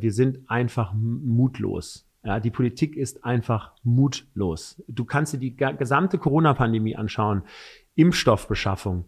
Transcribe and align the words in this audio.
Wir 0.00 0.12
sind 0.12 0.48
einfach 0.48 0.92
mutlos. 0.94 2.06
Ja, 2.22 2.38
die 2.38 2.52
Politik 2.52 2.96
ist 2.96 3.24
einfach 3.24 3.72
mutlos. 3.82 4.80
Du 4.86 5.04
kannst 5.04 5.32
dir 5.32 5.38
die 5.38 5.56
gesamte 5.56 6.18
Corona-Pandemie 6.18 6.94
anschauen. 6.94 7.42
Impfstoffbeschaffung, 7.96 9.06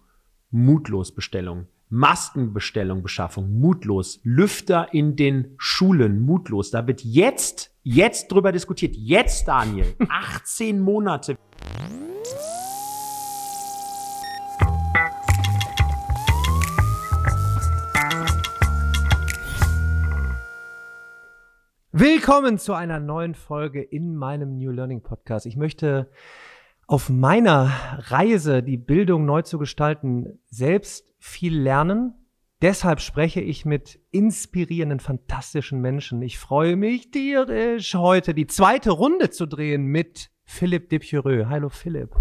mutlos 0.50 1.14
Bestellung. 1.14 1.68
Maskenbestellung, 1.90 3.04
Beschaffung, 3.04 3.60
mutlos. 3.60 4.18
Lüfter 4.24 4.92
in 4.92 5.14
den 5.14 5.54
Schulen, 5.58 6.22
mutlos. 6.22 6.72
Da 6.72 6.84
wird 6.88 7.04
jetzt, 7.04 7.72
jetzt 7.84 8.32
drüber 8.32 8.50
diskutiert. 8.50 8.96
Jetzt, 8.96 9.46
Daniel. 9.46 9.94
18 10.08 10.80
Monate. 10.80 11.36
Willkommen 22.00 22.56
zu 22.56 22.72
einer 22.72 22.98
neuen 22.98 23.34
Folge 23.34 23.82
in 23.82 24.16
meinem 24.16 24.56
New 24.56 24.70
Learning 24.70 25.02
Podcast. 25.02 25.44
Ich 25.44 25.58
möchte 25.58 26.10
auf 26.86 27.10
meiner 27.10 27.70
Reise, 28.08 28.62
die 28.62 28.78
Bildung 28.78 29.26
neu 29.26 29.42
zu 29.42 29.58
gestalten, 29.58 30.38
selbst 30.46 31.12
viel 31.18 31.60
lernen. 31.60 32.14
Deshalb 32.62 33.02
spreche 33.02 33.42
ich 33.42 33.66
mit 33.66 34.00
inspirierenden, 34.12 34.98
fantastischen 34.98 35.82
Menschen. 35.82 36.22
Ich 36.22 36.38
freue 36.38 36.76
mich 36.76 37.10
tierisch, 37.10 37.94
heute 37.94 38.32
die 38.32 38.46
zweite 38.46 38.92
Runde 38.92 39.28
zu 39.28 39.44
drehen 39.44 39.84
mit 39.84 40.30
Philipp 40.44 40.88
Dipjereux. 40.88 41.50
Hallo 41.50 41.68
Philipp. 41.68 42.16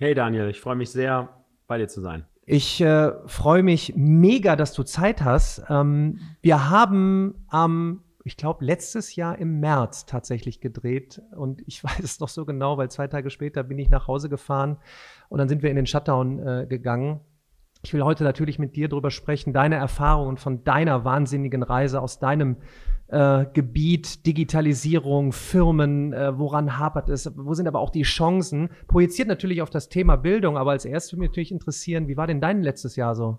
Hey 0.00 0.12
Daniel, 0.14 0.48
ich 0.48 0.60
freue 0.60 0.74
mich 0.74 0.90
sehr, 0.90 1.28
bei 1.68 1.78
dir 1.78 1.86
zu 1.86 2.00
sein. 2.00 2.26
Ich 2.46 2.80
äh, 2.80 3.12
freue 3.26 3.62
mich 3.62 3.92
mega, 3.94 4.56
dass 4.56 4.72
du 4.72 4.82
Zeit 4.82 5.22
hast. 5.22 5.62
Ähm, 5.68 6.18
wir 6.42 6.68
haben 6.68 7.44
am 7.46 8.02
ich 8.24 8.36
glaube, 8.36 8.64
letztes 8.64 9.16
Jahr 9.16 9.38
im 9.38 9.60
März 9.60 10.06
tatsächlich 10.06 10.60
gedreht. 10.60 11.22
Und 11.36 11.62
ich 11.66 11.82
weiß 11.84 12.00
es 12.00 12.20
noch 12.20 12.28
so 12.28 12.44
genau, 12.44 12.78
weil 12.78 12.90
zwei 12.90 13.08
Tage 13.08 13.30
später 13.30 13.62
bin 13.62 13.78
ich 13.78 13.90
nach 13.90 14.06
Hause 14.06 14.28
gefahren 14.28 14.78
und 15.28 15.38
dann 15.38 15.48
sind 15.48 15.62
wir 15.62 15.70
in 15.70 15.76
den 15.76 15.86
Shutdown 15.86 16.38
äh, 16.38 16.66
gegangen. 16.68 17.20
Ich 17.82 17.94
will 17.94 18.02
heute 18.02 18.24
natürlich 18.24 18.58
mit 18.58 18.76
dir 18.76 18.88
darüber 18.88 19.10
sprechen, 19.10 19.54
deine 19.54 19.76
Erfahrungen 19.76 20.36
von 20.36 20.64
deiner 20.64 21.04
wahnsinnigen 21.06 21.62
Reise 21.62 22.02
aus 22.02 22.18
deinem 22.18 22.56
äh, 23.08 23.46
Gebiet, 23.54 24.26
Digitalisierung, 24.26 25.32
Firmen, 25.32 26.12
äh, 26.12 26.38
woran 26.38 26.78
hapert 26.78 27.08
es, 27.08 27.32
wo 27.36 27.54
sind 27.54 27.66
aber 27.66 27.80
auch 27.80 27.90
die 27.90 28.02
Chancen? 28.02 28.68
Projiziert 28.86 29.28
natürlich 29.28 29.62
auf 29.62 29.70
das 29.70 29.88
Thema 29.88 30.16
Bildung, 30.16 30.58
aber 30.58 30.72
als 30.72 30.84
erstes 30.84 31.12
würde 31.12 31.20
mich 31.20 31.30
natürlich 31.30 31.52
interessieren, 31.52 32.06
wie 32.06 32.18
war 32.18 32.26
denn 32.26 32.42
dein 32.42 32.62
letztes 32.62 32.96
Jahr 32.96 33.14
so? 33.14 33.38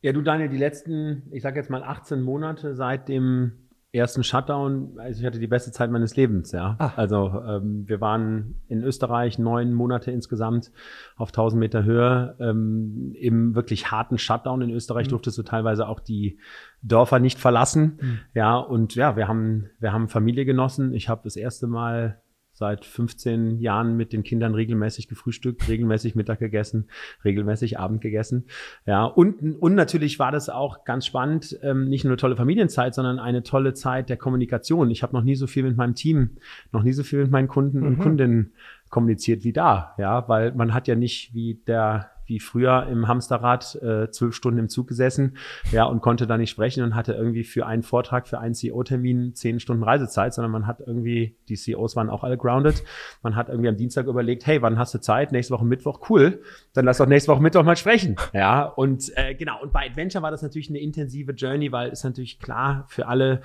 Ja, 0.00 0.12
du 0.12 0.22
Daniel, 0.22 0.48
die 0.48 0.58
letzten, 0.58 1.24
ich 1.32 1.42
sage 1.42 1.58
jetzt 1.58 1.70
mal 1.70 1.82
18 1.82 2.22
Monate 2.22 2.74
seit 2.74 3.08
dem 3.08 3.68
ersten 3.90 4.22
Shutdown, 4.22 4.98
also 4.98 5.20
ich 5.20 5.26
hatte 5.26 5.38
die 5.38 5.46
beste 5.46 5.72
Zeit 5.72 5.90
meines 5.90 6.14
Lebens, 6.14 6.52
ja. 6.52 6.76
Ah. 6.78 6.92
Also 6.96 7.42
ähm, 7.46 7.88
wir 7.88 8.00
waren 8.00 8.56
in 8.68 8.82
Österreich 8.82 9.38
neun 9.38 9.72
Monate 9.72 10.10
insgesamt 10.10 10.70
auf 11.16 11.30
1000 11.30 11.58
Meter 11.58 11.84
Höhe. 11.84 12.36
Ähm, 12.38 13.14
Im 13.18 13.54
wirklich 13.54 13.90
harten 13.90 14.18
Shutdown 14.18 14.60
in 14.60 14.70
Österreich 14.70 15.06
mhm. 15.06 15.12
durftest 15.12 15.38
du 15.38 15.42
teilweise 15.42 15.88
auch 15.88 16.00
die 16.00 16.38
Dörfer 16.82 17.18
nicht 17.18 17.38
verlassen. 17.38 17.98
Mhm. 18.00 18.18
Ja, 18.34 18.56
und 18.58 18.94
ja, 18.94 19.16
wir 19.16 19.26
haben, 19.26 19.70
wir 19.80 19.92
haben 19.92 20.08
Familie 20.08 20.44
genossen. 20.44 20.92
Ich 20.92 21.08
habe 21.08 21.22
das 21.24 21.36
erste 21.36 21.66
Mal 21.66 22.20
seit 22.58 22.84
15 22.84 23.60
Jahren 23.60 23.96
mit 23.96 24.12
den 24.12 24.24
Kindern 24.24 24.54
regelmäßig 24.54 25.08
gefrühstückt, 25.08 25.68
regelmäßig 25.68 26.16
Mittag 26.16 26.40
gegessen, 26.40 26.88
regelmäßig 27.24 27.78
Abend 27.78 28.00
gegessen. 28.00 28.46
Ja, 28.84 29.04
und, 29.04 29.56
und 29.60 29.74
natürlich 29.74 30.18
war 30.18 30.32
das 30.32 30.48
auch 30.48 30.84
ganz 30.84 31.06
spannend, 31.06 31.58
ähm, 31.62 31.88
nicht 31.88 32.04
nur 32.04 32.10
eine 32.10 32.18
tolle 32.18 32.36
Familienzeit, 32.36 32.94
sondern 32.94 33.20
eine 33.20 33.44
tolle 33.44 33.74
Zeit 33.74 34.08
der 34.08 34.16
Kommunikation. 34.16 34.90
Ich 34.90 35.02
habe 35.02 35.14
noch 35.14 35.22
nie 35.22 35.36
so 35.36 35.46
viel 35.46 35.62
mit 35.62 35.76
meinem 35.76 35.94
Team, 35.94 36.30
noch 36.72 36.82
nie 36.82 36.92
so 36.92 37.04
viel 37.04 37.20
mit 37.20 37.30
meinen 37.30 37.48
Kunden 37.48 37.84
und 37.84 37.98
mhm. 37.98 38.02
Kundinnen 38.02 38.52
kommuniziert 38.90 39.44
wie 39.44 39.52
da, 39.52 39.94
ja, 39.98 40.28
weil 40.28 40.52
man 40.52 40.74
hat 40.74 40.88
ja 40.88 40.94
nicht 40.94 41.34
wie 41.34 41.60
der 41.66 42.10
wie 42.28 42.40
früher 42.40 42.86
im 42.86 43.08
Hamsterrad 43.08 43.74
äh, 43.76 44.10
zwölf 44.10 44.34
Stunden 44.34 44.60
im 44.60 44.68
Zug 44.68 44.86
gesessen, 44.86 45.36
ja, 45.72 45.84
und 45.84 46.00
konnte 46.00 46.26
da 46.26 46.36
nicht 46.36 46.50
sprechen 46.50 46.84
und 46.84 46.94
hatte 46.94 47.14
irgendwie 47.14 47.44
für 47.44 47.66
einen 47.66 47.82
Vortrag, 47.82 48.28
für 48.28 48.38
einen 48.38 48.54
CEO-Termin 48.54 49.34
zehn 49.34 49.60
Stunden 49.60 49.82
Reisezeit, 49.82 50.34
sondern 50.34 50.52
man 50.52 50.66
hat 50.66 50.80
irgendwie, 50.80 51.36
die 51.48 51.56
CEOs 51.56 51.96
waren 51.96 52.10
auch 52.10 52.24
alle 52.24 52.36
grounded. 52.36 52.82
Man 53.22 53.34
hat 53.34 53.48
irgendwie 53.48 53.68
am 53.68 53.76
Dienstag 53.76 54.06
überlegt, 54.06 54.46
hey, 54.46 54.62
wann 54.62 54.78
hast 54.78 54.94
du 54.94 55.00
Zeit? 55.00 55.32
Nächste 55.32 55.54
Woche 55.54 55.64
Mittwoch, 55.64 56.08
cool. 56.10 56.42
Dann 56.74 56.84
lass 56.84 56.98
doch 56.98 57.06
nächste 57.06 57.32
Woche 57.32 57.42
Mittwoch 57.42 57.64
mal 57.64 57.76
sprechen. 57.76 58.16
Ja, 58.32 58.64
und 58.64 59.10
äh, 59.16 59.34
genau, 59.34 59.62
und 59.62 59.72
bei 59.72 59.86
Adventure 59.86 60.22
war 60.22 60.30
das 60.30 60.42
natürlich 60.42 60.68
eine 60.68 60.80
intensive 60.80 61.32
Journey, 61.32 61.72
weil 61.72 61.90
es 61.90 62.04
natürlich 62.04 62.38
klar 62.38 62.84
für 62.88 63.06
alle 63.06 63.40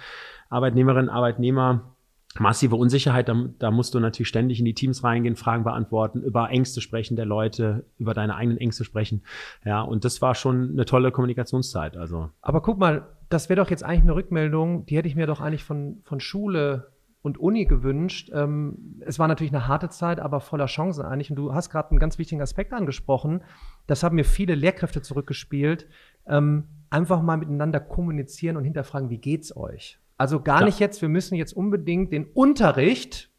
Arbeitnehmerinnen, 0.49 1.09
Arbeitnehmer 1.09 1.92
massive 2.39 2.75
Unsicherheit, 2.75 3.29
da, 3.29 3.45
da, 3.59 3.71
musst 3.71 3.93
du 3.93 3.99
natürlich 3.99 4.29
ständig 4.29 4.59
in 4.59 4.65
die 4.65 4.73
Teams 4.73 5.03
reingehen, 5.03 5.35
Fragen 5.35 5.63
beantworten, 5.63 6.21
über 6.21 6.49
Ängste 6.49 6.81
sprechen 6.81 7.15
der 7.15 7.25
Leute, 7.25 7.85
über 7.97 8.13
deine 8.13 8.35
eigenen 8.35 8.57
Ängste 8.57 8.83
sprechen. 8.83 9.23
Ja, 9.65 9.81
und 9.81 10.05
das 10.05 10.21
war 10.21 10.35
schon 10.35 10.71
eine 10.71 10.85
tolle 10.85 11.11
Kommunikationszeit. 11.11 11.97
Also. 11.97 12.29
Aber 12.41 12.61
guck 12.61 12.77
mal, 12.77 13.07
das 13.29 13.49
wäre 13.49 13.61
doch 13.61 13.69
jetzt 13.69 13.83
eigentlich 13.83 14.03
eine 14.03 14.15
Rückmeldung, 14.15 14.85
die 14.85 14.97
hätte 14.97 15.07
ich 15.07 15.15
mir 15.15 15.27
doch 15.27 15.41
eigentlich 15.41 15.63
von, 15.63 16.01
von 16.03 16.19
Schule 16.19 16.91
und 17.23 17.37
Uni 17.37 17.65
gewünscht. 17.65 18.29
Ähm, 18.33 18.99
es 18.99 19.17
war 19.17 19.27
natürlich 19.27 19.53
eine 19.53 19.67
harte 19.67 19.89
Zeit, 19.89 20.19
aber 20.19 20.41
voller 20.41 20.65
Chancen 20.65 21.05
eigentlich. 21.05 21.29
Und 21.29 21.37
du 21.37 21.53
hast 21.53 21.69
gerade 21.69 21.89
einen 21.89 21.99
ganz 21.99 22.19
wichtigen 22.19 22.41
Aspekt 22.41 22.73
angesprochen. 22.73 23.41
Das 23.87 24.03
haben 24.03 24.17
mir 24.17 24.25
viele 24.25 24.55
Lehrkräfte 24.55 25.01
zurückgespielt. 25.01 25.87
Ähm, 26.27 26.65
einfach 26.89 27.21
mal 27.21 27.37
miteinander 27.37 27.79
kommunizieren 27.79 28.57
und 28.57 28.65
hinterfragen, 28.65 29.09
wie 29.09 29.17
geht's 29.17 29.55
euch? 29.55 29.99
Also 30.17 30.41
gar 30.41 30.57
Klar. 30.57 30.65
nicht 30.65 30.79
jetzt, 30.79 31.01
wir 31.01 31.09
müssen 31.09 31.35
jetzt 31.35 31.53
unbedingt 31.53 32.11
den 32.13 32.25
Unterricht 32.25 33.31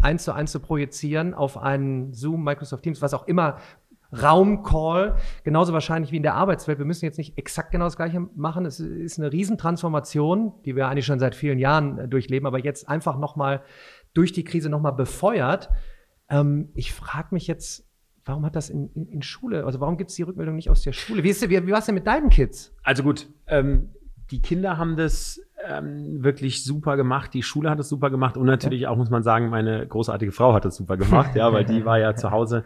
eins 0.00 0.24
zu 0.24 0.32
eins 0.32 0.52
zu 0.52 0.60
projizieren 0.60 1.34
auf 1.34 1.58
einen 1.58 2.12
Zoom, 2.14 2.42
Microsoft 2.42 2.82
Teams, 2.82 3.02
was 3.02 3.14
auch 3.14 3.26
immer, 3.26 3.58
Raumcall, 4.12 5.16
genauso 5.44 5.72
wahrscheinlich 5.72 6.10
wie 6.10 6.16
in 6.16 6.22
der 6.22 6.34
Arbeitswelt. 6.34 6.78
Wir 6.78 6.84
müssen 6.84 7.04
jetzt 7.04 7.18
nicht 7.18 7.38
exakt 7.38 7.70
genau 7.70 7.84
das 7.84 7.96
Gleiche 7.96 8.20
machen. 8.34 8.66
Es 8.66 8.80
ist 8.80 9.18
eine 9.18 9.32
Riesentransformation, 9.32 10.52
die 10.64 10.74
wir 10.74 10.88
eigentlich 10.88 11.06
schon 11.06 11.20
seit 11.20 11.34
vielen 11.34 11.58
Jahren 11.58 11.98
äh, 11.98 12.08
durchleben, 12.08 12.46
aber 12.46 12.58
jetzt 12.58 12.88
einfach 12.88 13.18
nochmal 13.18 13.62
durch 14.12 14.32
die 14.32 14.42
Krise 14.42 14.68
nochmal 14.68 14.94
befeuert. 14.94 15.70
Ähm, 16.28 16.70
ich 16.74 16.92
frage 16.92 17.28
mich 17.30 17.46
jetzt, 17.46 17.86
warum 18.24 18.44
hat 18.44 18.56
das 18.56 18.68
in, 18.68 18.90
in, 18.94 19.06
in 19.06 19.22
Schule, 19.22 19.64
also 19.64 19.78
warum 19.80 19.96
gibt 19.96 20.10
es 20.10 20.16
die 20.16 20.22
Rückmeldung 20.22 20.56
nicht 20.56 20.70
aus 20.70 20.82
der 20.82 20.92
Schule? 20.92 21.22
Wie, 21.22 21.30
ist, 21.30 21.48
wie, 21.48 21.66
wie 21.66 21.70
war 21.70 21.78
es 21.78 21.86
denn 21.86 21.94
mit 21.94 22.06
deinen 22.06 22.30
Kids? 22.30 22.74
Also 22.82 23.04
gut, 23.04 23.28
ähm, 23.46 23.90
die 24.30 24.42
Kinder 24.42 24.76
haben 24.76 24.96
das 24.96 25.40
ähm, 25.66 26.22
wirklich 26.22 26.64
super 26.64 26.96
gemacht. 26.96 27.34
Die 27.34 27.42
Schule 27.42 27.70
hat 27.70 27.78
es 27.80 27.88
super 27.88 28.10
gemacht 28.10 28.36
und 28.36 28.46
natürlich 28.46 28.86
auch, 28.86 28.96
muss 28.96 29.10
man 29.10 29.22
sagen, 29.22 29.48
meine 29.48 29.86
großartige 29.86 30.32
Frau 30.32 30.52
hat 30.54 30.64
es 30.64 30.76
super 30.76 30.96
gemacht, 30.96 31.34
ja, 31.34 31.52
weil 31.52 31.64
die 31.64 31.84
war 31.84 31.98
ja 31.98 32.14
zu 32.14 32.30
Hause 32.30 32.64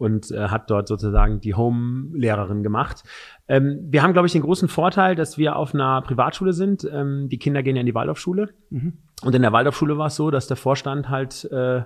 und 0.00 0.30
äh, 0.30 0.48
hat 0.48 0.70
dort 0.70 0.88
sozusagen 0.88 1.40
die 1.40 1.54
Home-Lehrerin 1.54 2.62
gemacht. 2.62 3.04
Ähm, 3.48 3.80
wir 3.90 4.02
haben, 4.02 4.14
glaube 4.14 4.26
ich, 4.26 4.32
den 4.32 4.42
großen 4.42 4.68
Vorteil, 4.68 5.14
dass 5.14 5.36
wir 5.36 5.56
auf 5.56 5.74
einer 5.74 6.00
Privatschule 6.00 6.54
sind. 6.54 6.88
Ähm, 6.90 7.28
die 7.28 7.38
Kinder 7.38 7.62
gehen 7.62 7.76
ja 7.76 7.80
in 7.80 7.86
die 7.86 7.94
Waldorfschule. 7.94 8.48
Mhm. 8.70 8.94
Und 9.22 9.34
in 9.34 9.42
der 9.42 9.52
Waldorfschule 9.52 9.98
war 9.98 10.06
es 10.06 10.16
so, 10.16 10.30
dass 10.30 10.46
der 10.46 10.56
Vorstand 10.56 11.10
halt 11.10 11.44
äh, 11.52 11.82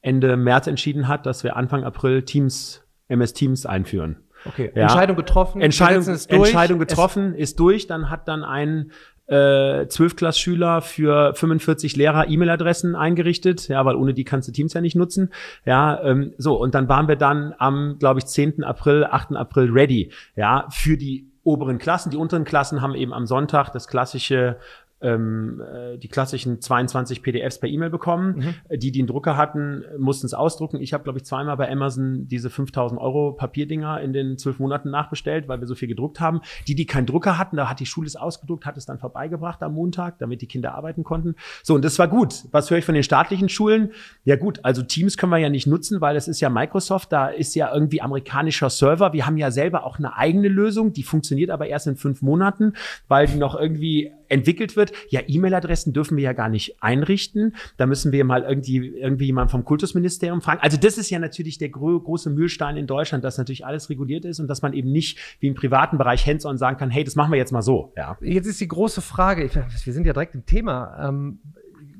Ende 0.00 0.36
März 0.36 0.68
entschieden 0.68 1.08
hat, 1.08 1.26
dass 1.26 1.42
wir 1.42 1.56
Anfang 1.56 1.82
April 1.82 2.22
Teams, 2.22 2.84
MS 3.08 3.32
Teams 3.32 3.66
einführen. 3.66 4.16
Okay, 4.44 4.70
ja. 4.74 4.82
Entscheidung 4.82 5.16
getroffen. 5.16 5.60
Entscheidung, 5.60 6.06
Entscheidung 6.06 6.78
getroffen, 6.78 7.34
es 7.34 7.50
ist 7.50 7.60
durch. 7.60 7.88
Dann 7.88 8.10
hat 8.10 8.28
dann 8.28 8.44
ein 8.44 8.92
äh, 9.30 9.86
12-Klass-Schüler 9.86 10.82
für 10.82 11.34
45 11.34 11.96
Lehrer 11.96 12.28
E-Mail-Adressen 12.28 12.96
eingerichtet, 12.96 13.68
ja, 13.68 13.84
weil 13.84 13.94
ohne 13.94 14.12
die 14.12 14.24
kannst 14.24 14.48
du 14.48 14.52
Teams 14.52 14.74
ja 14.74 14.80
nicht 14.80 14.96
nutzen. 14.96 15.30
Ja, 15.64 16.02
ähm, 16.02 16.34
so, 16.36 16.60
und 16.60 16.74
dann 16.74 16.88
waren 16.88 17.06
wir 17.08 17.16
dann 17.16 17.54
am, 17.58 17.96
glaube 17.98 18.18
ich, 18.18 18.26
10. 18.26 18.64
April, 18.64 19.04
8. 19.04 19.36
April 19.36 19.70
ready, 19.70 20.10
ja, 20.34 20.66
für 20.70 20.96
die 20.96 21.30
oberen 21.44 21.78
Klassen. 21.78 22.10
Die 22.10 22.16
unteren 22.16 22.44
Klassen 22.44 22.82
haben 22.82 22.94
eben 22.94 23.12
am 23.12 23.26
Sonntag 23.26 23.70
das 23.70 23.86
klassische 23.86 24.56
ähm, 25.02 25.60
äh, 25.60 25.98
die 25.98 26.08
klassischen 26.08 26.60
22 26.60 27.22
PDFs 27.22 27.58
per 27.58 27.68
E-Mail 27.68 27.90
bekommen. 27.90 28.54
Mhm. 28.70 28.78
Die, 28.78 28.92
die 28.92 29.00
einen 29.00 29.08
Drucker 29.08 29.36
hatten, 29.36 29.84
mussten 29.98 30.26
es 30.26 30.34
ausdrucken. 30.34 30.80
Ich 30.80 30.92
habe, 30.92 31.04
glaube 31.04 31.18
ich, 31.18 31.24
zweimal 31.24 31.56
bei 31.56 31.70
Amazon 31.70 32.28
diese 32.28 32.50
5000 32.50 33.00
Euro 33.00 33.32
Papierdinger 33.32 34.00
in 34.00 34.12
den 34.12 34.38
zwölf 34.38 34.58
Monaten 34.58 34.90
nachbestellt, 34.90 35.48
weil 35.48 35.60
wir 35.60 35.66
so 35.66 35.74
viel 35.74 35.88
gedruckt 35.88 36.20
haben. 36.20 36.40
Die, 36.66 36.74
die 36.74 36.86
keinen 36.86 37.06
Drucker 37.06 37.38
hatten, 37.38 37.56
da 37.56 37.68
hat 37.68 37.80
die 37.80 37.86
Schule 37.86 38.06
es 38.06 38.16
ausgedruckt, 38.16 38.66
hat 38.66 38.76
es 38.76 38.86
dann 38.86 38.98
vorbeigebracht 38.98 39.62
am 39.62 39.74
Montag, 39.74 40.18
damit 40.18 40.42
die 40.42 40.46
Kinder 40.46 40.74
arbeiten 40.74 41.04
konnten. 41.04 41.34
So, 41.62 41.74
und 41.74 41.84
das 41.84 41.98
war 41.98 42.08
gut. 42.08 42.44
Was 42.50 42.70
höre 42.70 42.78
ich 42.78 42.84
von 42.84 42.94
den 42.94 43.04
staatlichen 43.04 43.48
Schulen? 43.48 43.92
Ja 44.24 44.36
gut, 44.36 44.60
also 44.64 44.82
Teams 44.82 45.16
können 45.16 45.32
wir 45.32 45.38
ja 45.38 45.48
nicht 45.48 45.66
nutzen, 45.66 46.00
weil 46.00 46.16
es 46.16 46.28
ist 46.28 46.40
ja 46.40 46.50
Microsoft, 46.50 47.12
da 47.12 47.28
ist 47.28 47.54
ja 47.54 47.72
irgendwie 47.72 48.02
amerikanischer 48.02 48.70
Server. 48.70 49.12
Wir 49.12 49.26
haben 49.26 49.36
ja 49.36 49.50
selber 49.50 49.84
auch 49.84 49.98
eine 49.98 50.16
eigene 50.16 50.48
Lösung, 50.48 50.92
die 50.92 51.02
funktioniert 51.02 51.50
aber 51.50 51.66
erst 51.66 51.86
in 51.86 51.96
fünf 51.96 52.22
Monaten, 52.22 52.74
weil 53.08 53.26
die 53.26 53.36
noch 53.36 53.58
irgendwie 53.58 54.12
entwickelt 54.30 54.76
wird. 54.76 54.92
Ja, 55.08 55.20
E-Mail-Adressen 55.26 55.92
dürfen 55.92 56.16
wir 56.16 56.24
ja 56.24 56.32
gar 56.32 56.48
nicht 56.48 56.82
einrichten. 56.82 57.56
Da 57.76 57.86
müssen 57.86 58.12
wir 58.12 58.24
mal 58.24 58.42
irgendwie, 58.42 58.78
irgendwie 58.78 59.26
jemand 59.26 59.50
vom 59.50 59.64
Kultusministerium 59.64 60.40
fragen. 60.40 60.60
Also 60.62 60.76
das 60.76 60.98
ist 60.98 61.10
ja 61.10 61.18
natürlich 61.18 61.58
der 61.58 61.68
gro 61.68 62.00
große 62.00 62.30
Mühlstein 62.30 62.76
in 62.76 62.86
Deutschland, 62.86 63.24
dass 63.24 63.38
natürlich 63.38 63.66
alles 63.66 63.90
reguliert 63.90 64.24
ist 64.24 64.40
und 64.40 64.48
dass 64.48 64.62
man 64.62 64.72
eben 64.72 64.90
nicht 64.92 65.18
wie 65.40 65.48
im 65.48 65.54
privaten 65.54 65.98
Bereich 65.98 66.26
hands-on 66.26 66.56
sagen 66.56 66.78
kann, 66.78 66.90
hey, 66.90 67.04
das 67.04 67.16
machen 67.16 67.32
wir 67.32 67.38
jetzt 67.38 67.52
mal 67.52 67.62
so. 67.62 67.92
Ja. 67.96 68.16
Jetzt 68.20 68.46
ist 68.46 68.60
die 68.60 68.68
große 68.68 69.00
Frage, 69.00 69.50
wir 69.52 69.92
sind 69.92 70.06
ja 70.06 70.12
direkt 70.12 70.34
im 70.34 70.46
Thema. 70.46 71.08
Ähm, 71.08 71.40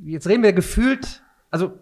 jetzt 0.04 0.26
reden 0.28 0.42
wir 0.42 0.52
gefühlt, 0.52 1.22
also 1.50 1.72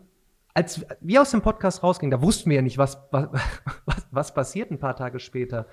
als 0.54 0.84
wir 1.00 1.22
aus 1.22 1.30
dem 1.30 1.42
Podcast 1.42 1.82
rausgingen, 1.82 2.10
da 2.10 2.20
wussten 2.20 2.50
wir 2.50 2.56
ja 2.56 2.62
nicht, 2.62 2.78
was, 2.78 2.98
was, 3.10 3.28
was 4.10 4.34
passiert 4.34 4.70
ein 4.70 4.78
paar 4.78 4.96
Tage 4.96 5.20
später. 5.20 5.66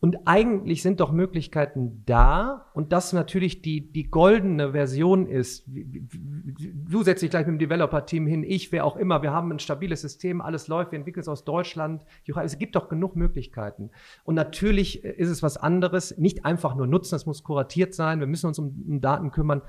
Und 0.00 0.16
eigentlich 0.24 0.82
sind 0.82 1.00
doch 1.00 1.12
Möglichkeiten 1.12 2.02
da 2.06 2.70
und 2.72 2.90
das 2.90 3.12
natürlich 3.12 3.60
die, 3.60 3.92
die 3.92 4.10
goldene 4.10 4.72
Version 4.72 5.26
ist. 5.26 5.68
Du 5.68 7.02
setzt 7.02 7.22
dich 7.22 7.28
gleich 7.28 7.46
mit 7.46 7.56
dem 7.56 7.68
Developer-Team 7.68 8.26
hin, 8.26 8.42
ich, 8.42 8.72
wer 8.72 8.86
auch 8.86 8.96
immer. 8.96 9.20
Wir 9.20 9.32
haben 9.32 9.52
ein 9.52 9.58
stabiles 9.58 10.00
System, 10.00 10.40
alles 10.40 10.68
läuft, 10.68 10.92
wir 10.92 10.98
entwickeln 10.98 11.20
es 11.20 11.28
aus 11.28 11.44
Deutschland. 11.44 12.02
Es 12.42 12.58
gibt 12.58 12.76
doch 12.76 12.88
genug 12.88 13.14
Möglichkeiten. 13.14 13.90
Und 14.24 14.36
natürlich 14.36 15.04
ist 15.04 15.28
es 15.28 15.42
was 15.42 15.58
anderes, 15.58 16.16
nicht 16.16 16.46
einfach 16.46 16.74
nur 16.74 16.86
nutzen, 16.86 17.16
es 17.16 17.26
muss 17.26 17.42
kuratiert 17.42 17.92
sein, 17.92 18.20
wir 18.20 18.26
müssen 18.26 18.46
uns 18.46 18.58
um, 18.58 18.82
um 18.88 19.00
Daten 19.02 19.30
kümmern. 19.30 19.60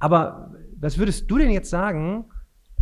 Aber 0.00 0.56
was 0.76 0.98
würdest 0.98 1.30
du 1.30 1.38
denn 1.38 1.50
jetzt 1.50 1.70
sagen, 1.70 2.24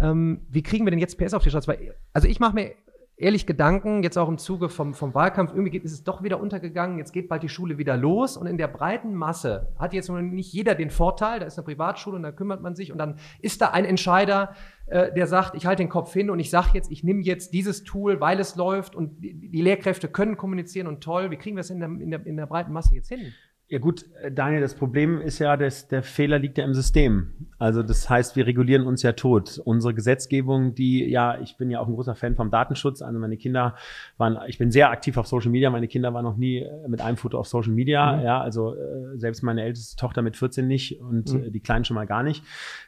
ähm, 0.01 0.47
wie 0.49 0.63
kriegen 0.63 0.87
wir 0.87 0.91
denn 0.91 1.01
jetzt 1.01 1.19
PS 1.19 1.35
auf 1.35 1.43
die 1.43 1.51
Straße? 1.51 1.77
also 2.15 2.29
ich 2.29 2.41
mache 2.41 2.55
mir 2.55 2.73
ehrlich 3.19 3.47
Gedanken, 3.47 4.03
jetzt 4.03 4.19
auch 4.19 4.29
im 4.29 4.37
Zuge 4.37 4.69
vom, 4.69 4.93
vom 4.93 5.15
Wahlkampf, 5.15 5.53
irgendwie 5.55 5.79
ist 5.79 5.93
es 5.93 6.05
doch 6.05 6.23
wieder 6.23 6.39
untergegangen, 6.39 6.99
jetzt 6.99 7.13
geht 7.13 7.29
bald 7.29 7.43
die 7.43 7.49
Schule 7.49 7.79
wieder 7.79 7.97
los 7.97 8.37
und 8.37 8.47
in 8.47 8.59
der 8.59 8.69
breiten 8.69 9.15
Masse 9.15 9.73
hat 9.79 9.95
jetzt 9.95 10.11
nicht 10.11 10.53
jeder 10.53 10.75
den 10.75 10.91
Vorteil, 10.91 11.41
da 11.41 11.47
ist 11.47 11.59
eine 11.59 11.65
Privatschule 11.65 12.17
und 12.17 12.23
da 12.23 12.33
kümmert 12.33 12.61
man 12.61 12.75
sich 12.75 12.93
und 12.93 12.99
dann 12.99 13.19
ist 13.41 13.63
da 13.63 13.71
ein 13.71 13.87
Entscheider, 13.87 14.55
äh, 14.87 15.13
der 15.15 15.27
sagt, 15.27 15.55
ich 15.55 15.65
halte 15.65 15.83
den 15.83 15.89
Kopf 15.89 16.13
hin 16.13 16.29
und 16.29 16.39
ich 16.41 16.51
sage 16.51 16.71
jetzt, 16.75 16.91
ich 16.91 17.05
nehme 17.05 17.23
jetzt 17.23 17.55
dieses 17.55 17.85
Tool, 17.85 18.21
weil 18.21 18.39
es 18.39 18.55
läuft 18.55 18.95
und 18.95 19.25
die, 19.25 19.35
die, 19.35 19.63
Lehrkräfte 19.63 20.09
können 20.09 20.37
kommunizieren 20.37 20.87
und 20.87 21.03
toll, 21.03 21.31
wie 21.31 21.37
kriegen 21.37 21.57
wir 21.57 21.63
es 21.63 21.71
in 21.71 21.81
der, 21.81 21.89
in 21.89 22.11
der, 22.11 22.27
in 22.27 22.37
der 22.37 22.47
breiten 22.47 22.73
Masse 22.73 22.95
jetzt 22.95 23.09
hin? 23.09 23.33
Ja 23.69 23.79
gut, 23.79 24.05
äh, 24.23 24.31
Daniel, 24.31 24.61
das 24.61 24.75
Problem 24.75 25.21
ist 25.23 25.39
ja, 25.39 25.57
dass 25.57 25.89
der 25.89 26.03
Fehler 26.03 26.39
liegt 26.39 26.59
ja 26.59 26.65
im 26.65 26.75
System. 26.75 27.46
Also 27.59 27.83
das 27.83 28.09
heißt, 28.09 28.37
wir 28.37 28.47
regulieren 28.47 28.87
uns 28.87 29.03
ja 29.03 29.13
tot. 29.13 29.61
Unsere 29.65 29.95
Gesetzgebung, 29.95 30.75
die 30.75 31.05
ja, 31.05 31.39
ich 31.41 31.57
bin 31.57 31.71
ja 31.71 31.81
auch 31.81 31.89
ein 31.89 31.95
großer 31.95 32.15
Fan 32.15 32.37
vom 32.37 32.51
Datenschutz. 32.51 33.01
Also 33.03 33.19
meine 33.19 33.37
Kinder 33.37 33.75
waren, 34.19 34.39
ich 34.47 34.59
bin 34.59 34.71
sehr 34.71 34.91
aktiv 34.91 35.17
auf 35.17 35.27
Social 35.27 35.51
Media. 35.51 35.71
Meine 35.71 35.89
Kinder 35.89 36.13
waren 36.13 36.25
noch 36.25 36.37
nie 36.37 36.59
äh, 36.59 36.89
mit 36.89 37.01
einem 37.01 37.17
Foto 37.17 37.39
auf 37.39 37.49
Social 37.49 37.73
Media. 37.73 38.17
Mhm. 38.17 38.23
Ja, 38.23 38.41
also 38.41 38.75
äh, 38.75 39.17
selbst 39.17 39.43
meine 39.43 39.63
älteste 39.63 39.97
Tochter 39.97 40.23
mit 40.23 40.37
14 40.37 40.67
nicht 40.67 41.01
und 41.01 41.33
mhm. 41.33 41.53
die 41.53 41.61
Kleinen 41.61 41.85
schon 41.85 41.95
mal 41.95 42.07
gar 42.07 42.23
nicht. 42.23 42.43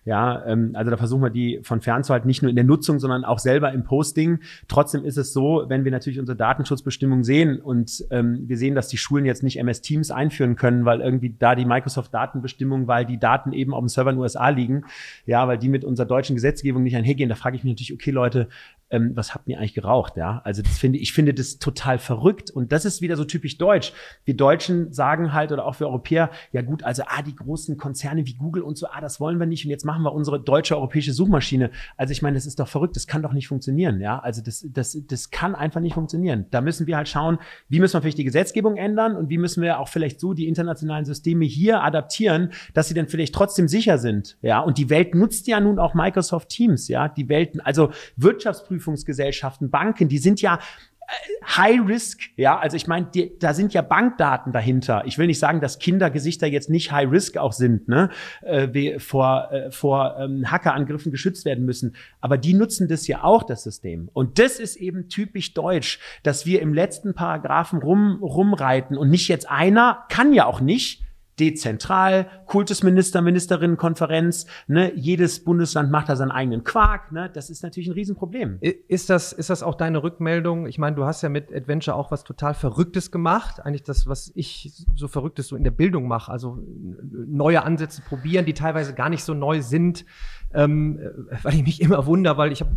Ja, 0.05 0.45
ähm, 0.45 0.73
also 0.75 0.91
da 0.91 0.97
versuchen 0.97 1.23
wir 1.23 1.31
die 1.31 1.61
von 1.63 1.81
fernzuhalten, 1.81 2.27
nicht 2.27 2.43
nur 2.43 2.51
in 2.51 2.57
der 2.57 2.65
Nutzung, 2.65 2.99
sondern 2.99 3.25
auch 3.25 3.39
selber 3.39 3.73
im 3.73 3.85
Posting. 3.85 4.41
Trotzdem 4.69 5.05
ist 5.05 5.17
es 5.17 5.33
so, 5.33 5.65
wenn 5.69 5.85
wir 5.85 5.93
natürlich 5.93 6.21
unsere 6.21 6.37
Datenschutzbestimmung 6.37 7.25
sehen 7.25 7.61
und 7.61 8.05
ähm, 8.11 8.45
wir 8.47 8.59
sehen, 8.59 8.75
dass 8.75 8.89
die 8.89 8.99
Schulen 8.99 9.25
jetzt 9.25 9.43
nicht 9.43 9.59
MS 9.59 9.81
Teams 9.81 10.11
einführen 10.11 10.57
können, 10.57 10.85
weil 10.85 11.01
irgendwie 11.01 11.35
da 11.39 11.55
die 11.55 11.65
Microsoft-Datenbestimmung, 11.65 12.87
weil 12.87 13.07
die 13.07 13.19
Daten 13.19 13.53
eben 13.53 13.73
auf 13.73 13.81
dem 13.81 13.89
Server 13.89 14.11
in 14.11 14.17
den 14.17 14.23
USA 14.23 14.49
liegen, 14.49 14.58
ja, 15.27 15.47
weil 15.49 15.59
die 15.59 15.69
mit 15.69 15.85
unserer 15.85 16.07
deutschen 16.07 16.35
Gesetzgebung 16.35 16.83
nicht 16.83 16.97
einhergehen. 16.97 17.29
Da 17.29 17.35
frage 17.35 17.57
ich 17.57 17.65
mich 17.65 17.73
natürlich, 17.73 17.93
okay, 17.93 18.11
Leute, 18.11 18.49
ähm, 18.91 19.13
was 19.15 19.35
habt 19.35 19.49
ihr 19.49 19.59
eigentlich 19.59 19.75
geraucht, 19.75 20.17
ja? 20.17 20.41
Also 20.45 20.63
das 20.63 20.79
finde 20.79 20.99
ich 20.99 21.13
finde 21.13 21.35
das 21.35 21.59
total 21.59 21.99
verrückt 21.99 22.51
und 22.51 22.73
das 22.73 22.85
ist 22.85 23.03
wieder 23.03 23.17
so 23.17 23.25
typisch 23.25 23.59
deutsch. 23.59 23.93
Wir 24.25 24.37
Deutschen 24.37 24.93
sagen 24.93 25.33
halt 25.33 25.53
oder 25.53 25.67
auch 25.67 25.79
wir 25.79 25.89
Europäer, 25.89 26.31
ja 26.53 26.63
gut, 26.63 26.83
also 26.85 27.03
ah 27.07 27.23
die 27.23 27.37
großen 27.37 27.77
Konzerne 27.77 28.27
wie 28.27 28.35
Google 28.35 28.63
und 28.63 28.79
so, 28.79 28.87
ah 28.87 29.01
das 29.01 29.21
wollen 29.21 29.39
wir 29.39 29.47
nicht 29.47 29.65
und 29.65 29.71
jetzt 29.71 29.85
machen 29.85 30.03
wir 30.03 30.13
unsere 30.13 30.41
deutsche 30.41 30.77
europäische 30.77 31.13
Suchmaschine. 31.13 31.71
Also 31.97 32.13
ich 32.13 32.23
meine, 32.23 32.35
das 32.37 32.47
ist 32.47 32.59
doch 32.61 32.69
verrückt, 32.69 32.97
das 32.97 33.07
kann 33.07 33.23
doch 33.23 33.33
nicht 33.33 33.49
funktionieren, 33.49 34.01
ja? 34.01 34.19
Also 34.19 34.43
das 34.43 34.67
das 34.73 34.99
das 35.07 35.31
kann 35.31 35.55
einfach 35.55 35.81
nicht 35.81 35.95
funktionieren. 35.95 36.47
Da 36.51 36.61
müssen 36.61 36.87
wir 36.87 36.97
halt 36.97 37.09
schauen, 37.09 37.39
wie 37.69 37.81
müssen 37.81 37.95
wir 37.95 38.03
vielleicht 38.03 38.19
die 38.19 38.25
Gesetzgebung 38.25 38.77
ändern 38.77 39.17
und 39.17 39.29
wie 39.29 39.39
müssen 39.39 39.63
wir 39.63 39.81
auch 39.81 39.89
vielleicht 39.89 40.21
so 40.21 40.33
die 40.33 40.49
internationalen 40.49 41.05
Systeme 41.05 41.45
hier 41.45 41.83
adaptieren, 41.83 42.53
dass 42.75 42.89
sie 42.89 42.95
dann 42.95 43.09
vielleicht 43.09 43.35
trotzdem 43.35 43.69
sicher 43.69 43.99
sind, 43.99 44.39
ja? 44.41 44.61
Und 44.61 44.79
die 44.79 44.89
Welt 44.89 45.15
nutzt 45.15 45.47
ja 45.47 45.61
nun 45.61 45.79
auch 45.79 45.93
Microsoft 45.93 46.49
Teams, 46.49 46.89
ja? 46.89 47.09
Die 47.09 47.29
Welten, 47.29 47.61
also 47.61 47.91
Wirtschaftsprüfung 48.17 48.78
Prüfungsgesellschaften, 48.79 49.71
Banken, 49.71 50.09
die 50.09 50.19
sind 50.19 50.41
ja 50.41 50.55
äh, 50.55 51.57
High 51.57 51.81
Risk, 51.87 52.21
ja, 52.37 52.59
also 52.59 52.77
ich 52.77 52.87
meine, 52.87 53.09
da 53.41 53.53
sind 53.55 53.75
ja 53.75 53.83
Bankdaten 53.83 54.53
dahinter. 54.53 55.03
Ich 55.07 55.19
will 55.19 55.27
nicht 55.27 55.41
sagen, 55.41 55.61
dass 55.61 55.81
Kindergesichter 55.81 56.47
jetzt 56.47 56.71
nicht 56.71 56.93
High 56.93 57.11
Risk 57.11 57.37
auch 57.39 57.53
sind, 57.53 57.89
ne, 57.89 58.11
äh, 58.43 58.99
vor 59.01 59.51
äh, 59.51 59.71
vor 59.73 60.17
ähm, 60.21 60.51
Hackerangriffen 60.51 61.11
geschützt 61.11 61.45
werden 61.45 61.65
müssen. 61.65 61.97
Aber 62.21 62.39
die 62.39 62.55
nutzen 62.55 62.87
das 62.87 63.07
ja 63.09 63.25
auch 63.25 63.43
das 63.43 63.65
System. 63.65 64.11
Und 64.13 64.39
das 64.39 64.61
ist 64.61 64.77
eben 64.77 65.09
typisch 65.09 65.55
deutsch, 65.55 65.99
dass 66.23 66.47
wir 66.47 66.63
im 66.63 66.73
letzten 66.73 67.15
Paragraphen 67.15 67.81
rum 67.81 68.23
rumreiten 68.23 68.97
und 68.97 69.11
nicht 69.11 69.29
jetzt 69.29 69.51
einer 69.51 70.05
kann 70.09 70.33
ja 70.33 70.47
auch 70.47 70.61
nicht 70.61 71.08
dezentral, 71.39 72.27
Kultusminister, 72.47 73.23
Ministerinnenkonferenz, 73.23 74.47
ne, 74.67 74.93
jedes 74.95 75.45
Bundesland 75.45 75.91
macht 75.91 76.09
da 76.09 76.17
seinen 76.17 76.31
eigenen 76.31 76.65
Quark, 76.65 77.13
ne, 77.13 77.31
das 77.33 77.51
ist 77.51 77.63
natürlich 77.63 77.89
ein 77.89 77.95
Riesenproblem. 77.95 78.59
Ist 78.61 79.11
das, 79.11 79.33
ist 79.33 79.51
das 79.51 79.63
auch 79.63 79.75
deine 79.75 80.03
Rückmeldung? 80.03 80.67
Ich 80.67 80.79
meine, 80.79 80.97
du 80.97 81.05
hast 81.05 81.23
ja 81.23 81.29
mit 81.29 81.53
Adventure 81.55 81.97
auch 81.97 82.11
was 82.11 82.25
total 82.25 82.55
Verrücktes 82.55 83.11
gemacht, 83.11 83.65
eigentlich 83.65 83.83
das, 83.83 84.07
was 84.07 84.33
ich 84.35 84.73
so 84.95 85.09
Verrücktes 85.09 85.49
so 85.49 85.57
in 85.57 85.65
der 85.65 85.71
Bildung 85.71 86.09
mache, 86.09 86.31
also 86.33 86.59
neue 87.11 87.63
Ansätze 87.63 88.03
probieren, 88.03 88.45
die 88.45 88.55
teilweise 88.55 88.95
gar 88.95 89.09
nicht 89.09 89.25
so 89.25 89.35
neu 89.35 89.63
sind, 89.63 90.05
ähm, 90.55 90.99
weil 91.43 91.55
ich 91.55 91.63
mich 91.63 91.81
immer 91.81 92.07
wundere, 92.07 92.37
weil 92.37 92.53
ich 92.53 92.61
habe 92.61 92.71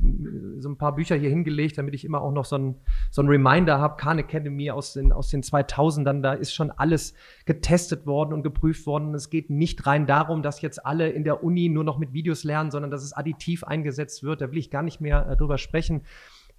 so 0.60 0.70
ein 0.70 0.78
paar 0.78 0.96
Bücher 0.96 1.16
hier 1.16 1.30
hingelegt, 1.30 1.78
damit 1.78 1.94
ich 1.94 2.06
immer 2.06 2.22
auch 2.22 2.32
noch 2.32 2.46
so 2.46 2.58
ein, 2.58 2.76
so 3.10 3.22
ein 3.22 3.28
Reminder 3.28 3.80
habe, 3.80 3.98
Khan 3.98 4.20
Academy 4.20 4.72
aus 4.72 4.94
den, 4.94 5.12
aus 5.12 5.30
den 5.30 5.42
2000ern, 5.42 6.22
da 6.22 6.34
ist 6.34 6.54
schon 6.54 6.72
alles 6.72 7.14
getestet 7.46 8.06
worden 8.06 8.34
und 8.34 8.44
geprüft 8.44 8.86
worden. 8.86 9.14
Es 9.14 9.30
geht 9.30 9.50
nicht 9.50 9.86
rein 9.88 10.06
darum, 10.06 10.44
dass 10.44 10.62
jetzt 10.62 10.86
alle 10.86 11.10
in 11.10 11.24
der 11.24 11.44
Uni 11.44 11.70
nur 11.70 11.84
noch 11.84 11.98
mit 11.98 12.14
Videos 12.14 12.44
lernen, 12.44 12.72
sondern 12.72 12.92
dass 12.92 13.04
es 13.04 13.14
additiv 13.14 13.64
eingesetzt 13.64 14.24
wird. 14.24 14.42
Da 14.42 14.52
will 14.52 14.58
ich 14.58 14.70
gar 14.70 14.84
nicht 14.84 15.02
mehr 15.02 15.28
äh, 15.30 15.38
drüber 15.38 15.58
sprechen. 15.58 16.02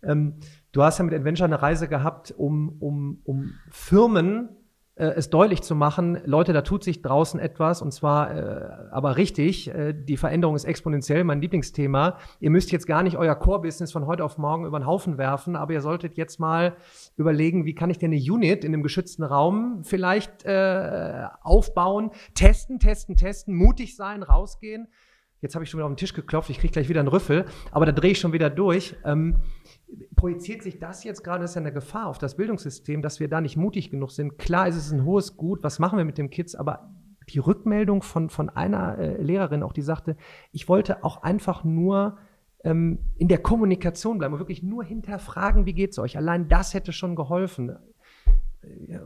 Ähm, 0.03 0.35
du 0.73 0.83
hast 0.83 0.99
ja 0.99 1.05
mit 1.05 1.15
Adventure 1.15 1.47
eine 1.47 1.63
Reise 1.63 1.89
gehabt, 1.89 2.35
um, 2.37 2.77
um, 2.81 3.21
um 3.25 3.53
Firmen 3.71 4.49
äh, 4.49 4.62
es 4.95 5.31
deutlich 5.31 5.63
zu 5.63 5.75
machen, 5.75 6.21
Leute, 6.27 6.53
da 6.53 6.61
tut 6.61 6.85
sich 6.85 7.01
draußen 7.01 7.41
etwas 7.41 7.81
und 7.81 7.93
zwar 7.93 8.37
äh, 8.37 8.91
aber 8.91 9.17
richtig. 9.17 9.69
Äh, 9.69 9.95
die 9.95 10.19
Veränderung 10.19 10.55
ist 10.55 10.65
exponentiell, 10.65 11.25
mein 11.25 11.41
Lieblingsthema. 11.41 12.19
Ihr 12.41 12.51
müsst 12.51 12.73
jetzt 12.73 12.87
gar 12.87 13.03
nicht 13.03 13.17
euer 13.17 13.35
Core-Business 13.35 13.91
von 13.91 14.07
heute 14.07 14.23
auf 14.23 14.37
morgen 14.37 14.67
über 14.67 14.79
den 14.79 14.87
Haufen 14.87 15.17
werfen, 15.17 15.57
aber 15.57 15.73
ihr 15.73 15.81
solltet 15.81 16.19
jetzt 16.19 16.39
mal 16.39 16.77
überlegen, 17.17 17.65
wie 17.65 17.75
kann 17.75 17.89
ich 17.89 17.99
denn 17.99 18.13
eine 18.13 18.21
Unit 18.21 18.65
in 18.65 18.75
einem 18.75 18.83
geschützten 18.83 19.23
Raum 19.23 19.83
vielleicht 19.83 20.45
äh, 20.45 21.25
aufbauen, 21.41 22.11
testen, 22.35 22.79
testen, 22.79 23.17
testen, 23.17 23.55
mutig 23.55 23.97
sein, 23.97 24.23
rausgehen. 24.23 24.89
Jetzt 25.41 25.55
habe 25.57 25.65
ich 25.65 25.71
schon 25.71 25.79
wieder 25.79 25.87
auf 25.87 25.93
den 25.93 25.97
Tisch 25.97 26.15
geklopft, 26.15 26.51
ich 26.51 26.59
kriege 26.59 26.73
gleich 26.73 26.89
wieder 26.89 27.01
einen 27.01 27.09
Rüffel, 27.09 27.47
aber 27.73 27.85
da 27.87 27.93
drehe 27.93 28.13
ich 28.13 28.21
schon 28.21 28.33
wieder 28.33 28.49
durch. 28.49 28.95
Ähm, 29.05 29.39
projiziert 30.17 30.63
sich 30.63 30.79
das 30.79 31.05
jetzt 31.05 31.23
gerade, 31.23 31.43
das 31.43 31.53
ist 31.53 31.55
ja 31.57 31.61
eine 31.61 31.73
Gefahr 31.73 32.07
auf 32.07 32.19
das 32.19 32.37
Bildungssystem, 32.37 33.03
dass 33.03 33.21
wir 33.21 33.29
da 33.29 33.41
nicht 33.41 33.57
mutig 33.57 33.91
genug 33.91 34.11
sind. 34.11 34.39
Klar 34.39 34.69
ist 34.69 34.77
es 34.77 34.93
ein 34.93 35.05
hohes 35.05 35.37
Gut, 35.37 35.63
was 35.63 35.79
machen 35.79 35.99
wir 35.99 36.05
mit 36.05 36.19
den 36.19 36.31
Kids, 36.31 36.55
aber 36.55 36.91
die 37.29 37.39
Rückmeldung 37.39 38.03
von, 38.03 38.31
von 38.31 38.49
einer 38.49 38.99
äh, 38.99 39.23
Lehrerin 39.23 39.63
auch, 39.63 39.73
die 39.73 39.83
sagte, 39.83 40.17
ich 40.51 40.69
wollte 40.69 41.05
auch 41.05 41.23
einfach 41.23 41.65
nur 41.65 42.19
ähm, 42.65 42.99
in 43.17 43.29
der 43.29 43.39
Kommunikation 43.39 44.19
bleiben 44.19 44.35
und 44.35 44.41
wirklich 44.41 44.63
nur 44.63 44.85
hinterfragen, 44.85 45.67
wie 45.67 45.75
geht 45.75 45.93
es 45.93 45.99
euch. 45.99 46.17
Allein 46.17 46.49
das 46.49 46.75
hätte 46.75 46.93
schon 46.93 47.17
geholfen 47.17 47.77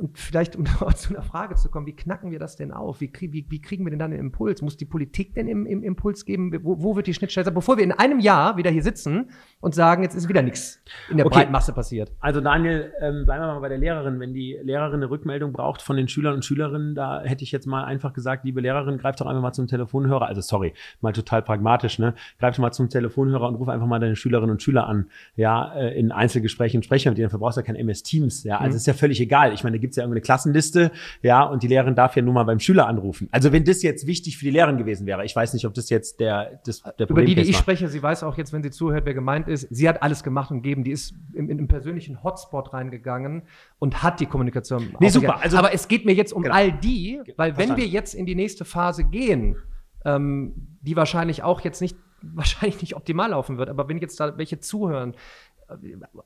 und 0.01 0.19
vielleicht, 0.19 0.57
um 0.57 0.65
zu 0.97 1.15
einer 1.15 1.23
Frage 1.23 1.55
zu 1.55 1.71
kommen, 1.71 1.87
wie 1.87 1.97
knacken 1.97 2.31
wir 2.31 2.39
das 2.39 2.57
denn 2.57 2.73
auf? 2.73 3.01
Wie, 3.01 3.11
wie, 3.21 3.47
wie 3.49 3.61
kriegen 3.61 3.85
wir 3.85 3.91
denn 3.91 3.99
dann 3.99 4.11
den 4.11 4.21
Impuls? 4.21 4.61
Muss 4.61 4.77
die 4.77 4.85
Politik 4.85 5.35
denn 5.35 5.49
im, 5.49 5.67
im 5.67 5.83
Impuls 5.83 6.25
geben? 6.25 6.53
Wo, 6.63 6.83
wo, 6.83 6.97
wird 6.97 7.07
die 7.07 7.15
Schnittstelle 7.15 7.45
sein? 7.45 7.55
Bevor 7.55 7.77
wir 7.77 7.85
in 7.85 7.93
einem 7.93 8.21
Jahr 8.21 8.57
wieder 8.57 8.71
hier 8.71 8.83
sitzen 8.83 9.31
und 9.61 9.75
sagen, 9.75 10.03
jetzt 10.03 10.15
ist 10.15 10.29
wieder 10.29 10.43
nichts 10.43 10.83
in 11.11 11.17
der 11.17 11.27
okay. 11.27 11.37
breiten 11.37 11.53
Masse 11.53 11.73
passiert. 11.73 12.13
Also 12.21 12.41
Daniel, 12.41 12.93
ähm, 13.01 13.25
bleiben 13.25 13.43
wir 13.43 13.55
mal 13.55 13.61
bei 13.61 13.69
der 13.69 13.79
Lehrerin. 13.79 14.21
Wenn 14.21 14.35
die 14.35 14.59
Lehrerin 14.63 14.97
eine 14.97 15.11
Rückmeldung 15.11 15.53
braucht 15.53 15.81
von 15.81 15.97
den 15.97 16.09
Schülern 16.09 16.35
und 16.35 16.45
Schülerinnen, 16.45 16.95
da 16.95 17.23
hätte 17.23 17.43
ich 17.43 17.53
jetzt 17.53 17.67
mal 17.67 17.85
einfach 17.85 18.13
gesagt, 18.13 18.45
liebe 18.45 18.61
Lehrerin, 18.61 18.99
greift 18.99 19.21
doch 19.21 19.27
einfach 19.27 19.43
mal 19.43 19.53
zum 19.53 19.67
Telefonhörer. 19.67 20.27
Also 20.27 20.43
sorry, 20.43 20.75
mal 21.01 21.13
total 21.13 21.43
pragmatisch, 21.43 21.99
ne? 21.99 22.15
Greif 22.39 22.57
doch 22.57 22.63
mal 22.63 22.73
zum 22.73 22.91
Telefonhörer 22.91 23.49
und 23.49 23.55
ruf 23.55 23.69
einfach 23.69 23.87
mal 23.87 23.99
deine 23.99 24.17
Schülerinnen 24.17 24.51
und 24.51 24.63
Schüler 24.63 24.87
an. 24.87 25.07
Ja, 25.35 25.73
äh, 25.75 25.99
in 25.99 26.13
Einzelgesprächen 26.13 26.83
sprechen 26.83 27.11
mit 27.11 27.19
denen. 27.19 27.27
Dafür 27.27 27.39
brauchst 27.39 27.57
du 27.57 27.63
ja 27.63 27.67
kein 27.67 27.77
MS 27.77 28.03
Teams. 28.03 28.45
Ja, 28.45 28.59
also 28.59 28.75
mhm. 28.75 28.77
ist 28.77 28.87
ja 28.87 28.95
völlig 28.95 29.21
egal 29.21 29.46
egal. 29.47 29.55
Ich 29.55 29.65
meine, 29.65 29.77
da 29.77 29.81
gibt's 29.81 29.97
ja 29.97 30.03
irgendeine 30.03 30.21
Klassenliste, 30.23 30.91
ja, 31.23 31.43
und 31.43 31.63
die 31.63 31.69
Lehrerin 31.69 31.95
darf 31.95 32.17
ja 32.17 32.23
nur 32.23 32.35
mal 32.35 32.45
beim 32.45 32.61
Schüler 32.61 32.87
anrufen. 32.87 33.29
Also 33.33 33.53
wenn 33.53 33.65
das 33.65 33.83
jetzt 33.83 34.07
wichtig 34.07 34.39
für 34.39 34.45
die 34.45 34.51
Lehrerin 34.51 34.77
gewesen 34.77 35.07
wäre, 35.07 35.25
ich 35.25 35.35
weiß 35.35 35.55
nicht, 35.55 35.67
ob 35.67 35.75
das 35.75 35.91
jetzt 35.91 36.21
der, 36.21 36.61
das, 36.65 36.83
der 36.83 37.07
Problem 37.07 37.11
Über 37.11 37.25
die, 37.25 37.35
die 37.35 37.43
ich 37.43 37.55
war. 37.55 37.63
spreche, 37.63 37.89
sie 37.89 38.03
weiß 38.03 38.23
auch 38.23 38.37
jetzt, 38.37 38.53
wenn 38.53 38.63
sie 38.63 38.71
zuhört, 38.71 39.07
wer 39.07 39.15
gemeint 39.15 39.49
ist. 39.49 39.67
Sie 39.71 39.89
hat 39.89 40.03
alles 40.03 40.23
gemacht 40.23 40.51
und 40.51 40.63
gegeben. 40.63 40.85
Die 40.85 40.93
ist 40.93 41.15
in, 41.35 41.49
in 41.49 41.59
einen 41.59 41.69
persönlichen 41.69 42.23
Hotspot 42.23 42.73
reingegangen 42.73 43.43
und 43.79 44.03
hat 44.03 44.21
die 44.21 44.27
Kommunikation. 44.27 44.95
Nee, 45.01 45.09
super. 45.09 45.41
Also, 45.43 45.57
Aber 45.57 45.73
es 45.73 45.89
geht 45.89 46.05
mir 46.05 46.15
jetzt 46.15 46.33
um 46.33 46.43
genau. 46.43 46.55
all 46.55 46.73
die, 46.73 47.21
weil 47.37 47.55
Verstanden. 47.55 47.77
wenn 47.81 47.85
wir 47.85 47.89
jetzt 47.89 48.15
in 48.15 48.27
die 48.27 48.35
nächste 48.35 48.65
Phase 48.65 49.05
gehen, 49.05 49.57
ähm, 50.05 50.77
die 50.81 50.97
wahrscheinlich 50.97 51.43
auch 51.43 51.61
jetzt 51.61 51.81
nicht 51.81 51.97
wahrscheinlich 52.35 52.81
nicht 52.81 52.97
optimal 52.97 53.31
laufen 53.31 53.59
wird, 53.59 53.69
aber 53.69 53.89
wenn 53.89 53.99
jetzt 53.99 54.19
da 54.21 54.37
welche 54.39 54.59
zuhören, 54.59 55.15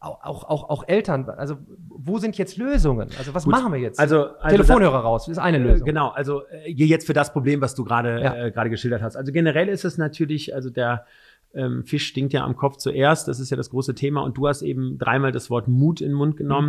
auch, 0.01 0.45
auch, 0.45 0.69
auch 0.69 0.85
Eltern, 0.87 1.29
also 1.29 1.57
wo 1.89 2.19
sind 2.19 2.37
jetzt 2.37 2.57
Lösungen? 2.57 3.09
Also 3.19 3.35
was 3.35 3.45
Gut. 3.45 3.53
machen 3.53 3.73
wir 3.73 3.81
jetzt? 3.81 3.99
Also, 3.99 4.35
also 4.37 4.49
Telefonhörer 4.49 4.93
da, 4.93 5.01
raus, 5.01 5.29
ist 5.29 5.39
eine 5.39 5.57
äh, 5.59 5.61
Lösung. 5.61 5.87
Genau, 5.87 6.09
also 6.09 6.43
äh, 6.49 6.71
jetzt 6.71 7.07
für 7.07 7.13
das 7.13 7.33
Problem, 7.33 7.61
was 7.61 7.75
du 7.75 7.85
gerade 7.85 8.21
ja. 8.21 8.47
äh, 8.47 8.51
gerade 8.51 8.71
geschildert 8.71 9.03
hast. 9.03 9.17
Also 9.17 9.33
generell 9.33 9.69
ist 9.69 9.85
es 9.85 9.99
natürlich, 9.99 10.55
also 10.55 10.71
der 10.71 11.07
ähm, 11.55 11.85
Fisch 11.85 12.07
stinkt 12.07 12.33
ja 12.33 12.45
am 12.45 12.57
Kopf 12.57 12.77
zuerst, 12.77 13.29
das 13.29 13.41
ist 13.41 13.51
ja 13.51 13.57
das 13.57 13.71
große 13.71 13.95
Thema 13.95 14.23
und 14.23 14.37
du 14.37 14.47
hast 14.47 14.63
eben 14.63 14.99
dreimal 14.99 15.33
das 15.33 15.51
Wort 15.51 15.69
Mut 15.69 16.01
in 16.01 16.09
den 16.09 16.17
Mund 16.17 16.37
genommen 16.37 16.69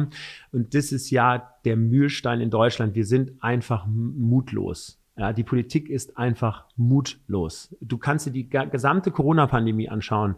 mhm. 0.52 0.60
und 0.60 0.74
das 0.74 0.92
ist 0.92 1.12
ja 1.12 1.54
der 1.66 1.76
Mühlstein 1.76 2.42
in 2.42 2.50
Deutschland. 2.50 2.96
Wir 2.96 3.06
sind 3.06 3.34
einfach 3.44 3.86
mutlos. 3.88 4.98
Ja, 5.18 5.34
die 5.34 5.44
Politik 5.44 5.90
ist 5.90 6.18
einfach 6.18 6.66
mutlos. 6.78 7.76
Du 7.82 7.98
kannst 7.98 8.26
dir 8.26 8.32
die 8.32 8.50
gesamte 8.50 9.12
Corona-Pandemie 9.12 9.90
anschauen. 9.90 10.36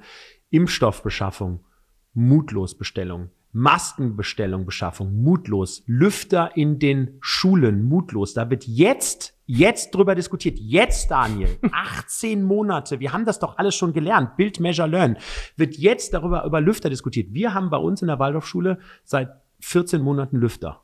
Impfstoffbeschaffung, 0.49 1.61
mutlos 2.13 2.77
Bestellung. 2.77 3.29
Maskenbestellung, 3.53 4.65
Beschaffung, 4.65 5.21
mutlos. 5.21 5.83
Lüfter 5.85 6.57
in 6.57 6.79
den 6.79 7.17
Schulen, 7.21 7.83
mutlos. 7.83 8.33
Da 8.33 8.49
wird 8.49 8.65
jetzt, 8.65 9.37
jetzt 9.45 9.93
drüber 9.93 10.15
diskutiert. 10.15 10.57
Jetzt, 10.59 11.11
Daniel, 11.11 11.57
18 11.71 12.43
Monate. 12.43 12.99
Wir 12.99 13.13
haben 13.13 13.25
das 13.25 13.37
doch 13.37 13.57
alles 13.57 13.75
schon 13.75 13.93
gelernt. 13.93 14.37
Build, 14.37 14.59
Measure, 14.59 14.87
Learn. 14.87 15.17
Wird 15.55 15.77
jetzt 15.77 16.15
darüber, 16.15 16.45
über 16.45 16.61
Lüfter 16.61 16.89
diskutiert. 16.89 17.31
Wir 17.31 17.53
haben 17.53 17.69
bei 17.69 17.77
uns 17.77 18.01
in 18.01 18.07
der 18.07 18.17
Waldorfschule 18.17 18.79
seit 19.03 19.29
14 19.59 20.01
Monaten 20.01 20.37
Lüfter. 20.37 20.81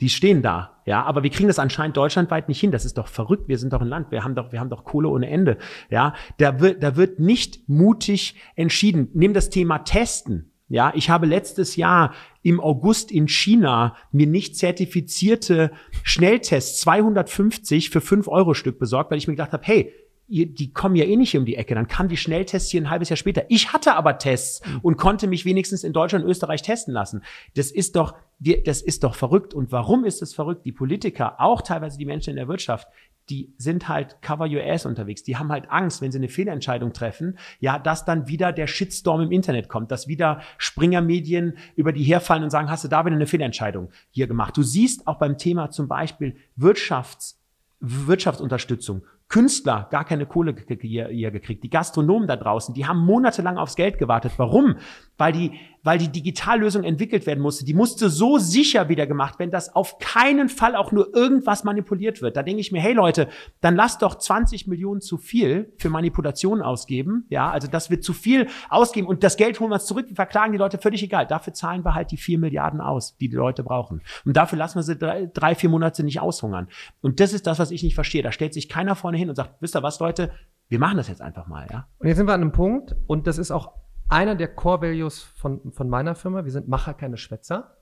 Die 0.00 0.10
stehen 0.10 0.42
da, 0.42 0.82
ja, 0.84 1.02
aber 1.04 1.22
wir 1.22 1.30
kriegen 1.30 1.48
das 1.48 1.58
anscheinend 1.58 1.96
deutschlandweit 1.96 2.48
nicht 2.48 2.60
hin. 2.60 2.70
Das 2.70 2.84
ist 2.84 2.98
doch 2.98 3.08
verrückt. 3.08 3.48
Wir 3.48 3.56
sind 3.56 3.72
doch 3.72 3.80
ein 3.80 3.88
Land. 3.88 4.10
Wir 4.10 4.24
haben 4.24 4.34
doch, 4.34 4.52
wir 4.52 4.60
haben 4.60 4.68
doch 4.68 4.84
Kohle 4.84 5.08
ohne 5.08 5.28
Ende, 5.28 5.56
ja. 5.88 6.14
Da 6.36 6.60
wird, 6.60 6.82
da 6.82 6.96
wird 6.96 7.18
nicht 7.18 7.66
mutig 7.68 8.34
entschieden. 8.56 9.08
Nimm 9.14 9.32
das 9.32 9.48
Thema 9.48 9.78
Testen. 9.78 10.52
Ja, 10.68 10.92
ich 10.96 11.10
habe 11.10 11.26
letztes 11.26 11.76
Jahr 11.76 12.12
im 12.42 12.60
August 12.60 13.12
in 13.12 13.28
China 13.28 13.94
mir 14.10 14.26
nicht 14.26 14.56
zertifizierte 14.56 15.70
Schnelltests 16.02 16.80
250 16.80 17.90
für 17.90 18.00
5 18.00 18.26
Euro 18.26 18.52
Stück 18.52 18.78
besorgt, 18.78 19.10
weil 19.10 19.18
ich 19.18 19.28
mir 19.28 19.34
gedacht 19.34 19.52
habe, 19.52 19.64
hey, 19.64 19.92
die 20.28 20.72
kommen 20.72 20.96
ja 20.96 21.04
eh 21.04 21.16
nicht 21.16 21.36
um 21.36 21.44
die 21.44 21.56
Ecke. 21.56 21.74
Dann 21.74 21.86
kam 21.86 22.08
die 22.08 22.16
Schnelltests 22.16 22.70
hier 22.70 22.82
ein 22.82 22.90
halbes 22.90 23.08
Jahr 23.08 23.16
später. 23.16 23.44
Ich 23.48 23.72
hatte 23.72 23.94
aber 23.94 24.18
Tests 24.18 24.60
und 24.82 24.96
konnte 24.96 25.28
mich 25.28 25.44
wenigstens 25.44 25.84
in 25.84 25.92
Deutschland 25.92 26.24
und 26.24 26.30
Österreich 26.30 26.62
testen 26.62 26.92
lassen. 26.92 27.22
Das 27.54 27.70
ist 27.70 27.96
doch, 27.96 28.14
das 28.40 28.82
ist 28.82 29.04
doch 29.04 29.14
verrückt. 29.14 29.54
Und 29.54 29.70
warum 29.70 30.04
ist 30.04 30.22
es 30.22 30.34
verrückt? 30.34 30.64
Die 30.64 30.72
Politiker, 30.72 31.40
auch 31.40 31.62
teilweise 31.62 31.96
die 31.98 32.06
Menschen 32.06 32.30
in 32.30 32.36
der 32.36 32.48
Wirtschaft, 32.48 32.88
die 33.28 33.52
sind 33.58 33.88
halt 33.88 34.20
cover 34.22 34.46
your 34.46 34.62
ass 34.64 34.86
unterwegs. 34.86 35.22
Die 35.22 35.36
haben 35.36 35.50
halt 35.50 35.70
Angst, 35.70 36.00
wenn 36.00 36.12
sie 36.12 36.18
eine 36.18 36.28
Fehlentscheidung 36.28 36.92
treffen, 36.92 37.38
ja, 37.58 37.78
dass 37.78 38.04
dann 38.04 38.28
wieder 38.28 38.52
der 38.52 38.66
Shitstorm 38.66 39.20
im 39.20 39.32
Internet 39.32 39.68
kommt, 39.68 39.90
dass 39.90 40.06
wieder 40.06 40.40
Springer-Medien 40.58 41.58
über 41.74 41.92
die 41.92 42.04
herfallen 42.04 42.44
und 42.44 42.50
sagen, 42.50 42.70
hast 42.70 42.84
du 42.84 42.88
da 42.88 43.04
wieder 43.04 43.16
eine 43.16 43.26
Fehlentscheidung 43.26 43.90
hier 44.10 44.26
gemacht? 44.26 44.56
Du 44.56 44.62
siehst 44.62 45.06
auch 45.06 45.18
beim 45.18 45.38
Thema 45.38 45.70
zum 45.70 45.88
Beispiel 45.88 46.36
Wirtschafts 46.56 47.40
Wirtschaftsunterstützung. 47.80 49.02
Künstler 49.28 49.88
gar 49.90 50.04
keine 50.04 50.26
Kohle 50.26 50.54
hier 50.80 51.30
gekriegt. 51.30 51.64
Die 51.64 51.70
Gastronomen 51.70 52.28
da 52.28 52.36
draußen, 52.36 52.74
die 52.74 52.86
haben 52.86 53.04
monatelang 53.04 53.58
aufs 53.58 53.74
Geld 53.74 53.98
gewartet. 53.98 54.32
Warum? 54.36 54.76
Weil 55.18 55.32
die, 55.32 55.52
weil 55.86 55.98
die 55.98 56.10
Digitallösung 56.10 56.82
entwickelt 56.82 57.26
werden 57.26 57.38
musste. 57.38 57.64
Die 57.64 57.72
musste 57.72 58.10
so 58.10 58.38
sicher 58.38 58.88
wieder 58.88 59.06
gemacht 59.06 59.38
werden, 59.38 59.52
dass 59.52 59.72
auf 59.72 59.98
keinen 60.00 60.48
Fall 60.48 60.74
auch 60.74 60.90
nur 60.90 61.14
irgendwas 61.14 61.62
manipuliert 61.62 62.20
wird. 62.20 62.36
Da 62.36 62.42
denke 62.42 62.60
ich 62.60 62.72
mir, 62.72 62.80
hey 62.80 62.92
Leute, 62.92 63.28
dann 63.60 63.76
lasst 63.76 64.02
doch 64.02 64.16
20 64.16 64.66
Millionen 64.66 65.00
zu 65.00 65.16
viel 65.16 65.72
für 65.78 65.88
Manipulationen 65.88 66.64
ausgeben. 66.64 67.24
Ja, 67.28 67.52
also 67.52 67.68
das 67.68 67.88
wird 67.88 68.02
zu 68.02 68.14
viel 68.14 68.48
ausgeben 68.68 69.06
und 69.06 69.22
das 69.22 69.36
Geld 69.36 69.60
holen 69.60 69.70
wir 69.70 69.78
zurück. 69.78 70.06
Wir 70.08 70.16
verklagen 70.16 70.50
die 70.50 70.58
Leute 70.58 70.78
völlig 70.78 71.04
egal. 71.04 71.24
Dafür 71.24 71.54
zahlen 71.54 71.84
wir 71.84 71.94
halt 71.94 72.10
die 72.10 72.16
vier 72.16 72.40
Milliarden 72.40 72.80
aus, 72.80 73.16
die 73.18 73.28
die 73.28 73.36
Leute 73.36 73.62
brauchen. 73.62 74.02
Und 74.24 74.36
dafür 74.36 74.58
lassen 74.58 74.80
wir 74.80 74.82
sie 74.82 74.98
drei, 74.98 75.30
drei 75.32 75.54
vier 75.54 75.70
Monate 75.70 76.02
nicht 76.02 76.20
aushungern. 76.20 76.66
Und 77.00 77.20
das 77.20 77.32
ist 77.32 77.46
das, 77.46 77.60
was 77.60 77.70
ich 77.70 77.84
nicht 77.84 77.94
verstehe. 77.94 78.24
Da 78.24 78.32
stellt 78.32 78.54
sich 78.54 78.68
keiner 78.68 78.96
vorne 78.96 79.18
hin 79.18 79.28
und 79.28 79.36
sagt, 79.36 79.62
wisst 79.62 79.76
ihr 79.76 79.84
was, 79.84 80.00
Leute, 80.00 80.32
wir 80.68 80.80
machen 80.80 80.96
das 80.96 81.06
jetzt 81.06 81.22
einfach 81.22 81.46
mal, 81.46 81.68
ja. 81.70 81.86
Und 82.00 82.08
jetzt 82.08 82.16
sind 82.16 82.26
wir 82.26 82.34
an 82.34 82.40
einem 82.40 82.50
Punkt, 82.50 82.96
und 83.06 83.28
das 83.28 83.38
ist 83.38 83.52
auch 83.52 83.72
einer 84.08 84.34
der 84.34 84.48
Core 84.48 84.82
Values 84.82 85.22
von, 85.22 85.72
von 85.72 85.88
meiner 85.88 86.14
Firma. 86.14 86.44
Wir 86.44 86.52
sind 86.52 86.68
Macher, 86.68 86.94
keine 86.94 87.16
Schwätzer. 87.16 87.76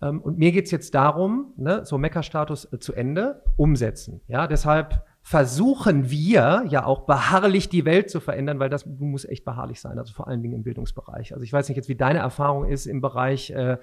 Ähm, 0.00 0.20
und 0.20 0.38
mir 0.38 0.52
geht's 0.52 0.70
jetzt 0.70 0.94
darum, 0.94 1.52
ne, 1.56 1.84
so 1.84 1.98
Meckerstatus 1.98 2.70
äh, 2.72 2.78
zu 2.78 2.92
Ende, 2.92 3.42
umsetzen. 3.56 4.20
Ja, 4.28 4.46
deshalb 4.46 5.04
versuchen 5.22 6.10
wir 6.10 6.64
ja 6.68 6.84
auch 6.84 7.06
beharrlich 7.06 7.68
die 7.68 7.84
Welt 7.84 8.10
zu 8.10 8.20
verändern, 8.20 8.60
weil 8.60 8.70
das 8.70 8.86
muss 8.86 9.24
echt 9.24 9.44
beharrlich 9.44 9.80
sein, 9.80 9.98
also 9.98 10.12
vor 10.12 10.28
allen 10.28 10.40
Dingen 10.42 10.54
im 10.54 10.62
Bildungsbereich. 10.62 11.32
Also 11.32 11.42
ich 11.42 11.52
weiß 11.52 11.68
nicht 11.68 11.76
jetzt, 11.76 11.88
wie 11.88 11.96
deine 11.96 12.20
Erfahrung 12.20 12.64
ist 12.64 12.86
im 12.86 13.00
Bereich 13.00 13.50
äh, 13.50 13.78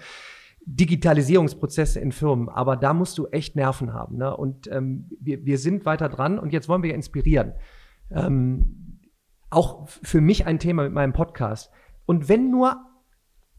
Digitalisierungsprozesse 0.66 2.00
in 2.00 2.14
Firmen, 2.14 2.48
aber 2.48 2.78
da 2.78 2.94
musst 2.94 3.18
du 3.18 3.28
echt 3.28 3.58
Nerven 3.58 3.94
haben. 3.94 4.18
Ne? 4.18 4.36
Und 4.38 4.72
ähm, 4.72 5.10
wir, 5.20 5.46
wir 5.46 5.58
sind 5.58 5.86
weiter 5.86 6.08
dran 6.08 6.40
und 6.40 6.54
jetzt 6.54 6.70
wollen 6.70 6.82
wir 6.82 6.92
ja 6.92 6.96
inspirieren. 6.96 7.54
Ähm, 8.10 8.83
auch 9.54 9.88
für 9.88 10.22
mich 10.22 10.46
ein 10.46 10.60
Thema 10.60 10.84
mit 10.84 10.94
meinem 10.94 11.14
Podcast. 11.14 11.72
Und 12.06 12.30
wenn 12.30 12.50
nur 12.50 12.78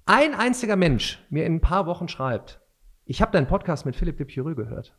ein 0.07 0.35
einziger 0.35 0.77
Mensch 0.77 1.25
mir 1.31 1.47
in 1.47 1.57
ein 1.57 1.61
paar 1.61 1.87
Wochen 1.87 2.09
schreibt, 2.09 2.61
ich 3.07 3.23
habe 3.23 3.33
deinen 3.33 3.47
Podcast 3.47 3.87
mit 3.87 3.97
Philipp 3.97 4.19
Lipjurö 4.19 4.55
gehört. 4.55 4.97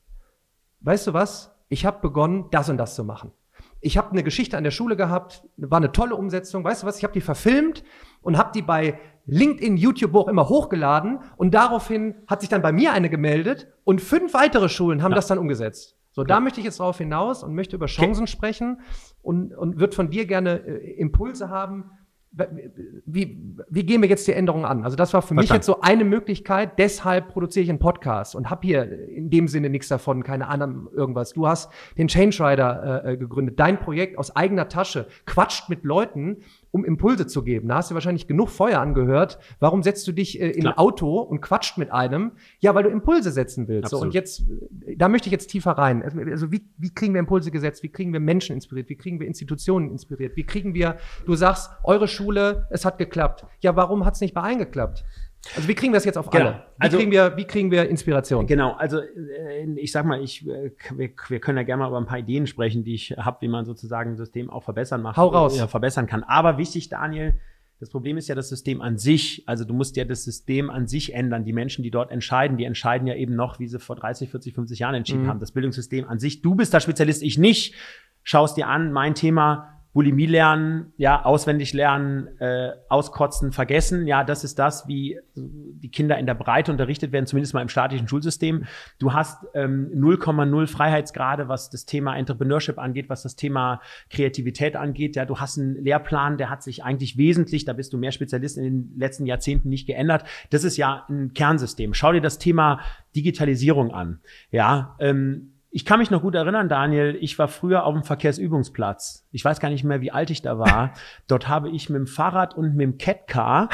Weißt 0.82 1.08
du 1.08 1.14
was? 1.14 1.56
Ich 1.70 1.86
habe 1.86 2.00
begonnen, 2.02 2.46
das 2.52 2.70
und 2.70 2.78
das 2.78 2.96
zu 2.96 3.04
machen. 3.04 3.32
Ich 3.82 3.98
habe 3.98 4.12
eine 4.12 4.24
Geschichte 4.24 4.58
an 4.58 4.64
der 4.64 4.72
Schule 4.72 4.96
gehabt, 4.96 5.44
war 5.58 5.78
eine 5.78 5.92
tolle 5.92 6.16
Umsetzung. 6.16 6.64
Weißt 6.64 6.84
du 6.84 6.88
was? 6.88 6.98
Ich 6.98 7.04
habe 7.04 7.14
die 7.14 7.22
verfilmt 7.22 7.84
und 8.22 8.38
habe 8.38 8.52
die 8.54 8.62
bei 8.62 9.00
LinkedIn, 9.25 9.78
YouTube, 9.78 10.14
auch 10.16 10.28
immer 10.28 10.50
hochgeladen 10.50 11.20
und 11.38 11.54
daraufhin 11.54 12.16
hat 12.28 12.42
sich 12.42 12.50
dann 12.50 12.62
bei 12.62 12.72
mir 12.72 12.94
eine 12.94 13.10
gemeldet 13.10 13.68
und 13.84 14.02
fünf 14.02 14.34
weitere 14.34 14.70
Schulen 14.70 15.02
haben 15.02 15.12
ja. 15.12 15.16
das 15.16 15.28
dann 15.28 15.40
umgesetzt. 15.40 15.98
So, 16.12 16.22
okay. 16.22 16.30
da 16.30 16.40
möchte 16.40 16.60
ich 16.60 16.66
jetzt 16.66 16.80
drauf 16.80 16.98
hinaus 16.98 17.44
und 17.44 17.56
möchte 17.56 17.75
über 17.75 17.88
Chancen 17.88 18.24
okay. 18.24 18.32
sprechen 18.32 18.82
und, 19.25 19.53
und 19.53 19.79
wird 19.79 19.96
von 19.96 20.10
dir 20.10 20.25
gerne 20.25 20.60
äh, 20.65 20.94
Impulse 21.00 21.50
haben, 21.50 21.89
wie, 23.05 23.41
wie 23.70 23.86
gehen 23.86 24.01
wir 24.01 24.10
jetzt 24.10 24.27
die 24.27 24.34
Änderungen 24.34 24.65
an? 24.65 24.84
Also 24.84 24.98
das 24.98 25.13
war 25.13 25.22
für 25.22 25.27
Verstand. 25.29 25.50
mich 25.50 25.51
jetzt 25.51 25.65
so 25.65 25.79
eine 25.79 26.03
Möglichkeit. 26.03 26.77
Deshalb 26.77 27.29
produziere 27.29 27.63
ich 27.63 27.70
einen 27.70 27.79
Podcast 27.79 28.36
und 28.36 28.50
habe 28.50 28.67
hier 28.67 29.08
in 29.08 29.29
dem 29.29 29.48
Sinne 29.48 29.70
nichts 29.70 29.88
davon, 29.88 30.22
keine 30.24 30.48
anderen 30.50 30.88
irgendwas. 30.94 31.32
Du 31.32 31.48
hast 31.48 31.72
den 31.98 32.10
Change 32.10 32.38
Rider 32.41 33.05
äh, 33.05 33.13
äh, 33.13 33.17
gegründet, 33.17 33.58
dein 33.60 33.79
Projekt 33.79 34.17
aus 34.17 34.36
eigener 34.36 34.67
Tasche, 34.67 35.08
quatscht 35.25 35.70
mit 35.70 35.86
Leuten 35.86 36.41
um 36.75 36.84
Impulse 36.84 37.25
zu 37.25 37.41
geben. 37.41 37.70
Da 37.70 37.75
hast 37.75 37.89
du 37.89 37.94
wahrscheinlich 37.94 38.27
genug 38.27 38.50
Feuer 38.50 38.82
angehört. 38.82 39.39
Warum 39.60 39.82
setzt 39.82 40.05
du 40.10 40.12
dich 40.12 40.41
äh, 40.41 40.50
in 40.50 40.67
ein 40.67 40.77
Auto 40.77 41.22
und 41.22 41.39
quatscht 41.39 41.77
mit 41.77 41.89
einem? 41.94 42.34
Ja, 42.60 42.75
weil 42.75 42.84
du 42.84 42.89
Impulse 42.89 43.32
setzen 43.32 43.70
willst. 43.70 43.91
So, 43.91 44.00
und 44.00 44.13
jetzt, 44.13 44.44
äh, 44.86 44.98
da 44.98 45.08
möchte 45.08 45.29
ich 45.29 45.32
jetzt 45.32 45.48
tiefer 45.48 45.72
rein. 45.72 46.03
Also, 46.03 46.20
also 46.20 46.51
wie, 46.51 46.67
wie 46.77 46.94
kriegen 46.94 47.13
wir 47.13 47.20
Impulse 47.20 47.50
gesetzt? 47.50 47.82
Wie 47.82 47.88
kriegen 47.88 48.12
wir 48.12 48.20
Menschen 48.20 48.55
inspiriert? 48.55 48.89
Wie 48.89 48.98
kriegen 48.98 49.22
wir 49.22 49.27
Institutionen 49.27 49.89
inspiriert? 49.89 50.36
Wie 50.36 50.44
kriegen 50.44 50.74
wir, 50.74 50.98
du 51.25 51.36
sagst, 51.36 51.72
eure 51.86 52.10
Schule, 52.10 52.67
es 52.72 52.84
hat 52.84 52.98
geklappt. 52.98 53.46
Ja, 53.62 53.77
warum 53.77 54.03
hat 54.03 54.15
es 54.15 54.22
nicht 54.22 54.34
bei 54.34 54.41
allen 54.41 54.60
geklappt? 54.60 55.05
Also 55.56 55.68
wie 55.68 55.75
kriegen 55.75 55.94
wir 55.94 55.98
das 55.98 56.06
jetzt 56.06 56.18
auf 56.18 56.30
genau. 56.30 56.46
alle? 56.46 56.56
Wie, 56.56 56.82
also, 56.82 56.98
kriegen 56.98 57.12
wir, 57.12 57.38
wie 57.38 57.46
kriegen 57.46 57.72
wir 57.72 57.90
Inspiration? 57.90 58.48
Genau, 58.48 58.74
also 58.74 59.00
äh, 59.00 59.66
ich 59.75 59.92
sag 59.92 60.06
mal, 60.06 60.22
ich, 60.22 60.48
äh, 60.48 60.72
wir, 60.96 61.10
wir 61.28 61.40
können 61.40 61.58
ja 61.58 61.64
gerne 61.64 61.84
mal 61.84 61.90
über 61.90 61.98
ein 61.98 62.06
paar 62.06 62.20
Ideen 62.20 62.48
sprechen, 62.48 62.84
die 62.84 62.96
ich 62.96 63.12
habe, 63.18 63.42
wie 63.42 63.48
man 63.48 63.66
sozusagen 63.66 64.12
ein 64.12 64.18
System 64.18 64.50
auch 64.50 64.64
verbessern 64.64 65.02
macht. 65.02 65.18
Hau 65.18 65.28
raus. 65.28 65.58
Ja, 65.58 65.68
verbessern 65.68 66.08
kann. 66.08 66.24
Aber 66.24 66.58
wichtig, 66.58 66.90
Daniel, 66.90 67.34
das 67.80 67.90
Problem 67.90 68.18
ist 68.18 68.28
ja 68.30 68.36
das 68.36 68.50
System 68.50 68.82
an 68.82 68.98
sich. 68.98 69.44
Also 69.48 69.66
du 69.66 69.74
musst 69.74 69.98
ja 69.98 70.06
das 70.06 70.24
System 70.24 70.70
an 70.70 70.88
sich 70.88 71.14
ändern. 71.14 71.44
Die 71.44 71.54
Menschen, 71.54 71.84
die 71.84 71.92
dort 71.92 72.12
entscheiden, 72.12 72.58
die 72.58 72.64
entscheiden 72.64 73.08
ja 73.08 73.16
eben 73.16 73.36
noch, 73.36 73.60
wie 73.60 73.68
sie 73.68 73.80
vor 73.80 73.98
30, 73.98 74.30
40, 74.30 74.56
50 74.56 74.80
Jahren 74.80 74.96
entschieden 74.96 75.24
mhm. 75.24 75.28
haben. 75.28 75.40
Das 75.40 75.52
Bildungssystem 75.52 76.08
an 76.08 76.20
sich. 76.20 76.42
Du 76.42 76.56
bist 76.56 76.74
da 76.74 76.80
Spezialist, 76.80 77.22
ich 77.22 77.38
nicht. 77.38 77.75
Schau 78.24 78.46
es 78.46 78.54
dir 78.54 78.68
an. 78.68 78.92
Mein 78.92 79.14
Thema 79.14 79.75
Bulimie 79.96 80.25
lernen, 80.25 80.92
ja, 80.98 81.24
auswendig 81.24 81.72
lernen, 81.72 82.28
äh, 82.42 82.72
auskotzen, 82.90 83.54
vergessen. 83.54 84.08
Ja, 84.08 84.25
das 84.25 84.44
ist 84.44 84.60
das, 84.60 84.90
wie 84.90 85.18
die 85.36 85.90
Kinder 85.90 86.18
in 86.18 86.25
der 86.25 86.34
Breite 86.34 86.70
unterrichtet 86.74 87.14
werden, 87.14 87.28
zumindest 87.28 87.54
mal 87.54 87.62
im 87.62 87.70
staatlichen 87.70 88.06
Schulsystem. 88.06 88.66
Du 89.00 89.14
hast 89.14 89.46
ähm, 89.54 89.90
0,0 89.96 90.68
Freiheitsgrade, 90.68 91.48
was 91.48 91.70
das 91.70 91.86
Thema 91.86 92.18
Entrepreneurship 92.18 92.78
angeht, 92.78 93.08
was 93.08 93.24
das 93.24 93.38
Thema 93.38 93.80
Kreativität 94.10 94.75
angeht. 94.75 95.16
Ja, 95.16 95.24
du 95.24 95.40
hast 95.40 95.58
einen 95.58 95.82
Lehrplan, 95.82 96.38
der 96.38 96.50
hat 96.50 96.62
sich 96.62 96.84
eigentlich 96.84 97.18
wesentlich, 97.18 97.64
da 97.64 97.72
bist 97.72 97.94
du 97.94 97.98
mehr 97.98 98.12
Spezialist 98.12 98.58
in 98.58 98.64
den 98.66 99.00
letzten 99.00 99.25
Jahrzehnten 99.25 99.70
nicht 99.70 99.88
geändert. 99.88 100.25
Das 100.50 100.66
ist 100.66 100.75
ja 100.75 101.06
ein 101.08 101.34
Kernsystem. 101.34 101.94
Schau 101.94 102.12
dir 102.12 102.20
das 102.20 102.38
Thema 102.38 102.82
Digitalisierung 103.16 103.94
an. 103.94 104.20
Ja, 104.52 104.98
ähm, 105.00 105.55
ich 105.75 105.84
kann 105.84 106.00
mich 106.00 106.10
noch 106.10 106.22
gut 106.22 106.36
erinnern, 106.36 106.70
Daniel, 106.70 107.17
ich 107.20 107.38
war 107.38 107.50
früher 107.50 107.84
auf 107.84 107.94
dem 107.94 108.03
Verkehrsübungsplatz. 108.03 109.27
Ich 109.34 109.44
weiß 109.44 109.60
gar 109.60 109.70
nicht 109.70 109.84
mehr, 109.84 110.00
wie 110.00 110.10
alt 110.10 110.29
ich 110.29 110.41
da 110.41 110.58
war. 110.58 110.94
Dort 111.27 111.50
habe 111.50 111.70
ich 111.70 111.89
mit 111.89 112.00
dem 112.00 112.08
Fahrrad 112.08 112.55
und 112.55 112.75
mit 112.75 112.82
dem 112.82 112.98
Catcar 112.98 113.67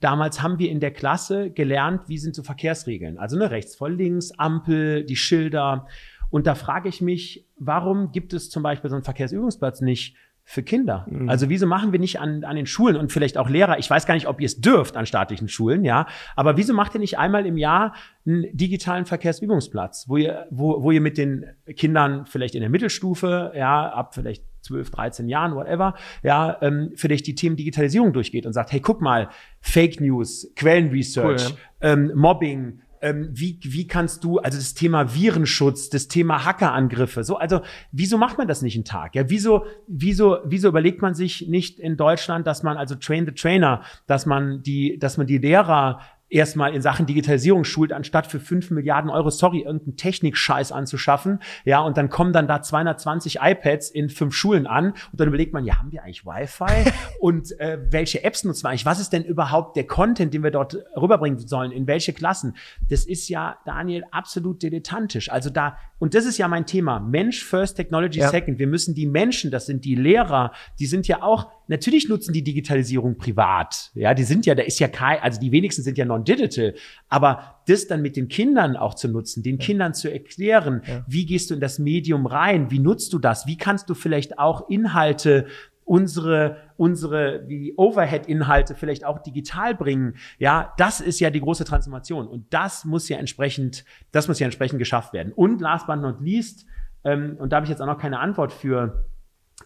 Damals 0.00 0.42
haben 0.42 0.58
wir 0.58 0.70
in 0.70 0.80
der 0.80 0.92
Klasse 0.92 1.50
gelernt, 1.50 2.02
wie 2.08 2.18
sind 2.18 2.34
so 2.34 2.42
Verkehrsregeln. 2.42 3.18
Also 3.18 3.38
ne, 3.38 3.50
rechts 3.50 3.76
vor 3.76 3.88
links, 3.88 4.32
Ampel, 4.32 5.04
die 5.04 5.16
Schilder. 5.16 5.86
Und 6.30 6.46
da 6.46 6.54
frage 6.54 6.88
ich 6.88 7.00
mich, 7.00 7.46
warum 7.56 8.12
gibt 8.12 8.32
es 8.32 8.50
zum 8.50 8.62
Beispiel 8.62 8.90
so 8.90 8.96
einen 8.96 9.04
Verkehrsübungsplatz 9.04 9.80
nicht 9.80 10.16
für 10.48 10.62
Kinder. 10.62 11.06
Mhm. 11.10 11.28
Also 11.28 11.48
wieso 11.48 11.66
machen 11.66 11.90
wir 11.90 11.98
nicht 11.98 12.20
an, 12.20 12.44
an 12.44 12.54
den 12.54 12.66
Schulen 12.66 12.96
und 12.96 13.10
vielleicht 13.10 13.36
auch 13.36 13.50
Lehrer, 13.50 13.80
ich 13.80 13.90
weiß 13.90 14.06
gar 14.06 14.14
nicht, 14.14 14.28
ob 14.28 14.40
ihr 14.40 14.46
es 14.46 14.60
dürft 14.60 14.96
an 14.96 15.04
staatlichen 15.04 15.48
Schulen, 15.48 15.84
ja, 15.84 16.06
aber 16.36 16.56
wieso 16.56 16.72
macht 16.72 16.94
ihr 16.94 17.00
nicht 17.00 17.18
einmal 17.18 17.46
im 17.46 17.58
Jahr 17.58 17.94
einen 18.24 18.56
digitalen 18.56 19.06
Verkehrsübungsplatz, 19.06 20.08
wo 20.08 20.16
ihr, 20.16 20.46
wo, 20.50 20.84
wo 20.84 20.92
ihr 20.92 21.00
mit 21.00 21.18
den 21.18 21.46
Kindern 21.74 22.26
vielleicht 22.26 22.54
in 22.54 22.60
der 22.60 22.70
Mittelstufe, 22.70 23.52
ja, 23.56 23.90
ab 23.90 24.14
vielleicht 24.14 24.44
12, 24.62 24.90
13 24.90 25.28
Jahren, 25.28 25.56
whatever, 25.56 25.94
ja, 26.22 26.56
ähm, 26.60 26.92
vielleicht 26.94 27.26
die 27.26 27.34
Themen 27.34 27.56
Digitalisierung 27.56 28.12
durchgeht 28.12 28.46
und 28.46 28.52
sagt, 28.52 28.70
hey, 28.70 28.80
guck 28.80 29.00
mal, 29.00 29.28
Fake 29.60 30.00
News, 30.00 30.52
Quellenresearch, 30.54 31.50
cool, 31.50 31.56
ja. 31.82 31.92
ähm, 31.92 32.12
Mobbing, 32.14 32.82
ähm, 33.06 33.28
wie, 33.32 33.60
wie 33.62 33.86
kannst 33.86 34.24
du, 34.24 34.38
also 34.38 34.58
das 34.58 34.74
Thema 34.74 35.14
Virenschutz, 35.14 35.90
das 35.90 36.08
Thema 36.08 36.44
Hackerangriffe, 36.44 37.22
so, 37.22 37.36
also 37.36 37.60
wieso 37.92 38.18
macht 38.18 38.36
man 38.36 38.48
das 38.48 38.62
nicht 38.62 38.74
einen 38.74 38.84
Tag? 38.84 39.14
Ja, 39.14 39.30
wieso, 39.30 39.64
wieso, 39.86 40.38
wieso 40.44 40.68
überlegt 40.68 41.02
man 41.02 41.14
sich 41.14 41.46
nicht 41.48 41.78
in 41.78 41.96
Deutschland, 41.96 42.46
dass 42.46 42.64
man 42.64 42.76
also 42.76 42.96
Train 42.96 43.24
the 43.24 43.32
Trainer, 43.32 43.82
dass 44.06 44.26
man 44.26 44.62
die, 44.62 44.98
dass 44.98 45.18
man 45.18 45.26
die 45.26 45.38
Lehrer 45.38 46.00
erstmal 46.28 46.74
in 46.74 46.82
Sachen 46.82 47.06
Digitalisierung 47.06 47.64
schult, 47.64 47.92
anstatt 47.92 48.26
für 48.26 48.40
fünf 48.40 48.70
Milliarden 48.70 49.10
Euro, 49.10 49.30
sorry, 49.30 49.60
irgendeinen 49.60 49.96
Technikscheiß 49.96 50.72
anzuschaffen. 50.72 51.40
Ja, 51.64 51.80
und 51.80 51.96
dann 51.96 52.08
kommen 52.08 52.32
dann 52.32 52.48
da 52.48 52.62
220 52.62 53.38
iPads 53.40 53.90
in 53.90 54.08
fünf 54.08 54.34
Schulen 54.34 54.66
an 54.66 54.90
und 54.90 55.20
dann 55.20 55.28
überlegt 55.28 55.52
man, 55.52 55.64
ja, 55.64 55.78
haben 55.78 55.92
wir 55.92 56.02
eigentlich 56.02 56.26
Wi-Fi? 56.26 56.90
und 57.20 57.58
äh, 57.60 57.78
welche 57.90 58.24
Apps 58.24 58.44
nutzen 58.44 58.64
wir 58.64 58.70
eigentlich? 58.70 58.86
Was 58.86 59.00
ist 59.00 59.12
denn 59.12 59.24
überhaupt 59.24 59.76
der 59.76 59.86
Content, 59.86 60.34
den 60.34 60.42
wir 60.42 60.50
dort 60.50 60.76
rüberbringen 60.96 61.38
sollen? 61.38 61.70
In 61.70 61.86
welche 61.86 62.12
Klassen? 62.12 62.56
Das 62.88 63.04
ist 63.04 63.28
ja, 63.28 63.58
Daniel, 63.64 64.04
absolut 64.10 64.62
dilettantisch. 64.62 65.30
Also 65.30 65.50
da, 65.50 65.78
und 65.98 66.14
das 66.14 66.26
ist 66.26 66.38
ja 66.38 66.48
mein 66.48 66.66
Thema. 66.66 66.98
Mensch 66.98 67.44
first, 67.44 67.76
Technology 67.76 68.20
ja. 68.20 68.28
second. 68.28 68.58
Wir 68.58 68.66
müssen 68.66 68.94
die 68.94 69.06
Menschen, 69.06 69.50
das 69.50 69.66
sind 69.66 69.84
die 69.84 69.94
Lehrer, 69.94 70.52
die 70.78 70.86
sind 70.86 71.06
ja 71.06 71.22
auch 71.22 71.55
Natürlich 71.68 72.08
nutzen 72.08 72.32
die 72.32 72.42
Digitalisierung 72.42 73.18
privat. 73.18 73.90
Ja, 73.94 74.14
die 74.14 74.24
sind 74.24 74.46
ja, 74.46 74.54
da 74.54 74.62
ist 74.62 74.78
ja 74.78 74.88
kein, 74.88 75.20
also 75.20 75.40
die 75.40 75.52
wenigsten 75.52 75.82
sind 75.82 75.98
ja 75.98 76.04
non-digital. 76.04 76.74
Aber 77.08 77.60
das 77.66 77.86
dann 77.86 78.02
mit 78.02 78.16
den 78.16 78.28
Kindern 78.28 78.76
auch 78.76 78.94
zu 78.94 79.08
nutzen, 79.08 79.42
den 79.42 79.58
ja. 79.58 79.64
Kindern 79.64 79.94
zu 79.94 80.10
erklären, 80.10 80.82
ja. 80.86 81.04
wie 81.06 81.26
gehst 81.26 81.50
du 81.50 81.54
in 81.54 81.60
das 81.60 81.78
Medium 81.78 82.26
rein? 82.26 82.70
Wie 82.70 82.78
nutzt 82.78 83.12
du 83.12 83.18
das? 83.18 83.46
Wie 83.46 83.56
kannst 83.56 83.90
du 83.90 83.94
vielleicht 83.94 84.38
auch 84.38 84.68
Inhalte 84.68 85.46
unsere, 85.86 86.56
unsere, 86.76 87.48
wie 87.48 87.72
Overhead-Inhalte 87.76 88.74
vielleicht 88.74 89.04
auch 89.04 89.20
digital 89.20 89.74
bringen. 89.74 90.16
Ja, 90.36 90.74
das 90.78 91.00
ist 91.00 91.20
ja 91.20 91.30
die 91.30 91.40
große 91.40 91.64
Transformation. 91.64 92.26
Und 92.26 92.52
das 92.52 92.84
muss 92.84 93.08
ja 93.08 93.18
entsprechend, 93.18 93.84
das 94.10 94.26
muss 94.28 94.40
ja 94.40 94.46
entsprechend 94.46 94.80
geschafft 94.80 95.12
werden. 95.12 95.32
Und 95.32 95.60
last 95.60 95.86
but 95.86 96.00
not 96.00 96.20
least, 96.20 96.66
ähm, 97.04 97.36
und 97.38 97.52
da 97.52 97.56
habe 97.56 97.64
ich 97.64 97.70
jetzt 97.70 97.80
auch 97.80 97.86
noch 97.86 97.98
keine 97.98 98.18
Antwort 98.18 98.52
für, 98.52 99.06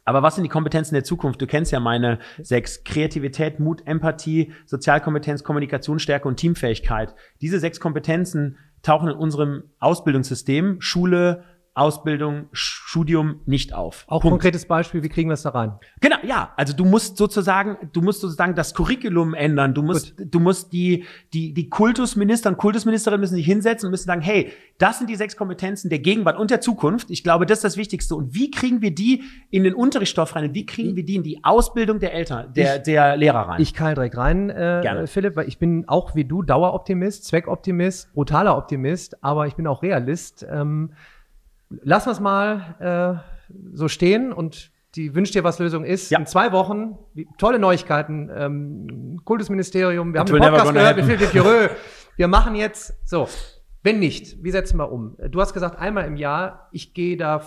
aber 0.05 0.23
was 0.23 0.35
sind 0.35 0.45
die 0.45 0.51
Kompetenzen 0.51 0.95
der 0.95 1.05
Zukunft? 1.05 1.41
Du 1.41 1.47
kennst 1.47 1.73
ja 1.73 1.81
meine 1.81 2.19
sechs. 2.43 2.85
Kreativität, 2.85 3.61
Mut, 3.61 3.87
Empathie, 3.87 4.53
Sozialkompetenz, 4.67 5.45
Kommunikationsstärke 5.45 6.27
und 6.27 6.37
Teamfähigkeit. 6.37 7.15
Diese 7.41 7.59
sechs 7.59 7.81
Kompetenzen 7.81 8.59
tauchen 8.83 9.09
in 9.09 9.17
unserem 9.17 9.65
Ausbildungssystem, 9.79 10.81
Schule, 10.81 11.45
Ausbildung, 11.81 12.47
Studium 12.53 13.41
nicht 13.47 13.73
auf. 13.73 14.05
Auch 14.07 14.21
Punkt. 14.21 14.35
konkretes 14.35 14.67
Beispiel, 14.67 15.03
wie 15.03 15.09
kriegen 15.09 15.31
wir 15.31 15.35
es 15.35 15.43
da 15.43 15.51
rein? 15.51 15.73
Genau, 16.01 16.17
ja. 16.23 16.53
Also 16.57 16.75
du 16.75 16.85
musst 16.85 17.17
sozusagen, 17.17 17.77
du 17.93 18.03
musst 18.03 18.21
sozusagen 18.21 18.55
das 18.55 18.75
Curriculum 18.75 19.33
ändern. 19.33 19.73
Du 19.73 19.83
musst, 19.83 20.17
Gut. 20.17 20.27
du 20.31 20.41
musst 20.41 20.73
die, 20.73 21.05
die, 21.33 21.55
die 21.55 21.71
Kultusminister 21.71 22.51
und 22.51 22.59
Kultusministerinnen 22.59 23.21
müssen 23.21 23.37
sich 23.37 23.47
hinsetzen 23.47 23.87
und 23.87 23.93
müssen 23.93 24.07
sagen, 24.07 24.21
hey, 24.21 24.53
das 24.79 24.99
sind 24.99 25.09
die 25.09 25.17
sechs 25.17 25.37
Kompetenzen 25.37 25.89
der 25.89 26.01
Gegenwart 26.01 26.39
und 26.39 26.51
der 26.51 26.61
Zukunft. 26.61 27.11
Ich 27.11 27.25
glaube, 27.25 27.47
das 27.47 27.59
ist 27.59 27.65
das 27.65 27.77
Wichtigste. 27.77 28.15
Und 28.15 28.35
wie 28.35 28.51
kriegen 28.51 28.83
wir 28.83 28.95
die 28.95 29.25
in 29.51 29.65
den 29.65 29.75
Unterrichtsstoff 29.75 30.37
rein? 30.37 30.53
Wie 30.55 30.67
kriegen 30.67 30.97
wir 30.97 31.05
die 31.05 31.17
in 31.17 31.23
die 31.23 31.43
Ausbildung 31.43 31.99
der 31.99 32.13
Eltern, 32.13 32.53
der, 32.55 32.77
ich, 32.77 32.83
der 32.83 33.17
Lehrer 33.17 33.49
rein? 33.49 33.61
Ich 33.61 33.73
kann 33.73 33.95
direkt 33.95 34.17
rein, 34.17 34.51
äh, 34.51 34.81
Gerne. 34.83 35.07
Philipp, 35.07 35.37
weil 35.37 35.49
ich 35.49 35.59
bin 35.59 35.89
auch 35.89 36.15
wie 36.15 36.25
du 36.25 36.43
Daueroptimist, 36.43 37.25
Zweckoptimist, 37.25 38.13
brutaler 38.13 38.57
Optimist, 38.57 39.23
aber 39.25 39.47
ich 39.47 39.55
bin 39.55 39.67
auch 39.67 39.83
Realist. 39.83 40.47
Ähm, 40.51 40.93
lassen 41.71 42.09
wir 42.09 42.13
es 42.13 42.21
mal 42.21 43.23
äh, 43.49 43.55
so 43.73 43.89
stehen 43.89 44.33
und 44.33 44.71
die 44.97 45.15
Wünsch 45.15 45.31
dir 45.31 45.45
was 45.45 45.59
Lösung 45.59 45.85
ist. 45.85 46.11
Ja. 46.11 46.19
In 46.19 46.27
zwei 46.27 46.53
Wochen, 46.53 46.99
tolle 47.39 47.59
Neuigkeiten, 47.59 48.31
ähm, 48.35 49.21
Kultusministerium, 49.25 50.13
wir 50.13 50.21
haben 50.21 50.27
den 50.27 50.39
Podcast 50.39 50.73
gehört 50.73 50.97
mit 50.97 51.07
Philipp 51.07 51.33
Jurö. 51.33 51.69
Wir 52.17 52.29
machen 52.29 52.55
jetzt, 52.55 52.95
so, 53.09 53.29
wenn 53.83 53.99
nicht, 53.99 54.43
wie 54.43 54.51
setzen 54.51 54.77
wir 54.79 54.91
um? 54.91 55.17
Du 55.31 55.41
hast 55.41 55.55
gesagt, 55.55 55.79
einmal 55.79 56.07
im 56.07 56.17
Jahr, 56.17 56.69
ich 56.73 56.93
gehe 56.93 57.17
da, 57.17 57.43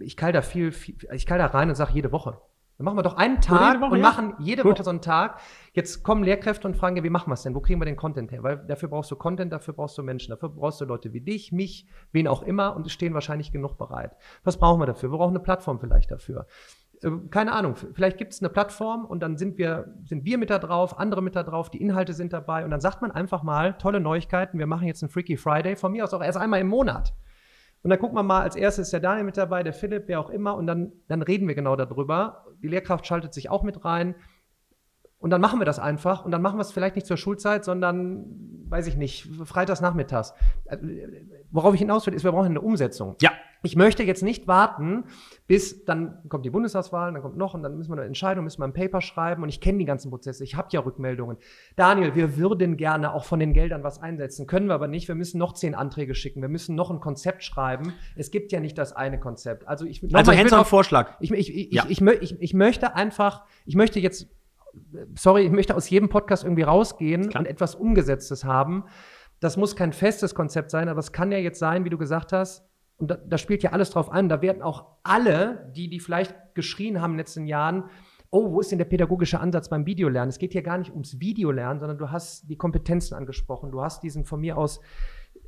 ich 0.00 0.16
kall 0.16 0.32
da 0.32 0.42
viel, 0.42 0.72
viel 0.72 0.96
ich 1.12 1.26
kall 1.26 1.38
da 1.38 1.46
rein 1.46 1.68
und 1.68 1.74
sage 1.74 1.92
jede 1.92 2.10
Woche. 2.10 2.38
Dann 2.82 2.86
machen 2.86 2.98
wir 2.98 3.04
doch 3.04 3.16
einen 3.16 3.40
Tag 3.40 3.80
und 3.80 4.00
machen 4.00 4.34
jede 4.40 4.64
Gut. 4.64 4.72
Woche 4.72 4.82
so 4.82 4.90
einen 4.90 5.00
Tag. 5.00 5.38
Jetzt 5.72 6.02
kommen 6.02 6.24
Lehrkräfte 6.24 6.66
und 6.66 6.76
fragen, 6.76 7.00
wie 7.04 7.10
machen 7.10 7.30
wir 7.30 7.34
es 7.34 7.42
denn? 7.42 7.54
Wo 7.54 7.60
kriegen 7.60 7.80
wir 7.80 7.84
den 7.84 7.94
Content 7.94 8.32
her? 8.32 8.42
Weil 8.42 8.56
dafür 8.56 8.88
brauchst 8.88 9.08
du 9.12 9.14
Content, 9.14 9.52
dafür 9.52 9.72
brauchst 9.72 9.96
du 9.98 10.02
Menschen, 10.02 10.30
dafür 10.30 10.48
brauchst 10.48 10.80
du 10.80 10.84
Leute 10.84 11.12
wie 11.12 11.20
dich, 11.20 11.52
mich, 11.52 11.86
wen 12.10 12.26
auch 12.26 12.42
immer 12.42 12.74
und 12.74 12.84
es 12.84 12.92
stehen 12.92 13.14
wahrscheinlich 13.14 13.52
genug 13.52 13.78
bereit. 13.78 14.16
Was 14.42 14.56
brauchen 14.56 14.80
wir 14.80 14.86
dafür? 14.86 15.12
Wir 15.12 15.18
brauchen 15.18 15.30
eine 15.30 15.44
Plattform 15.44 15.78
vielleicht 15.78 16.10
dafür. 16.10 16.46
Äh, 17.04 17.10
keine 17.30 17.52
Ahnung, 17.52 17.76
vielleicht 17.76 18.18
gibt 18.18 18.32
es 18.32 18.42
eine 18.42 18.48
Plattform 18.48 19.04
und 19.04 19.20
dann 19.20 19.36
sind 19.36 19.58
wir, 19.58 19.94
sind 20.04 20.24
wir 20.24 20.36
mit 20.36 20.50
da 20.50 20.58
drauf, 20.58 20.98
andere 20.98 21.22
mit 21.22 21.36
da 21.36 21.44
drauf, 21.44 21.70
die 21.70 21.80
Inhalte 21.80 22.14
sind 22.14 22.32
dabei 22.32 22.64
und 22.64 22.72
dann 22.72 22.80
sagt 22.80 23.00
man 23.00 23.12
einfach 23.12 23.44
mal, 23.44 23.74
tolle 23.78 24.00
Neuigkeiten, 24.00 24.58
wir 24.58 24.66
machen 24.66 24.88
jetzt 24.88 25.04
einen 25.04 25.10
Freaky 25.10 25.36
Friday, 25.36 25.76
von 25.76 25.92
mir 25.92 26.02
aus 26.02 26.12
auch 26.14 26.22
erst 26.22 26.36
einmal 26.36 26.58
im 26.58 26.66
Monat. 26.66 27.14
Und 27.82 27.90
dann 27.90 27.98
gucken 27.98 28.16
wir 28.16 28.22
mal, 28.22 28.42
als 28.42 28.54
erstes 28.54 28.86
ist 28.86 28.92
der 28.92 29.00
Daniel 29.00 29.24
mit 29.24 29.36
dabei, 29.36 29.62
der 29.62 29.72
Philipp, 29.72 30.04
wer 30.06 30.20
auch 30.20 30.30
immer, 30.30 30.54
und 30.54 30.66
dann, 30.66 30.92
dann 31.08 31.22
reden 31.22 31.48
wir 31.48 31.54
genau 31.54 31.74
darüber. 31.74 32.46
Die 32.62 32.68
Lehrkraft 32.68 33.06
schaltet 33.06 33.34
sich 33.34 33.50
auch 33.50 33.64
mit 33.64 33.84
rein. 33.84 34.14
Und 35.22 35.30
dann 35.30 35.40
machen 35.40 35.60
wir 35.60 35.64
das 35.64 35.78
einfach. 35.78 36.24
Und 36.24 36.32
dann 36.32 36.42
machen 36.42 36.58
wir 36.58 36.62
es 36.62 36.72
vielleicht 36.72 36.96
nicht 36.96 37.06
zur 37.06 37.16
Schulzeit, 37.16 37.64
sondern, 37.64 38.26
weiß 38.68 38.88
ich 38.88 38.96
nicht, 38.96 39.28
freitags 39.44 39.80
nachmittags. 39.80 40.34
Äh, 40.64 40.76
worauf 41.52 41.74
ich 41.74 41.80
hinaus 41.80 42.04
will, 42.06 42.14
ist, 42.14 42.24
wir 42.24 42.32
brauchen 42.32 42.46
eine 42.46 42.60
Umsetzung. 42.60 43.14
Ja. 43.22 43.30
Ich 43.64 43.76
möchte 43.76 44.02
jetzt 44.02 44.24
nicht 44.24 44.48
warten, 44.48 45.04
bis 45.46 45.84
dann 45.84 46.28
kommt 46.28 46.44
die 46.44 46.50
Bundestagswahl, 46.50 47.12
dann 47.12 47.22
kommt 47.22 47.36
noch 47.36 47.54
und 47.54 47.62
dann 47.62 47.76
müssen 47.76 47.92
wir 47.92 47.98
eine 47.98 48.06
Entscheidung, 48.06 48.42
müssen 48.42 48.60
wir 48.60 48.64
ein 48.64 48.72
Paper 48.72 49.00
schreiben 49.00 49.44
und 49.44 49.48
ich 49.48 49.60
kenne 49.60 49.78
die 49.78 49.84
ganzen 49.84 50.10
Prozesse, 50.10 50.42
ich 50.42 50.56
habe 50.56 50.66
ja 50.72 50.80
Rückmeldungen. 50.80 51.36
Daniel, 51.76 52.16
wir 52.16 52.36
würden 52.36 52.76
gerne 52.76 53.14
auch 53.14 53.24
von 53.24 53.38
den 53.38 53.52
Geldern 53.52 53.84
was 53.84 54.02
einsetzen, 54.02 54.48
können 54.48 54.66
wir 54.66 54.74
aber 54.74 54.88
nicht. 54.88 55.06
Wir 55.06 55.14
müssen 55.14 55.38
noch 55.38 55.52
zehn 55.54 55.76
Anträge 55.76 56.16
schicken, 56.16 56.42
wir 56.42 56.48
müssen 56.48 56.74
noch 56.74 56.90
ein 56.90 56.98
Konzept 56.98 57.44
schreiben. 57.44 57.92
Es 58.16 58.32
gibt 58.32 58.50
ja 58.50 58.58
nicht 58.58 58.76
das 58.76 58.94
eine 58.94 59.20
Konzept. 59.20 59.68
Also 59.68 59.86
ich 59.86 60.02
also 60.12 60.32
hands 60.32 60.52
Vorschlag. 60.68 61.16
Ich, 61.20 61.30
ich, 61.30 61.54
ich, 61.54 61.72
ja. 61.72 61.84
ich, 61.88 62.00
ich, 62.00 62.42
ich 62.42 62.54
möchte 62.54 62.96
einfach, 62.96 63.44
ich 63.64 63.76
möchte 63.76 64.00
jetzt, 64.00 64.26
sorry, 65.14 65.42
ich 65.42 65.52
möchte 65.52 65.76
aus 65.76 65.88
jedem 65.90 66.08
Podcast 66.08 66.44
irgendwie 66.44 66.62
rausgehen 66.62 67.26
und 67.36 67.46
etwas 67.46 67.74
Umgesetztes 67.74 68.44
haben. 68.44 68.84
Das 69.40 69.56
muss 69.56 69.76
kein 69.76 69.92
festes 69.92 70.34
Konzept 70.34 70.70
sein, 70.70 70.88
aber 70.88 71.00
es 71.00 71.12
kann 71.12 71.32
ja 71.32 71.38
jetzt 71.38 71.58
sein, 71.58 71.84
wie 71.84 71.90
du 71.90 71.98
gesagt 71.98 72.32
hast, 72.32 72.64
und 72.98 73.10
da, 73.10 73.16
da 73.16 73.36
spielt 73.36 73.64
ja 73.64 73.72
alles 73.72 73.90
drauf 73.90 74.12
an, 74.12 74.28
da 74.28 74.42
werden 74.42 74.62
auch 74.62 74.86
alle, 75.02 75.72
die, 75.74 75.88
die 75.88 75.98
vielleicht 75.98 76.34
geschrien 76.54 77.00
haben 77.00 77.12
in 77.12 77.14
den 77.14 77.20
letzten 77.20 77.46
Jahren, 77.46 77.90
oh, 78.30 78.52
wo 78.52 78.60
ist 78.60 78.70
denn 78.70 78.78
der 78.78 78.86
pädagogische 78.86 79.40
Ansatz 79.40 79.68
beim 79.68 79.86
Videolernen? 79.86 80.30
Es 80.30 80.38
geht 80.38 80.52
hier 80.52 80.62
gar 80.62 80.78
nicht 80.78 80.92
ums 80.92 81.20
Videolernen, 81.20 81.80
sondern 81.80 81.98
du 81.98 82.10
hast 82.10 82.48
die 82.48 82.56
Kompetenzen 82.56 83.14
angesprochen. 83.14 83.70
Du 83.72 83.82
hast 83.82 84.02
diesen 84.02 84.24
von 84.24 84.40
mir 84.40 84.56
aus 84.56 84.80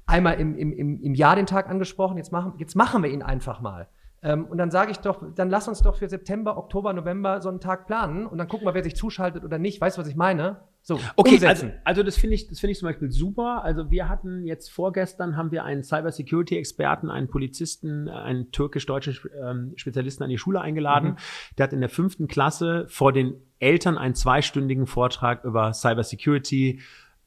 einmal 0.04 0.38
im, 0.38 0.56
im, 0.56 1.00
im 1.00 1.14
Jahr 1.14 1.36
den 1.36 1.46
Tag 1.46 1.70
angesprochen. 1.70 2.18
Jetzt 2.18 2.30
machen, 2.30 2.54
jetzt 2.58 2.74
machen 2.74 3.02
wir 3.02 3.10
ihn 3.10 3.22
einfach 3.22 3.60
mal. 3.60 3.88
Ähm, 4.24 4.46
und 4.46 4.56
dann 4.56 4.70
sage 4.70 4.90
ich 4.90 4.96
doch, 4.96 5.22
dann 5.34 5.50
lass 5.50 5.68
uns 5.68 5.82
doch 5.82 5.96
für 5.96 6.08
September, 6.08 6.56
Oktober, 6.56 6.94
November 6.94 7.42
so 7.42 7.50
einen 7.50 7.60
Tag 7.60 7.86
planen 7.86 8.26
und 8.26 8.38
dann 8.38 8.48
gucken 8.48 8.66
wir, 8.66 8.72
wer 8.72 8.82
sich 8.82 8.96
zuschaltet 8.96 9.44
oder 9.44 9.58
nicht. 9.58 9.80
Weißt 9.80 9.98
du, 9.98 10.00
was 10.00 10.08
ich 10.08 10.16
meine? 10.16 10.62
So, 10.80 10.98
okay, 11.16 11.38
also, 11.46 11.70
also 11.84 12.02
das 12.02 12.16
finde 12.16 12.34
ich, 12.34 12.48
das 12.48 12.60
finde 12.60 12.72
ich 12.72 12.78
zum 12.78 12.88
Beispiel 12.88 13.10
super. 13.10 13.62
Also 13.64 13.90
wir 13.90 14.08
hatten 14.08 14.44
jetzt 14.44 14.70
vorgestern 14.70 15.36
haben 15.36 15.50
wir 15.50 15.64
einen 15.64 15.82
Cybersecurity-Experten, 15.82 17.10
einen 17.10 17.28
Polizisten, 17.28 18.08
einen 18.08 18.50
türkisch-deutschen 18.50 19.16
ähm, 19.42 19.72
Spezialisten 19.76 20.24
an 20.24 20.30
die 20.30 20.38
Schule 20.38 20.60
eingeladen. 20.60 21.10
Mhm. 21.10 21.16
Der 21.58 21.64
hat 21.64 21.72
in 21.72 21.80
der 21.80 21.90
fünften 21.90 22.26
Klasse 22.26 22.86
vor 22.88 23.12
den 23.12 23.34
Eltern 23.58 23.96
einen 23.98 24.14
zweistündigen 24.14 24.86
Vortrag 24.86 25.44
über 25.44 25.72
Cybersecurity, 25.72 26.80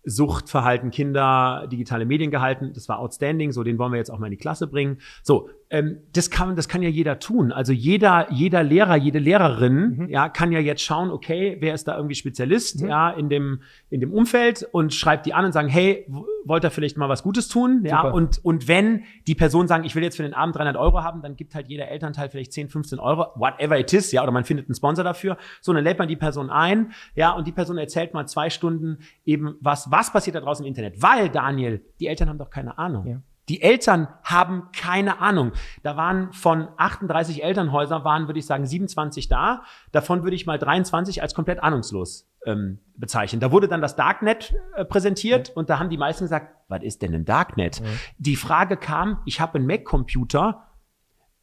Suchtverhalten 0.10 0.89
Kinder, 0.89 1.67
digitale 1.69 2.05
Medien 2.05 2.31
gehalten. 2.31 2.71
Das 2.73 2.88
war 2.88 2.99
outstanding. 2.99 3.51
So, 3.51 3.63
den 3.63 3.77
wollen 3.77 3.91
wir 3.91 3.97
jetzt 3.97 4.10
auch 4.10 4.19
mal 4.19 4.27
in 4.27 4.31
die 4.31 4.38
Klasse 4.38 4.65
bringen. 4.67 4.99
So, 5.21 5.49
ähm, 5.69 5.99
das 6.13 6.32
kann, 6.32 6.56
das 6.56 6.69
kann 6.69 6.82
ja 6.82 6.88
jeder 6.88 7.19
tun. 7.19 7.51
Also 7.51 7.73
jeder, 7.73 8.32
jeder 8.32 8.63
Lehrer, 8.63 8.95
jede 8.95 9.19
Lehrerin, 9.19 9.97
mhm. 9.97 10.10
ja, 10.10 10.30
kann 10.30 10.51
ja 10.53 10.60
jetzt 10.60 10.82
schauen, 10.82 11.12
okay, 11.12 11.58
wer 11.60 11.73
ist 11.73 11.88
da 11.88 11.97
irgendwie 11.97 12.15
Spezialist, 12.15 12.82
mhm. 12.82 12.88
ja, 12.88 13.10
in 13.10 13.27
dem, 13.27 13.62
in 13.89 13.99
dem 13.99 14.13
Umfeld 14.13 14.67
und 14.71 14.93
schreibt 14.93 15.25
die 15.25 15.34
an 15.34 15.43
und 15.43 15.51
sagen, 15.51 15.67
hey, 15.67 16.08
wollt 16.45 16.63
ihr 16.63 16.71
vielleicht 16.71 16.97
mal 16.97 17.10
was 17.10 17.21
Gutes 17.21 17.49
tun? 17.49 17.84
Ja, 17.84 18.01
und, 18.01 18.43
und 18.45 18.69
wenn 18.69 19.03
die 19.27 19.36
Person 19.36 19.67
sagen, 19.67 19.84
ich 19.84 19.93
will 19.95 20.03
jetzt 20.03 20.15
für 20.15 20.23
den 20.23 20.34
Abend 20.34 20.56
300 20.56 20.77
Euro 20.77 21.03
haben, 21.03 21.21
dann 21.21 21.36
gibt 21.36 21.53
halt 21.53 21.67
jeder 21.67 21.89
Elternteil 21.89 22.30
vielleicht 22.30 22.53
10, 22.53 22.69
15 22.69 22.99
Euro, 22.99 23.27
whatever 23.36 23.77
it 23.77 23.91
is, 23.91 24.13
ja, 24.13 24.23
oder 24.23 24.32
man 24.32 24.45
findet 24.45 24.67
einen 24.67 24.75
Sponsor 24.75 25.03
dafür. 25.03 25.38
So, 25.60 25.73
dann 25.73 25.84
lädt 25.84 25.99
man 25.99 26.08
die 26.08 26.15
Person 26.15 26.49
ein, 26.49 26.93
ja, 27.15 27.32
und 27.32 27.45
die 27.45 27.51
Person 27.51 27.77
erzählt 27.77 28.13
mal 28.13 28.25
zwei 28.25 28.49
Stunden 28.49 28.99
eben, 29.25 29.56
was, 29.60 29.91
was 29.91 30.13
passiert 30.13 30.38
da 30.38 30.39
draußen 30.39 30.65
im 30.65 30.69
Internet. 30.69 31.01
Weil, 31.01 31.27
Daniel, 31.27 31.84
die 31.99 32.08
Eltern 32.08 32.30
haben 32.30 32.38
doch 32.38 32.49
keine 32.49 32.77
Ahnung. 32.77 33.06
Ja. 33.06 33.21
Die 33.49 33.62
Eltern 33.62 34.07
haben 34.23 34.69
keine 34.75 35.19
Ahnung. 35.19 35.53
Da 35.83 35.95
waren 35.95 36.33
von 36.33 36.67
38 36.77 37.43
Elternhäusern, 37.43 38.03
waren, 38.03 38.27
würde 38.27 38.39
ich 38.39 38.45
sagen, 38.45 38.65
27 38.65 39.27
da. 39.27 39.63
Davon 39.91 40.23
würde 40.23 40.36
ich 40.36 40.45
mal 40.45 40.60
23 40.60 41.21
als 41.21 41.33
komplett 41.33 41.63
ahnungslos 41.63 42.29
ähm, 42.45 42.79
bezeichnen. 42.95 43.39
Da 43.39 43.51
wurde 43.51 43.67
dann 43.67 43.81
das 43.81 43.95
Darknet 43.95 44.53
äh, 44.75 44.86
präsentiert 44.86 45.49
ja. 45.49 45.53
und 45.55 45.69
da 45.69 45.79
haben 45.79 45.89
die 45.89 45.97
meisten 45.97 46.25
gesagt, 46.25 46.55
was 46.67 46.83
ist 46.83 47.01
denn 47.01 47.13
ein 47.13 47.25
Darknet? 47.25 47.79
Ja. 47.79 47.86
Die 48.17 48.36
Frage 48.36 48.75
kam, 48.75 49.19
ich 49.25 49.39
habe 49.39 49.57
einen 49.57 49.67
Mac-Computer, 49.67 50.63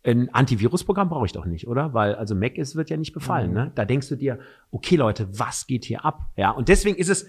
ein 0.06 0.28
Antivirusprogramm 0.34 1.08
brauche 1.08 1.24
ich 1.24 1.32
doch 1.32 1.46
nicht, 1.46 1.66
oder? 1.66 1.94
Weil 1.94 2.14
also 2.14 2.34
Mac 2.34 2.58
ist, 2.58 2.76
wird 2.76 2.90
ja 2.90 2.98
nicht 2.98 3.14
befallen. 3.14 3.50
Mhm. 3.50 3.54
Ne? 3.54 3.72
Da 3.74 3.86
denkst 3.86 4.08
du 4.08 4.16
dir, 4.16 4.38
okay 4.70 4.96
Leute, 4.96 5.38
was 5.38 5.66
geht 5.66 5.86
hier 5.86 6.04
ab? 6.04 6.30
Ja, 6.36 6.50
und 6.50 6.68
deswegen 6.68 6.96
ist 6.96 7.08
es 7.08 7.26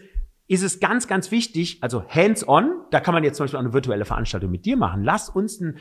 ist 0.47 0.63
es 0.63 0.79
ganz, 0.79 1.07
ganz 1.07 1.31
wichtig, 1.31 1.79
also 1.81 2.03
hands-on, 2.07 2.71
da 2.91 2.99
kann 2.99 3.13
man 3.13 3.23
jetzt 3.23 3.37
zum 3.37 3.45
Beispiel 3.45 3.57
auch 3.57 3.63
eine 3.63 3.73
virtuelle 3.73 4.05
Veranstaltung 4.05 4.51
mit 4.51 4.65
dir 4.65 4.77
machen. 4.77 5.03
Lass 5.03 5.29
uns 5.29 5.59
ein, 5.59 5.77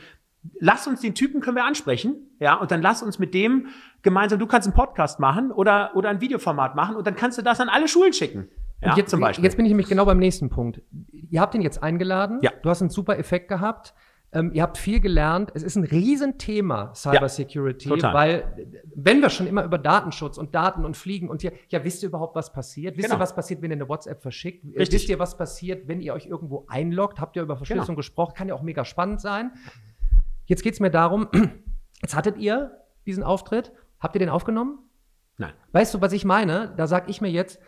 lass 0.59 0.87
uns 0.87 1.00
den 1.00 1.14
Typen 1.14 1.40
können 1.40 1.57
wir 1.57 1.64
ansprechen, 1.64 2.16
ja, 2.40 2.55
und 2.55 2.70
dann 2.70 2.81
lass 2.81 3.03
uns 3.03 3.18
mit 3.18 3.35
dem 3.35 3.68
gemeinsam, 4.03 4.38
du 4.38 4.46
kannst 4.46 4.66
einen 4.66 4.74
Podcast 4.74 5.20
machen 5.20 5.50
oder, 5.50 5.92
oder 5.94 6.09
ein 6.09 6.20
Videoformat 6.20 6.77
machen 6.77 6.96
und 6.96 7.07
dann 7.07 7.16
kannst 7.16 7.38
du 7.38 7.42
das 7.42 7.61
an 7.61 7.68
alle 7.68 7.88
Schulen 7.88 8.12
schicken. 8.12 8.48
Ja, 8.83 8.96
jetzt, 8.96 9.11
zum 9.11 9.20
Beispiel. 9.20 9.44
jetzt 9.44 9.57
bin 9.57 9.64
ich 9.64 9.70
nämlich 9.70 9.88
genau 9.88 10.05
beim 10.05 10.18
nächsten 10.18 10.50
Punkt. 10.50 10.83
Ihr 11.31 11.40
habt 11.40 11.55
ihn 11.55 11.62
jetzt 11.62 11.83
eingeladen, 11.83 12.38
ja. 12.42 12.50
du 12.62 12.68
hast 12.68 12.83
einen 12.83 12.90
super 12.90 13.18
Effekt 13.18 13.48
gehabt. 13.48 13.94
Ähm, 14.35 14.51
ihr 14.53 14.62
habt 14.62 14.79
viel 14.79 14.99
gelernt. 14.99 15.53
Es 15.55 15.62
ist 15.62 15.77
ein 15.77 15.85
Riesenthema, 15.85 16.92
Cybersecurity, 16.92 17.88
ja, 17.88 18.12
weil 18.12 18.68
wenn 18.97 19.23
wir 19.23 19.31
schon 19.31 19.47
immer 19.47 19.62
über 19.62 19.79
Datenschutz 19.79 20.38
und 20.38 20.57
Daten 20.57 20.85
und 20.85 20.97
Fliegen 20.97 21.29
und 21.29 21.42
hier, 21.42 21.53
ja, 21.68 21.85
wisst 21.85 22.03
ihr 22.03 22.09
überhaupt, 22.09 22.35
was 22.35 22.53
passiert? 22.53 22.97
Wisst 22.97 23.07
genau. 23.07 23.18
ihr, 23.18 23.20
was 23.20 23.35
passiert, 23.35 23.62
wenn 23.62 23.70
ihr 23.70 23.77
eine 23.77 23.88
WhatsApp 23.88 24.20
verschickt? 24.20 24.64
Richtig. 24.64 24.92
Wisst 24.92 25.09
ihr, 25.09 25.20
was 25.20 25.37
passiert, 25.37 25.87
wenn 25.87 26.01
ihr 26.01 26.14
euch 26.14 26.27
irgendwo 26.27 26.66
einloggt? 26.68 27.20
Habt 27.20 27.37
ihr 27.37 27.42
über 27.42 27.57
Verschlüsselung 27.57 27.87
genau. 27.87 27.97
gesprochen? 27.97 28.35
Kann 28.35 28.49
ja 28.49 28.55
auch 28.55 28.62
mega 28.62 28.85
spannend 28.85 29.20
sein. 29.20 29.53
Jetzt 30.47 30.64
geht 30.64 30.75
es 30.75 30.81
mir 30.81 30.90
darum, 30.90 31.29
jetzt 32.03 32.16
hattet 32.16 32.37
ihr 32.38 32.73
diesen 33.07 33.23
Auftritt. 33.23 33.73
Habt 34.01 34.16
ihr 34.16 34.18
den 34.18 34.31
aufgenommen? 34.31 34.81
Nein. 35.38 35.53
Weißt 35.70 35.94
du, 35.94 36.01
was 36.01 36.12
ich 36.12 36.25
meine? 36.25 36.75
Da 36.77 36.88
sag 36.88 37.09
ich 37.09 37.20
mir 37.20 37.31
jetzt, 37.31 37.61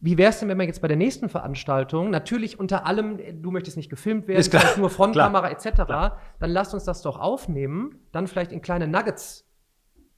wie 0.00 0.18
wäre 0.18 0.30
es 0.30 0.40
denn, 0.40 0.48
wenn 0.48 0.58
wir 0.58 0.64
jetzt 0.64 0.80
bei 0.80 0.88
der 0.88 0.96
nächsten 0.96 1.28
Veranstaltung, 1.28 2.10
natürlich 2.10 2.58
unter 2.58 2.86
allem, 2.86 3.18
du 3.42 3.50
möchtest 3.50 3.76
nicht 3.76 3.90
gefilmt 3.90 4.26
werden, 4.26 4.42
vielleicht 4.42 4.78
nur 4.78 4.90
Frontkamera 4.90 5.50
etc., 5.50 5.84
klar. 5.84 6.18
dann 6.40 6.50
lasst 6.50 6.74
uns 6.74 6.84
das 6.84 7.02
doch 7.02 7.18
aufnehmen, 7.18 8.00
dann 8.10 8.26
vielleicht 8.26 8.52
in 8.52 8.62
kleine 8.62 8.88
Nuggets. 8.88 9.46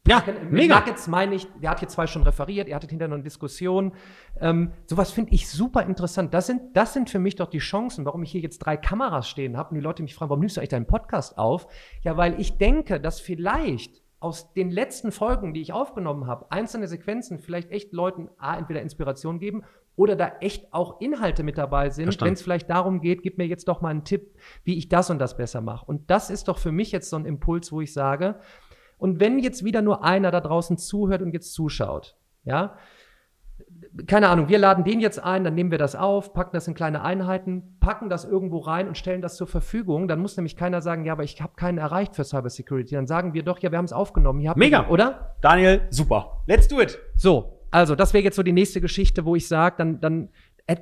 Ja, 0.07 0.23
mega. 0.51 0.79
Nuggets 0.79 1.07
meine 1.09 1.35
ich, 1.35 1.49
der 1.63 1.71
hat 1.71 1.79
hier 1.81 1.89
zwei 1.89 2.07
schon 2.07 2.23
referiert, 2.23 2.69
ihr 2.69 2.75
hattet 2.75 2.91
hinterher 2.91 3.09
noch 3.09 3.15
eine 3.15 3.25
Diskussion. 3.25 3.93
Ähm, 4.39 4.73
sowas 4.87 5.11
finde 5.11 5.33
ich 5.33 5.49
super 5.49 5.83
interessant. 5.83 6.35
Das 6.35 6.47
sind, 6.47 6.77
das 6.77 6.93
sind 6.93 7.09
für 7.09 7.19
mich 7.19 7.37
doch 7.37 7.49
die 7.49 7.59
Chancen, 7.59 8.05
warum 8.05 8.23
ich 8.23 8.31
hier 8.31 8.43
jetzt 8.43 8.59
drei 8.59 8.77
Kameras 8.77 9.29
stehen 9.29 9.57
habe 9.57 9.71
und 9.71 9.77
die 9.77 9.81
Leute 9.81 10.03
mich 10.03 10.15
fragen, 10.15 10.29
warum 10.29 10.41
nimmst 10.41 10.57
du 10.57 10.61
eigentlich 10.61 10.71
deinen 10.71 10.87
Podcast 10.87 11.39
auf? 11.39 11.67
Ja, 12.03 12.19
weil 12.19 12.39
ich 12.39 12.59
denke, 12.59 13.01
dass 13.01 13.19
vielleicht 13.19 14.04
aus 14.25 14.55
den 14.55 14.71
letzten 14.71 15.13
Folgen, 15.13 15.53
die 15.53 15.61
ich 15.61 15.75
aufgenommen 15.75 16.27
habe, 16.27 16.51
einzelne 16.51 16.89
Sequenzen 16.89 17.39
vielleicht 17.39 17.71
echt 17.71 17.93
Leuten 17.93 18.31
A, 18.39 18.57
entweder 18.57 18.81
Inspiration 18.81 19.39
geben 19.39 19.65
oder 19.97 20.17
da 20.17 20.33
echt 20.41 20.73
auch 20.73 20.99
Inhalte 21.03 21.43
mit 21.43 21.59
dabei 21.59 21.91
sind, 21.91 22.19
wenn 22.23 22.33
es 22.33 22.41
vielleicht 22.41 22.71
darum 22.71 23.03
geht, 23.03 23.23
gib 23.23 23.37
mir 23.37 23.47
jetzt 23.47 23.69
doch 23.69 23.83
mal 23.83 23.91
einen 23.91 24.05
Tipp, 24.05 24.35
wie 24.65 24.79
ich 24.79 24.89
das 24.89 25.11
und 25.11 25.19
das 25.19 25.37
besser 25.37 25.61
mache. 25.61 25.85
Und 25.85 26.11
das 26.11 26.31
ist 26.31 26.49
doch 26.49 26.57
für 26.57 26.73
mich 26.73 26.91
jetzt 26.91 27.11
so 27.11 27.17
ein 27.17 27.27
Impuls, 27.27 27.71
wo 27.71 27.83
ich 27.83 27.93
sage, 27.93 28.41
und 28.97 29.21
wenn 29.21 29.39
jetzt 29.39 29.63
wieder 29.63 29.83
nur 29.83 30.03
einer 30.05 30.31
da 30.31 30.41
draußen 30.41 30.79
zuhört 30.79 31.21
und 31.21 31.35
jetzt 31.35 31.53
zuschaut, 31.53 32.17
ja, 32.45 32.79
keine 34.07 34.29
Ahnung, 34.29 34.49
wir 34.49 34.59
laden 34.59 34.83
den 34.83 35.01
jetzt 35.01 35.23
ein, 35.23 35.45
dann 35.45 35.55
nehmen 35.55 35.71
wir 35.71 35.79
das 35.79 35.95
auf, 35.95 36.33
packen 36.33 36.51
das 36.53 36.67
in 36.67 36.75
kleine 36.75 37.03
Einheiten, 37.03 37.77
packen 37.79 38.09
das 38.09 38.25
irgendwo 38.25 38.59
rein 38.59 38.89
und 38.89 38.99
stellen 38.99 39.23
das 39.23 39.37
zur 39.37 39.47
Verfügung. 39.47 40.09
Dann 40.09 40.21
muss 40.21 40.37
nämlich 40.37 40.57
keiner 40.57 40.83
sagen, 40.83 41.05
ja, 41.05 41.13
aber 41.13 41.23
ich 41.23 41.41
habe 41.41 41.53
keinen 41.55 41.79
erreicht 41.79 42.17
für 42.17 42.25
Cybersecurity. 42.25 42.97
Dann 42.97 43.07
sagen 43.07 43.35
wir 43.35 43.45
doch, 43.45 43.61
ja, 43.61 43.71
wir 43.71 43.79
haben 43.79 43.85
es 43.85 43.93
aufgenommen. 43.93 44.41
Mega, 44.57 44.83
den, 44.83 44.91
oder? 44.91 45.37
Daniel, 45.43 45.83
super. 45.91 46.43
Let's 46.47 46.67
do 46.67 46.81
it. 46.81 46.99
So, 47.15 47.61
also 47.71 47.95
das 47.95 48.13
wäre 48.15 48.25
jetzt 48.25 48.37
so 48.37 48.43
die 48.43 48.53
nächste 48.53 48.81
Geschichte, 48.81 49.25
wo 49.25 49.37
ich 49.37 49.47
sage, 49.47 49.77
dann, 49.79 50.01
dann, 50.01 50.29
äh, 50.67 50.77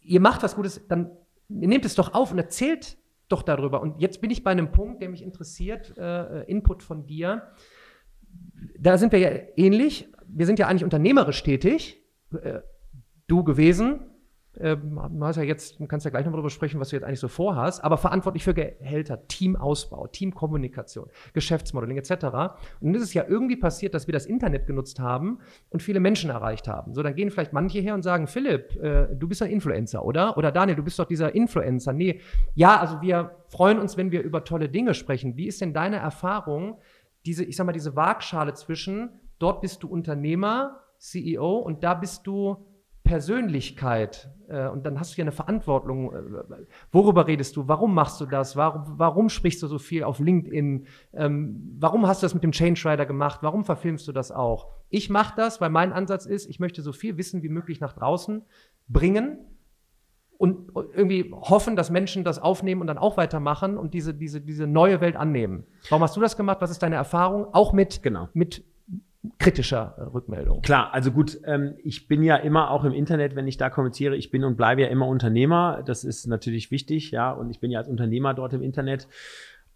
ihr 0.00 0.20
macht 0.20 0.42
was 0.42 0.56
Gutes, 0.56 0.86
dann 0.88 1.10
nehmt 1.48 1.84
es 1.84 1.96
doch 1.96 2.14
auf 2.14 2.32
und 2.32 2.38
erzählt 2.38 2.96
doch 3.28 3.42
darüber. 3.42 3.82
Und 3.82 4.00
jetzt 4.00 4.22
bin 4.22 4.30
ich 4.30 4.42
bei 4.42 4.52
einem 4.52 4.72
Punkt, 4.72 5.02
der 5.02 5.10
mich 5.10 5.22
interessiert, 5.22 5.98
äh, 5.98 6.44
Input 6.44 6.82
von 6.82 7.04
dir. 7.04 7.42
Da 8.78 8.96
sind 8.96 9.12
wir 9.12 9.18
ja 9.18 9.30
ähnlich. 9.56 10.08
Wir 10.26 10.46
sind 10.46 10.58
ja 10.58 10.66
eigentlich 10.66 10.84
unternehmerisch 10.84 11.42
tätig 11.42 12.02
äh, 12.34 12.60
du 13.26 13.44
gewesen. 13.44 14.00
Ähm, 14.60 14.98
hast 15.20 15.36
ja 15.36 15.42
jetzt, 15.42 15.78
kannst 15.88 16.04
ja 16.04 16.10
gleich 16.10 16.24
noch 16.24 16.32
darüber 16.32 16.50
sprechen, 16.50 16.80
was 16.80 16.88
du 16.88 16.96
jetzt 16.96 17.04
eigentlich 17.04 17.20
so 17.20 17.28
vorhast, 17.28 17.84
aber 17.84 17.96
verantwortlich 17.96 18.42
für 18.42 18.54
Gehälter, 18.54 19.28
Teamausbau, 19.28 20.08
Teamkommunikation, 20.08 21.08
Geschäftsmodeling 21.32 21.96
etc. 21.96 22.56
Und 22.80 22.96
es 22.96 23.02
ist 23.02 23.14
ja 23.14 23.24
irgendwie 23.28 23.56
passiert, 23.56 23.94
dass 23.94 24.08
wir 24.08 24.12
das 24.12 24.26
Internet 24.26 24.66
genutzt 24.66 24.98
haben 24.98 25.38
und 25.70 25.80
viele 25.80 26.00
Menschen 26.00 26.30
erreicht 26.30 26.66
haben. 26.66 26.94
So, 26.94 27.02
dann 27.02 27.14
gehen 27.14 27.30
vielleicht 27.30 27.52
manche 27.52 27.78
her 27.78 27.94
und 27.94 28.02
sagen, 28.02 28.26
Philipp, 28.26 28.74
äh, 28.82 29.06
du 29.14 29.28
bist 29.28 29.42
ein 29.42 29.50
Influencer, 29.50 30.04
oder? 30.04 30.36
Oder 30.36 30.50
Daniel, 30.50 30.76
du 30.76 30.82
bist 30.82 30.98
doch 30.98 31.06
dieser 31.06 31.34
Influencer. 31.34 31.92
Nee, 31.92 32.20
ja, 32.54 32.80
also 32.80 33.00
wir 33.00 33.36
freuen 33.48 33.78
uns, 33.78 33.96
wenn 33.96 34.10
wir 34.10 34.22
über 34.22 34.44
tolle 34.44 34.68
Dinge 34.68 34.94
sprechen. 34.94 35.36
Wie 35.36 35.46
ist 35.46 35.60
denn 35.60 35.72
deine 35.72 35.98
Erfahrung, 35.98 36.78
diese, 37.26 37.44
ich 37.44 37.54
sag 37.54 37.66
mal, 37.66 37.72
diese 37.72 37.94
Waagschale 37.94 38.54
zwischen, 38.54 39.10
dort 39.38 39.60
bist 39.60 39.84
du 39.84 39.88
Unternehmer, 39.88 40.80
CEO 40.98 41.58
und 41.58 41.84
da 41.84 41.94
bist 41.94 42.26
du 42.26 42.56
Persönlichkeit 43.08 44.30
äh, 44.48 44.68
und 44.68 44.84
dann 44.84 45.00
hast 45.00 45.14
du 45.16 45.18
ja 45.18 45.24
eine 45.24 45.32
Verantwortung. 45.32 46.12
Äh, 46.12 46.66
worüber 46.92 47.26
redest 47.26 47.56
du? 47.56 47.66
Warum 47.66 47.94
machst 47.94 48.20
du 48.20 48.26
das? 48.26 48.54
Warum, 48.54 48.98
warum 48.98 49.28
sprichst 49.30 49.62
du 49.62 49.66
so 49.66 49.78
viel 49.78 50.04
auf 50.04 50.18
LinkedIn? 50.18 50.86
Ähm, 51.14 51.76
warum 51.80 52.06
hast 52.06 52.22
du 52.22 52.26
das 52.26 52.34
mit 52.34 52.44
dem 52.44 52.52
Change 52.52 52.80
Rider 52.84 53.06
gemacht? 53.06 53.38
Warum 53.42 53.64
verfilmst 53.64 54.06
du 54.06 54.12
das 54.12 54.30
auch? 54.30 54.68
Ich 54.90 55.08
mache 55.08 55.34
das, 55.36 55.58
weil 55.60 55.70
mein 55.70 55.92
Ansatz 55.92 56.26
ist, 56.26 56.48
ich 56.50 56.60
möchte 56.60 56.82
so 56.82 56.92
viel 56.92 57.16
Wissen 57.16 57.42
wie 57.42 57.48
möglich 57.48 57.80
nach 57.80 57.94
draußen 57.94 58.42
bringen 58.88 59.38
und 60.36 60.70
irgendwie 60.74 61.32
hoffen, 61.32 61.76
dass 61.76 61.90
Menschen 61.90 62.24
das 62.24 62.38
aufnehmen 62.38 62.82
und 62.82 62.88
dann 62.88 62.98
auch 62.98 63.16
weitermachen 63.16 63.78
und 63.78 63.94
diese, 63.94 64.12
diese, 64.12 64.42
diese 64.42 64.66
neue 64.66 65.00
Welt 65.00 65.16
annehmen. 65.16 65.64
Warum 65.88 66.02
hast 66.02 66.14
du 66.14 66.20
das 66.20 66.36
gemacht? 66.36 66.58
Was 66.60 66.70
ist 66.70 66.82
deine 66.82 66.96
Erfahrung? 66.96 67.46
Auch 67.54 67.72
mit, 67.72 68.02
genau. 68.02 68.28
mit 68.34 68.64
kritischer 69.38 69.94
äh, 69.98 70.02
Rückmeldung. 70.02 70.62
Klar, 70.62 70.92
also 70.92 71.10
gut, 71.10 71.38
ähm, 71.44 71.74
ich 71.82 72.08
bin 72.08 72.22
ja 72.22 72.36
immer 72.36 72.70
auch 72.70 72.84
im 72.84 72.92
Internet, 72.92 73.36
wenn 73.36 73.46
ich 73.46 73.56
da 73.56 73.70
kommuniziere, 73.70 74.16
ich 74.16 74.30
bin 74.30 74.44
und 74.44 74.56
bleibe 74.56 74.82
ja 74.82 74.88
immer 74.88 75.06
Unternehmer. 75.06 75.82
Das 75.84 76.04
ist 76.04 76.26
natürlich 76.26 76.70
wichtig, 76.70 77.10
ja, 77.10 77.30
und 77.30 77.50
ich 77.50 77.60
bin 77.60 77.70
ja 77.70 77.78
als 77.78 77.88
Unternehmer 77.88 78.34
dort 78.34 78.52
im 78.52 78.62
Internet. 78.62 79.08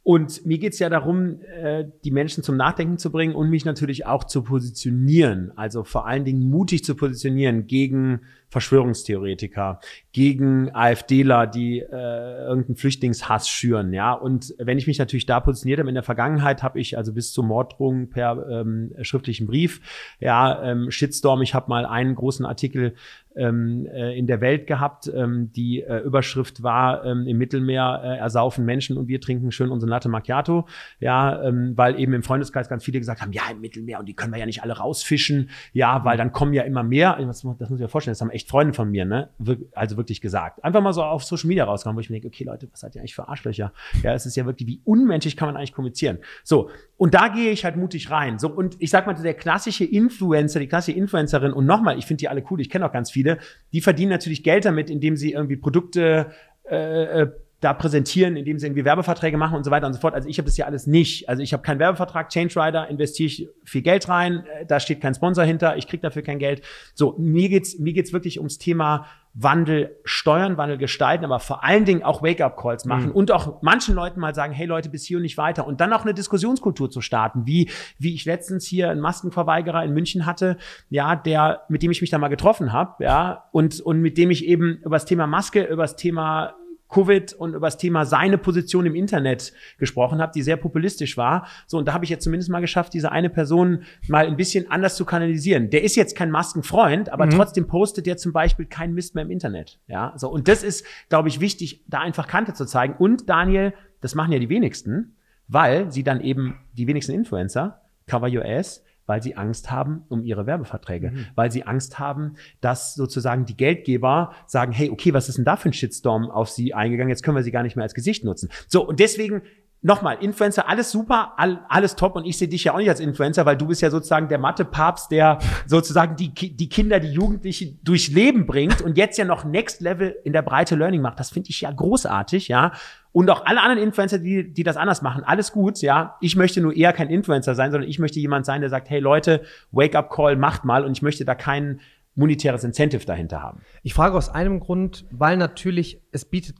Und 0.04 0.44
mir 0.44 0.58
geht's 0.58 0.80
ja 0.80 0.88
darum, 0.88 1.40
äh, 1.42 1.84
die 2.04 2.10
Menschen 2.10 2.42
zum 2.42 2.56
Nachdenken 2.56 2.98
zu 2.98 3.12
bringen 3.12 3.34
und 3.34 3.50
mich 3.50 3.64
natürlich 3.64 4.04
auch 4.04 4.24
zu 4.24 4.42
positionieren. 4.42 5.52
Also 5.54 5.84
vor 5.84 6.06
allen 6.06 6.24
Dingen 6.24 6.50
mutig 6.50 6.84
zu 6.84 6.96
positionieren 6.96 7.68
gegen 7.68 8.22
Verschwörungstheoretiker, 8.52 9.80
gegen 10.12 10.74
AfDler, 10.74 11.46
die 11.46 11.78
äh, 11.78 12.44
irgendeinen 12.44 12.76
Flüchtlingshass 12.76 13.48
schüren, 13.48 13.94
ja. 13.94 14.12
Und 14.12 14.54
wenn 14.58 14.76
ich 14.76 14.86
mich 14.86 14.98
natürlich 14.98 15.24
da 15.24 15.40
positioniert 15.40 15.80
habe 15.80 15.88
in 15.88 15.94
der 15.94 16.02
Vergangenheit, 16.02 16.62
habe 16.62 16.78
ich 16.78 16.98
also 16.98 17.14
bis 17.14 17.32
zur 17.32 17.44
Morddrohung 17.44 18.10
per 18.10 18.46
ähm, 18.50 18.92
schriftlichen 19.00 19.46
Brief, 19.46 19.80
ja, 20.20 20.62
ähm, 20.64 20.90
Shitstorm, 20.90 21.40
ich 21.40 21.54
habe 21.54 21.70
mal 21.70 21.86
einen 21.86 22.14
großen 22.14 22.44
Artikel 22.44 22.94
ähm, 23.36 23.86
äh, 23.86 24.16
in 24.18 24.26
der 24.26 24.40
Welt 24.40 24.66
gehabt. 24.66 25.10
Ähm, 25.14 25.52
die 25.52 25.82
äh, 25.82 25.98
Überschrift 25.98 26.62
war 26.62 27.04
ähm, 27.04 27.26
im 27.26 27.38
Mittelmeer 27.38 28.00
äh, 28.04 28.18
ersaufen 28.18 28.64
Menschen 28.64 28.96
und 28.96 29.08
wir 29.08 29.20
trinken 29.20 29.52
schön 29.52 29.70
unsere 29.70 29.90
Latte 29.90 30.08
Macchiato. 30.08 30.66
Ja, 31.00 31.42
ähm, 31.42 31.72
weil 31.76 31.98
eben 31.98 32.12
im 32.12 32.22
Freundeskreis 32.22 32.68
ganz 32.68 32.84
viele 32.84 32.98
gesagt 32.98 33.20
haben, 33.22 33.32
ja, 33.32 33.42
im 33.50 33.60
Mittelmeer 33.60 34.00
und 34.00 34.06
die 34.08 34.14
können 34.14 34.32
wir 34.32 34.40
ja 34.40 34.46
nicht 34.46 34.62
alle 34.62 34.76
rausfischen. 34.76 35.50
Ja, 35.72 36.04
weil 36.04 36.16
dann 36.16 36.32
kommen 36.32 36.52
ja 36.52 36.62
immer 36.62 36.82
mehr. 36.82 37.16
Das, 37.20 37.42
das 37.42 37.44
muss 37.44 37.78
ich 37.78 37.80
mir 37.80 37.88
vorstellen, 37.88 38.12
das 38.12 38.20
haben 38.20 38.30
echt 38.30 38.41
Freunde 38.48 38.74
von 38.74 38.90
mir, 38.90 39.04
ne? 39.04 39.30
Also 39.72 39.96
wirklich 39.96 40.20
gesagt. 40.20 40.62
Einfach 40.62 40.82
mal 40.82 40.92
so 40.92 41.02
auf 41.02 41.24
Social 41.24 41.48
Media 41.48 41.64
rauskommen, 41.64 41.96
wo 41.96 42.00
ich 42.00 42.10
mir 42.10 42.16
denke, 42.16 42.28
okay, 42.28 42.44
Leute, 42.44 42.68
was 42.70 42.80
seid 42.80 42.94
ihr 42.94 43.00
eigentlich 43.00 43.14
für 43.14 43.28
Arschlöcher? 43.28 43.72
Ja, 44.02 44.12
es 44.12 44.26
ist 44.26 44.36
ja 44.36 44.44
wirklich, 44.44 44.68
wie 44.68 44.80
unmenschlich 44.84 45.36
kann 45.36 45.48
man 45.48 45.56
eigentlich 45.56 45.72
kommunizieren. 45.72 46.18
So, 46.44 46.68
und 46.98 47.14
da 47.14 47.28
gehe 47.28 47.50
ich 47.50 47.64
halt 47.64 47.76
mutig 47.76 48.10
rein. 48.10 48.38
So, 48.38 48.48
und 48.48 48.76
ich 48.78 48.90
sag 48.90 49.06
mal, 49.06 49.14
der 49.14 49.34
klassische 49.34 49.84
Influencer, 49.84 50.60
die 50.60 50.68
klassische 50.68 50.98
Influencerin, 50.98 51.52
und 51.52 51.64
nochmal, 51.64 51.98
ich 51.98 52.06
finde 52.06 52.18
die 52.18 52.28
alle 52.28 52.44
cool, 52.50 52.60
ich 52.60 52.68
kenne 52.68 52.86
auch 52.86 52.92
ganz 52.92 53.10
viele, 53.10 53.22
viele, 53.22 53.38
die 53.72 53.80
verdienen 53.80 54.10
natürlich 54.10 54.42
Geld 54.42 54.64
damit, 54.64 54.90
indem 54.90 55.16
sie 55.16 55.32
irgendwie 55.32 55.56
Produkte 55.56 56.32
äh, 56.64 57.22
äh, 57.22 57.30
da 57.62 57.72
präsentieren, 57.72 58.36
indem 58.36 58.58
sie 58.58 58.66
irgendwie 58.66 58.84
Werbeverträge 58.84 59.38
machen 59.38 59.56
und 59.56 59.62
so 59.62 59.70
weiter 59.70 59.86
und 59.86 59.92
so 59.92 60.00
fort. 60.00 60.14
Also 60.14 60.28
ich 60.28 60.36
habe 60.38 60.46
das 60.46 60.56
ja 60.56 60.66
alles 60.66 60.88
nicht. 60.88 61.28
Also 61.28 61.42
ich 61.42 61.52
habe 61.52 61.62
keinen 61.62 61.78
Werbevertrag, 61.78 62.28
Change 62.28 62.60
Rider, 62.60 62.88
investiere 62.88 63.28
ich 63.28 63.48
viel 63.64 63.82
Geld 63.82 64.08
rein, 64.08 64.44
äh, 64.46 64.66
da 64.66 64.80
steht 64.80 65.00
kein 65.00 65.14
Sponsor 65.14 65.44
hinter, 65.44 65.76
ich 65.76 65.86
kriege 65.86 66.02
dafür 66.02 66.22
kein 66.22 66.40
Geld. 66.40 66.62
So, 66.92 67.14
mir 67.18 67.48
geht's 67.48 67.78
mir 67.78 67.92
geht's 67.92 68.12
wirklich 68.12 68.38
ums 68.38 68.58
Thema 68.58 69.06
Wandel 69.34 69.96
steuern, 70.04 70.58
Wandel 70.58 70.76
gestalten, 70.76 71.24
aber 71.24 71.38
vor 71.38 71.64
allen 71.64 71.84
Dingen 71.84 72.02
auch 72.02 72.22
Wake-up-Calls 72.22 72.84
machen 72.84 73.06
mhm. 73.06 73.12
und 73.12 73.30
auch 73.30 73.62
manchen 73.62 73.94
Leuten 73.94 74.20
mal 74.20 74.34
sagen, 74.34 74.52
hey 74.52 74.66
Leute, 74.66 74.90
bis 74.90 75.04
hier 75.04 75.18
und 75.18 75.22
nicht 75.22 75.38
weiter 75.38 75.66
und 75.66 75.80
dann 75.80 75.92
auch 75.92 76.02
eine 76.02 76.12
Diskussionskultur 76.12 76.90
zu 76.90 77.00
starten, 77.00 77.46
wie, 77.46 77.70
wie 77.98 78.14
ich 78.14 78.24
letztens 78.24 78.66
hier 78.66 78.90
einen 78.90 79.00
Maskenverweigerer 79.00 79.84
in 79.84 79.94
München 79.94 80.26
hatte, 80.26 80.58
ja, 80.90 81.16
der, 81.16 81.62
mit 81.68 81.82
dem 81.82 81.92
ich 81.92 82.00
mich 82.00 82.10
da 82.10 82.18
mal 82.18 82.28
getroffen 82.28 82.72
habe, 82.72 83.02
ja, 83.04 83.44
und, 83.52 83.80
und 83.80 84.00
mit 84.00 84.18
dem 84.18 84.30
ich 84.30 84.44
eben 84.46 84.78
über 84.78 84.96
das 84.96 85.06
Thema 85.06 85.26
Maske, 85.26 85.62
über 85.62 85.84
das 85.84 85.96
Thema 85.96 86.54
Covid 86.92 87.32
und 87.34 87.54
über 87.54 87.66
das 87.66 87.78
Thema 87.78 88.04
seine 88.04 88.38
Position 88.38 88.86
im 88.86 88.94
Internet 88.94 89.52
gesprochen 89.78 90.20
habe, 90.20 90.32
die 90.34 90.42
sehr 90.42 90.56
populistisch 90.56 91.16
war. 91.16 91.46
So, 91.66 91.78
und 91.78 91.88
da 91.88 91.94
habe 91.94 92.04
ich 92.04 92.10
jetzt 92.10 92.24
zumindest 92.24 92.50
mal 92.50 92.60
geschafft, 92.60 92.94
diese 92.94 93.10
eine 93.10 93.30
Person 93.30 93.84
mal 94.08 94.26
ein 94.26 94.36
bisschen 94.36 94.70
anders 94.70 94.96
zu 94.96 95.04
kanalisieren. 95.04 95.70
Der 95.70 95.82
ist 95.82 95.96
jetzt 95.96 96.16
kein 96.16 96.30
Maskenfreund, 96.30 97.10
aber 97.10 97.26
mhm. 97.26 97.30
trotzdem 97.30 97.66
postet 97.66 98.06
der 98.06 98.16
zum 98.16 98.32
Beispiel 98.32 98.66
keinen 98.66 98.94
Mist 98.94 99.14
mehr 99.14 99.24
im 99.24 99.30
Internet. 99.30 99.78
Ja, 99.88 100.12
so. 100.16 100.30
Und 100.30 100.48
das 100.48 100.62
ist, 100.62 100.84
glaube 101.08 101.28
ich, 101.28 101.40
wichtig, 101.40 101.82
da 101.88 102.00
einfach 102.00 102.26
Kante 102.26 102.52
zu 102.52 102.66
zeigen. 102.66 102.94
Und 102.98 103.28
Daniel, 103.28 103.72
das 104.00 104.14
machen 104.14 104.32
ja 104.32 104.38
die 104.38 104.48
wenigsten, 104.48 105.16
weil 105.48 105.90
sie 105.90 106.02
dann 106.02 106.20
eben 106.20 106.58
die 106.74 106.86
wenigsten 106.86 107.12
Influencer, 107.12 107.80
Cover 108.06 108.28
Your 108.28 108.44
Ass, 108.44 108.84
weil 109.06 109.22
sie 109.22 109.36
Angst 109.36 109.70
haben 109.70 110.04
um 110.08 110.24
ihre 110.24 110.46
Werbeverträge, 110.46 111.10
mhm. 111.10 111.26
weil 111.34 111.50
sie 111.50 111.64
Angst 111.64 111.98
haben, 111.98 112.34
dass 112.60 112.94
sozusagen 112.94 113.44
die 113.44 113.56
Geldgeber 113.56 114.32
sagen, 114.46 114.72
hey, 114.72 114.90
okay, 114.90 115.12
was 115.14 115.28
ist 115.28 115.38
denn 115.38 115.44
da 115.44 115.56
für 115.56 115.70
ein 115.70 115.72
Shitstorm 115.72 116.30
auf 116.30 116.48
sie 116.48 116.74
eingegangen? 116.74 117.10
Jetzt 117.10 117.22
können 117.22 117.36
wir 117.36 117.42
sie 117.42 117.52
gar 117.52 117.62
nicht 117.62 117.76
mehr 117.76 117.84
als 117.84 117.94
Gesicht 117.94 118.24
nutzen. 118.24 118.48
So, 118.68 118.86
und 118.86 119.00
deswegen 119.00 119.42
nochmal, 119.82 120.18
Influencer, 120.20 120.68
alles 120.68 120.92
super, 120.92 121.34
all, 121.36 121.60
alles 121.68 121.96
top 121.96 122.14
und 122.14 122.24
ich 122.24 122.38
sehe 122.38 122.48
dich 122.48 122.64
ja 122.64 122.72
auch 122.72 122.78
nicht 122.78 122.88
als 122.88 123.00
Influencer, 123.00 123.44
weil 123.44 123.56
du 123.56 123.66
bist 123.66 123.82
ja 123.82 123.90
sozusagen 123.90 124.28
der 124.28 124.38
Mathe-Papst, 124.38 125.10
der 125.10 125.38
sozusagen 125.66 126.14
die, 126.16 126.32
die 126.32 126.68
Kinder, 126.68 127.00
die 127.00 127.12
Jugendlichen 127.12 127.80
durchs 127.82 128.08
Leben 128.08 128.46
bringt 128.46 128.80
und 128.80 128.96
jetzt 128.96 129.18
ja 129.18 129.24
noch 129.24 129.44
Next 129.44 129.80
Level 129.80 130.16
in 130.24 130.32
der 130.32 130.42
Breite 130.42 130.76
Learning 130.76 131.02
macht. 131.02 131.18
Das 131.18 131.30
finde 131.30 131.50
ich 131.50 131.60
ja 131.60 131.70
großartig, 131.70 132.48
ja. 132.48 132.72
Und 133.10 133.28
auch 133.28 133.44
alle 133.44 133.60
anderen 133.60 133.82
Influencer, 133.82 134.18
die, 134.18 134.52
die 134.52 134.62
das 134.62 134.76
anders 134.76 135.02
machen, 135.02 135.24
alles 135.24 135.52
gut, 135.52 135.82
ja. 135.82 136.16
Ich 136.20 136.36
möchte 136.36 136.60
nur 136.60 136.74
eher 136.74 136.92
kein 136.92 137.10
Influencer 137.10 137.54
sein, 137.56 137.72
sondern 137.72 137.90
ich 137.90 137.98
möchte 137.98 138.20
jemand 138.20 138.46
sein, 138.46 138.60
der 138.60 138.70
sagt, 138.70 138.88
hey 138.88 139.00
Leute, 139.00 139.42
Wake-up-Call, 139.72 140.36
macht 140.36 140.64
mal 140.64 140.84
und 140.84 140.92
ich 140.92 141.02
möchte 141.02 141.24
da 141.24 141.34
kein 141.34 141.80
monetäres 142.14 142.62
Incentive 142.62 143.04
dahinter 143.04 143.42
haben. 143.42 143.62
Ich 143.82 143.94
frage 143.94 144.16
aus 144.16 144.28
einem 144.28 144.60
Grund, 144.60 145.06
weil 145.10 145.36
natürlich 145.36 146.00
es 146.12 146.24
bietet 146.24 146.56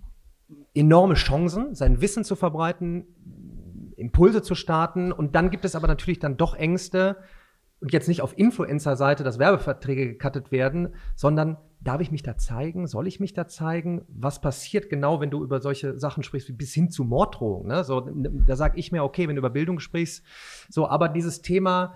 enorme 0.74 1.14
Chancen, 1.14 1.74
sein 1.74 2.00
Wissen 2.00 2.24
zu 2.24 2.36
verbreiten, 2.36 3.06
Impulse 3.96 4.42
zu 4.42 4.54
starten. 4.54 5.12
Und 5.12 5.34
dann 5.34 5.50
gibt 5.50 5.64
es 5.64 5.74
aber 5.74 5.86
natürlich 5.86 6.18
dann 6.18 6.36
doch 6.36 6.54
Ängste 6.54 7.16
und 7.80 7.92
jetzt 7.92 8.08
nicht 8.08 8.22
auf 8.22 8.38
Influencer-Seite, 8.38 9.24
dass 9.24 9.38
Werbeverträge 9.38 10.06
gecuttet 10.06 10.52
werden, 10.52 10.94
sondern 11.16 11.56
darf 11.80 12.00
ich 12.00 12.12
mich 12.12 12.22
da 12.22 12.36
zeigen? 12.36 12.86
Soll 12.86 13.08
ich 13.08 13.18
mich 13.18 13.32
da 13.32 13.48
zeigen? 13.48 14.02
Was 14.08 14.40
passiert 14.40 14.88
genau, 14.88 15.20
wenn 15.20 15.30
du 15.30 15.42
über 15.42 15.60
solche 15.60 15.98
Sachen 15.98 16.22
sprichst, 16.22 16.48
wie 16.48 16.52
bis 16.52 16.72
hin 16.72 16.90
zu 16.90 17.02
Morddrohungen? 17.02 17.66
Ne? 17.66 17.82
So, 17.82 18.08
da 18.46 18.54
sage 18.54 18.78
ich 18.78 18.92
mir, 18.92 19.02
okay, 19.02 19.26
wenn 19.26 19.34
du 19.34 19.40
über 19.40 19.50
Bildung 19.50 19.80
sprichst, 19.80 20.24
so, 20.68 20.88
aber 20.88 21.08
dieses 21.08 21.42
Thema, 21.42 21.94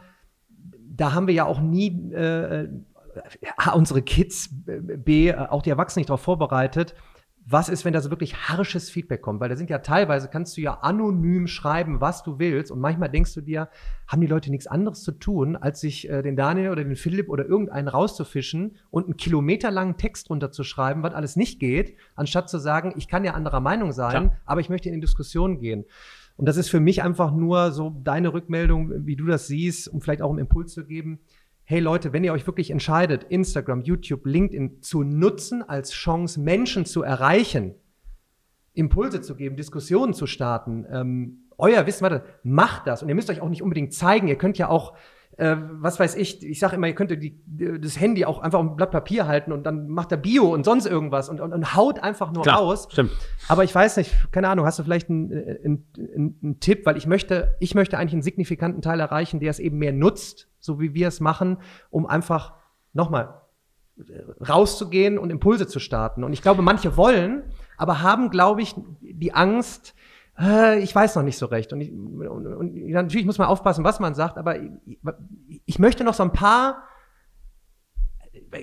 da 0.88 1.14
haben 1.14 1.28
wir 1.28 1.34
ja 1.34 1.44
auch 1.44 1.60
nie 1.60 2.10
äh, 2.12 2.68
A, 3.56 3.72
unsere 3.72 4.02
Kids, 4.02 4.50
B, 4.50 5.32
auch 5.32 5.62
die 5.62 5.70
Erwachsenen 5.70 6.00
nicht 6.00 6.10
darauf 6.10 6.20
vorbereitet, 6.20 6.94
was 7.48 7.68
ist, 7.68 7.84
wenn 7.84 7.92
da 7.92 8.00
so 8.00 8.10
wirklich 8.10 8.48
harsches 8.48 8.90
Feedback 8.90 9.22
kommt? 9.22 9.40
Weil 9.40 9.48
da 9.48 9.54
sind 9.54 9.70
ja 9.70 9.78
teilweise, 9.78 10.28
kannst 10.28 10.56
du 10.56 10.60
ja 10.60 10.80
anonym 10.80 11.46
schreiben, 11.46 12.00
was 12.00 12.24
du 12.24 12.40
willst. 12.40 12.72
Und 12.72 12.80
manchmal 12.80 13.08
denkst 13.08 13.34
du 13.34 13.40
dir, 13.40 13.68
haben 14.08 14.20
die 14.20 14.26
Leute 14.26 14.50
nichts 14.50 14.66
anderes 14.66 15.04
zu 15.04 15.12
tun, 15.12 15.54
als 15.54 15.80
sich 15.80 16.10
äh, 16.10 16.22
den 16.22 16.34
Daniel 16.34 16.70
oder 16.70 16.82
den 16.82 16.96
Philipp 16.96 17.28
oder 17.28 17.46
irgendeinen 17.46 17.86
rauszufischen 17.86 18.76
und 18.90 19.04
einen 19.04 19.16
kilometerlangen 19.16 19.96
Text 19.96 20.28
runterzuschreiben, 20.28 21.04
was 21.04 21.14
alles 21.14 21.36
nicht 21.36 21.60
geht, 21.60 21.96
anstatt 22.16 22.50
zu 22.50 22.58
sagen, 22.58 22.94
ich 22.96 23.06
kann 23.06 23.24
ja 23.24 23.34
anderer 23.34 23.60
Meinung 23.60 23.92
sein, 23.92 24.10
Klar. 24.10 24.36
aber 24.44 24.60
ich 24.60 24.68
möchte 24.68 24.88
in 24.88 24.96
die 24.96 25.00
Diskussion 25.00 25.60
gehen. 25.60 25.84
Und 26.36 26.46
das 26.46 26.56
ist 26.56 26.68
für 26.68 26.80
mich 26.80 27.04
einfach 27.04 27.32
nur 27.32 27.70
so 27.70 27.94
deine 28.02 28.32
Rückmeldung, 28.32 29.06
wie 29.06 29.16
du 29.16 29.24
das 29.24 29.46
siehst, 29.46 29.88
um 29.88 30.00
vielleicht 30.00 30.20
auch 30.20 30.30
einen 30.30 30.40
Impuls 30.40 30.72
zu 30.72 30.84
geben 30.84 31.20
hey 31.68 31.80
Leute, 31.80 32.12
wenn 32.12 32.22
ihr 32.22 32.32
euch 32.32 32.46
wirklich 32.46 32.70
entscheidet, 32.70 33.24
Instagram, 33.24 33.80
YouTube, 33.80 34.24
LinkedIn 34.24 34.82
zu 34.82 35.02
nutzen 35.02 35.64
als 35.68 35.90
Chance, 35.90 36.40
Menschen 36.40 36.86
zu 36.86 37.02
erreichen, 37.02 37.74
Impulse 38.72 39.20
zu 39.20 39.34
geben, 39.34 39.56
Diskussionen 39.56 40.14
zu 40.14 40.28
starten, 40.28 40.86
ähm, 40.88 41.48
euer 41.58 41.84
Wissen, 41.86 42.02
warte, 42.02 42.24
macht 42.44 42.86
das. 42.86 43.02
Und 43.02 43.08
ihr 43.08 43.16
müsst 43.16 43.30
euch 43.30 43.40
auch 43.40 43.48
nicht 43.48 43.62
unbedingt 43.62 43.92
zeigen. 43.92 44.28
Ihr 44.28 44.36
könnt 44.36 44.58
ja 44.58 44.68
auch, 44.68 44.96
äh, 45.36 45.56
was 45.58 46.00
weiß 46.00 46.16
ich, 46.16 46.42
ich 46.44 46.58
sage 46.58 46.76
immer, 46.76 46.86
ihr 46.86 46.94
könnt 46.94 47.10
die, 47.10 47.38
das 47.80 48.00
Handy 48.00 48.24
auch 48.24 48.38
einfach 48.38 48.58
auf 48.58 48.66
ein 48.66 48.76
Blatt 48.76 48.90
Papier 48.90 49.26
halten 49.26 49.52
und 49.52 49.64
dann 49.64 49.88
macht 49.88 50.12
er 50.12 50.18
Bio 50.18 50.52
und 50.52 50.64
sonst 50.64 50.86
irgendwas 50.86 51.28
und, 51.28 51.40
und, 51.40 51.52
und 51.52 51.74
haut 51.74 51.98
einfach 51.98 52.32
nur 52.32 52.42
Klar, 52.42 52.58
raus. 52.58 52.88
Stimmt. 52.90 53.12
Aber 53.48 53.64
ich 53.64 53.74
weiß 53.74 53.98
nicht, 53.98 54.12
keine 54.32 54.48
Ahnung, 54.48 54.66
hast 54.66 54.78
du 54.78 54.82
vielleicht 54.82 55.10
einen, 55.10 55.32
einen, 55.32 55.86
einen, 55.96 56.38
einen 56.42 56.60
Tipp, 56.60 56.86
weil 56.86 56.96
ich 56.96 57.06
möchte, 57.06 57.56
ich 57.60 57.74
möchte 57.74 57.98
eigentlich 57.98 58.14
einen 58.14 58.22
signifikanten 58.22 58.82
Teil 58.82 59.00
erreichen, 59.00 59.40
der 59.40 59.50
es 59.50 59.58
eben 59.58 59.78
mehr 59.78 59.92
nutzt 59.92 60.48
so 60.66 60.80
wie 60.80 60.92
wir 60.92 61.08
es 61.08 61.20
machen, 61.20 61.58
um 61.90 62.06
einfach 62.06 62.54
nochmal 62.92 63.40
äh, 63.98 64.02
rauszugehen 64.44 65.18
und 65.18 65.30
Impulse 65.30 65.66
zu 65.66 65.78
starten. 65.78 66.24
Und 66.24 66.34
ich 66.34 66.42
glaube, 66.42 66.60
manche 66.60 66.98
wollen, 66.98 67.44
aber 67.78 68.02
haben, 68.02 68.30
glaube 68.30 68.60
ich, 68.60 68.74
die 69.00 69.32
Angst, 69.32 69.94
äh, 70.38 70.80
ich 70.80 70.94
weiß 70.94 71.16
noch 71.16 71.22
nicht 71.22 71.38
so 71.38 71.46
recht. 71.46 71.72
Und, 71.72 71.80
ich, 71.80 71.92
und, 71.92 72.46
und, 72.46 72.88
natürlich 72.88 73.26
muss 73.26 73.38
man 73.38 73.48
aufpassen, 73.48 73.84
was 73.84 74.00
man 74.00 74.14
sagt, 74.14 74.38
aber 74.38 74.58
ich, 74.58 74.70
ich 75.64 75.78
möchte 75.78 76.04
noch 76.04 76.14
so 76.14 76.22
ein 76.22 76.32
paar, 76.32 76.82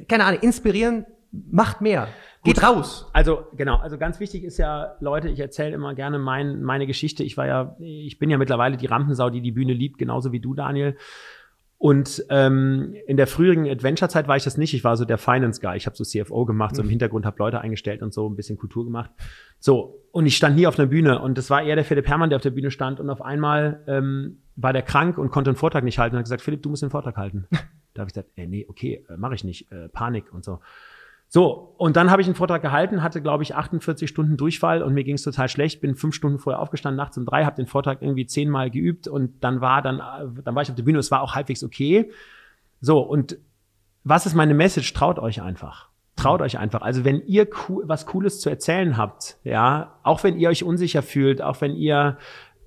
keine 0.08 0.26
Ahnung, 0.26 0.42
inspirieren, 0.42 1.06
macht 1.32 1.82
mehr. 1.82 2.08
Geht 2.44 2.56
Gut, 2.56 2.64
raus. 2.64 3.10
Also 3.14 3.48
genau, 3.56 3.78
also 3.78 3.98
ganz 3.98 4.20
wichtig 4.20 4.44
ist 4.44 4.58
ja, 4.58 4.96
Leute, 5.00 5.30
ich 5.30 5.40
erzähle 5.40 5.74
immer 5.74 5.96
gerne 5.96 6.20
mein, 6.20 6.62
meine 6.62 6.86
Geschichte. 6.86 7.24
Ich 7.24 7.38
war 7.38 7.48
ja, 7.48 7.76
ich 7.80 8.20
bin 8.20 8.30
ja 8.30 8.38
mittlerweile 8.38 8.78
die 8.78 8.86
Rampensau, 8.86 9.30
die 9.30 9.42
die 9.42 9.52
Bühne 9.52 9.74
liebt, 9.74 9.98
genauso 9.98 10.32
wie 10.32 10.40
du, 10.40 10.54
Daniel. 10.54 10.98
Und 11.84 12.24
ähm, 12.30 12.96
in 13.08 13.18
der 13.18 13.28
früheren 13.28 13.68
Adventure-Zeit 13.68 14.30
war 14.30 14.38
ich 14.38 14.46
das 14.46 14.56
nicht. 14.56 14.74
Ich 14.74 14.86
war 14.86 14.96
so 14.96 15.04
der 15.04 15.18
Finance-Guy. 15.18 15.76
Ich 15.76 15.86
habe 15.86 15.98
so 15.98 16.06
CFO 16.06 16.46
gemacht, 16.46 16.78
so 16.78 16.82
im 16.82 16.86
mhm. 16.86 16.92
Hintergrund 16.92 17.26
habe 17.26 17.36
Leute 17.40 17.60
eingestellt 17.60 18.02
und 18.02 18.14
so 18.14 18.26
ein 18.30 18.38
bisschen 18.38 18.58
Kultur 18.58 18.86
gemacht. 18.86 19.12
So, 19.60 20.02
und 20.14 20.26
ich 20.26 20.38
stand 20.38 20.56
nie 20.56 20.66
auf 20.66 20.80
einer 20.80 20.88
Bühne. 20.88 21.20
Und 21.20 21.38
das 21.38 21.50
war 21.50 21.62
eher 21.62 21.76
der 21.76 21.84
Philipp 21.84 22.08
Herrmann, 22.08 22.30
der 22.30 22.38
auf 22.38 22.42
der 22.42 22.52
Bühne 22.52 22.72
stand. 22.72 23.02
Und 23.02 23.10
auf 23.10 23.22
einmal 23.22 23.84
ähm, 23.88 24.38
war 24.56 24.72
der 24.72 24.82
krank 24.82 25.18
und 25.18 25.30
konnte 25.30 25.50
einen 25.50 25.58
Vortrag 25.58 25.84
nicht 25.84 26.00
halten 26.00 26.16
und 26.16 26.20
hat 26.20 26.24
gesagt, 26.24 26.42
Philipp, 26.42 26.64
du 26.64 26.70
musst 26.70 26.84
den 26.84 26.90
Vortrag 26.90 27.18
halten. 27.18 27.48
da 27.94 28.00
habe 28.00 28.08
ich 28.08 28.14
gesagt, 28.14 28.30
äh, 28.38 28.48
nee, 28.48 28.66
okay, 28.70 29.06
äh, 29.10 29.18
mache 29.18 29.36
ich 29.36 29.44
nicht. 29.44 29.70
Äh, 29.70 29.90
Panik 29.90 30.32
und 30.32 30.46
so. 30.46 30.62
So, 31.34 31.74
und 31.78 31.98
dann 31.98 32.12
habe 32.12 32.22
ich 32.22 32.28
einen 32.28 32.36
Vortrag 32.36 32.62
gehalten, 32.62 33.02
hatte, 33.02 33.20
glaube 33.20 33.42
ich, 33.42 33.56
48 33.56 34.08
Stunden 34.08 34.38
Durchfall 34.38 34.84
und 34.84 34.94
mir 34.94 35.04
ging 35.04 35.16
es 35.16 35.24
total 35.24 35.50
schlecht. 35.50 35.82
Bin 35.82 35.96
fünf 35.96 36.14
Stunden 36.14 36.38
vorher 36.38 36.60
aufgestanden, 36.60 36.96
nachts 36.96 37.18
um 37.18 37.26
drei, 37.26 37.44
habe 37.44 37.56
den 37.56 37.66
Vortrag 37.66 38.04
irgendwie 38.04 38.28
zehnmal 38.28 38.70
geübt 38.70 39.08
und 39.08 39.44
dann 39.44 39.60
war 39.60 39.82
dann, 39.82 39.98
dann 39.98 40.54
war 40.54 40.62
ich 40.62 40.70
auf 40.70 40.76
der 40.76 40.84
Bühne, 40.84 41.00
es 41.00 41.10
war 41.10 41.24
auch 41.24 41.34
halbwegs 41.34 41.64
okay. 41.64 42.12
So, 42.82 43.00
und 43.00 43.40
was 44.04 44.28
ist 44.28 44.36
meine 44.36 44.54
Message? 44.54 44.94
Traut 44.94 45.18
euch 45.18 45.42
einfach. 45.42 45.90
Traut 46.16 46.40
euch 46.40 46.60
einfach. 46.60 46.84
Also 46.84 47.04
wenn 47.04 47.26
ihr 47.26 47.48
cool, 47.68 47.82
was 47.88 48.06
Cooles 48.06 48.40
zu 48.40 48.52
erzählen 48.52 48.96
habt, 48.96 49.38
ja, 49.44 49.96
auch 50.04 50.24
wenn 50.24 50.38
ihr 50.38 50.50
euch 50.50 50.64
unsicher 50.64 51.02
fühlt, 51.02 51.42
auch 51.42 51.62
wenn 51.62 51.74
ihr 51.74 52.20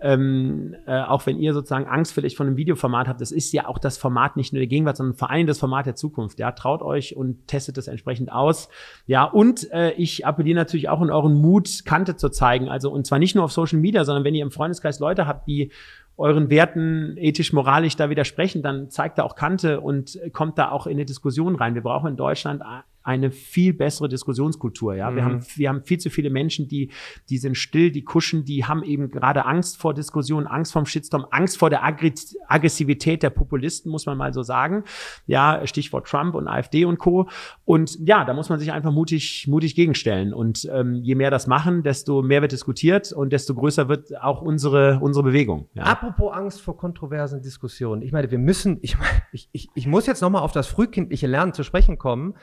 ähm, 0.06 0.76
äh, 0.86 1.00
auch 1.00 1.26
wenn 1.26 1.36
ihr 1.36 1.52
sozusagen 1.52 1.86
Angst 1.86 2.12
vielleicht 2.12 2.36
von 2.36 2.46
einem 2.46 2.56
Videoformat 2.56 3.08
habt, 3.08 3.20
das 3.20 3.32
ist 3.32 3.52
ja 3.52 3.66
auch 3.66 3.78
das 3.78 3.98
Format 3.98 4.36
nicht 4.36 4.52
nur 4.52 4.60
der 4.60 4.68
Gegenwart, 4.68 4.96
sondern 4.96 5.16
vor 5.16 5.30
allem 5.30 5.48
das 5.48 5.58
Format 5.58 5.86
der 5.86 5.96
Zukunft. 5.96 6.38
Ja, 6.38 6.52
traut 6.52 6.80
euch 6.80 7.16
und 7.16 7.48
testet 7.48 7.76
es 7.76 7.88
entsprechend 7.88 8.30
aus. 8.30 8.68
Ja, 9.06 9.24
und 9.24 9.68
äh, 9.72 9.90
ich 9.94 10.24
appelliere 10.24 10.54
natürlich 10.54 10.88
auch 10.88 11.02
in 11.02 11.10
euren 11.10 11.34
Mut, 11.34 11.84
Kante 11.84 12.14
zu 12.14 12.28
zeigen. 12.28 12.68
Also 12.68 12.92
und 12.92 13.04
zwar 13.04 13.18
nicht 13.18 13.34
nur 13.34 13.42
auf 13.42 13.50
Social 13.50 13.80
Media, 13.80 14.04
sondern 14.04 14.22
wenn 14.22 14.36
ihr 14.36 14.44
im 14.44 14.52
Freundeskreis 14.52 15.00
Leute 15.00 15.26
habt, 15.26 15.48
die 15.48 15.72
euren 16.16 16.50
Werten 16.50 17.16
ethisch-moralisch 17.18 17.96
da 17.96 18.08
widersprechen, 18.08 18.62
dann 18.62 18.90
zeigt 18.90 19.18
da 19.18 19.24
auch 19.24 19.34
Kante 19.34 19.80
und 19.80 20.20
kommt 20.32 20.56
da 20.56 20.70
auch 20.70 20.86
in 20.86 20.92
eine 20.92 21.04
Diskussion 21.04 21.56
rein. 21.56 21.74
Wir 21.74 21.82
brauchen 21.82 22.08
in 22.08 22.16
Deutschland 22.16 22.62
eine 23.06 23.30
viel 23.30 23.72
bessere 23.72 24.08
Diskussionskultur. 24.08 24.94
Ja, 24.94 25.10
mhm. 25.10 25.16
wir 25.16 25.24
haben 25.24 25.46
wir 25.54 25.68
haben 25.68 25.82
viel 25.84 25.98
zu 25.98 26.10
viele 26.10 26.28
Menschen, 26.28 26.66
die 26.66 26.90
die 27.30 27.38
sind 27.38 27.56
still, 27.56 27.92
die 27.92 28.02
kuschen, 28.02 28.44
die 28.44 28.64
haben 28.64 28.82
eben 28.82 29.10
gerade 29.10 29.46
Angst 29.46 29.78
vor 29.78 29.94
Diskussionen, 29.94 30.46
Angst 30.46 30.72
vom 30.72 30.86
Shitstorm, 30.86 31.24
Angst 31.30 31.56
vor 31.56 31.70
der 31.70 31.84
Aggressivität 31.84 33.22
der 33.22 33.30
Populisten, 33.30 33.90
muss 33.90 34.06
man 34.06 34.18
mal 34.18 34.32
so 34.32 34.42
sagen. 34.42 34.82
Ja, 35.26 35.64
Stichwort 35.66 36.08
Trump 36.08 36.34
und 36.34 36.48
AfD 36.48 36.84
und 36.84 36.98
Co. 36.98 37.28
Und 37.64 37.96
ja, 38.00 38.24
da 38.24 38.34
muss 38.34 38.48
man 38.48 38.58
sich 38.58 38.72
einfach 38.72 38.90
mutig 38.90 39.46
mutig 39.48 39.76
gegenstellen. 39.76 40.34
Und 40.34 40.68
ähm, 40.72 40.96
je 40.96 41.14
mehr 41.14 41.30
das 41.30 41.46
machen, 41.46 41.84
desto 41.84 42.22
mehr 42.22 42.42
wird 42.42 42.52
diskutiert 42.52 43.12
und 43.12 43.32
desto 43.32 43.54
größer 43.54 43.88
wird 43.88 44.20
auch 44.20 44.42
unsere 44.42 44.98
unsere 45.00 45.22
Bewegung. 45.22 45.68
Ja. 45.74 45.84
Apropos 45.84 46.32
Angst 46.34 46.60
vor 46.60 46.76
kontroversen 46.76 47.40
Diskussionen. 47.40 48.02
Ich 48.02 48.10
meine, 48.10 48.30
wir 48.32 48.38
müssen, 48.38 48.78
ich, 48.82 48.96
ich, 49.32 49.48
ich, 49.52 49.68
ich 49.74 49.86
muss 49.86 50.06
jetzt 50.06 50.22
nochmal 50.22 50.42
auf 50.42 50.52
das 50.52 50.66
frühkindliche 50.66 51.28
Lernen 51.28 51.52
zu 51.52 51.62
sprechen 51.62 51.98
kommen. 51.98 52.34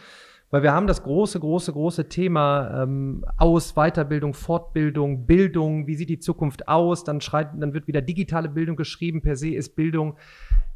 Weil 0.54 0.62
wir 0.62 0.72
haben 0.72 0.86
das 0.86 1.02
große, 1.02 1.40
große, 1.40 1.74
große 1.74 2.10
Thema 2.10 2.84
ähm, 2.84 3.26
Aus, 3.38 3.74
Weiterbildung, 3.74 4.36
Fortbildung, 4.36 5.26
Bildung, 5.26 5.88
wie 5.88 5.96
sieht 5.96 6.10
die 6.10 6.20
Zukunft 6.20 6.68
aus? 6.68 7.04
Dann, 7.04 7.22
schreit, 7.22 7.50
dann 7.58 7.74
wird 7.74 7.88
wieder 7.88 8.04
digitale 8.04 8.50
Bildung 8.50 8.76
geschrieben. 8.76 9.24
Per 9.24 9.36
se 9.36 9.56
ist 9.56 9.76
Bildung 9.76 10.16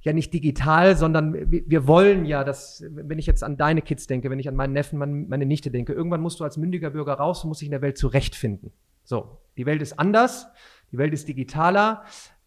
ja 0.01 0.13
nicht 0.13 0.33
digital, 0.33 0.97
sondern 0.97 1.35
wir, 1.51 1.85
wollen 1.85 2.25
ja, 2.25 2.43
dass, 2.43 2.83
wenn 2.89 3.19
ich 3.19 3.27
jetzt 3.27 3.43
an 3.43 3.55
deine 3.55 3.83
Kids 3.83 4.07
denke, 4.07 4.31
wenn 4.31 4.39
ich 4.39 4.49
an 4.49 4.55
meinen 4.55 4.73
Neffen, 4.73 5.27
meine 5.29 5.45
Nichte 5.45 5.69
denke, 5.69 5.93
irgendwann 5.93 6.21
musst 6.21 6.39
du 6.39 6.43
als 6.43 6.57
mündiger 6.57 6.89
Bürger 6.89 7.13
raus 7.13 7.43
und 7.43 7.49
musst 7.49 7.61
dich 7.61 7.67
in 7.67 7.71
der 7.71 7.83
Welt 7.83 7.99
zurechtfinden. 7.99 8.71
So, 9.03 9.37
die 9.57 9.67
Welt 9.67 9.83
ist 9.83 9.99
anders, 9.99 10.47
die 10.91 10.97
Welt 10.97 11.13
ist 11.13 11.27
digitaler. 11.27 12.01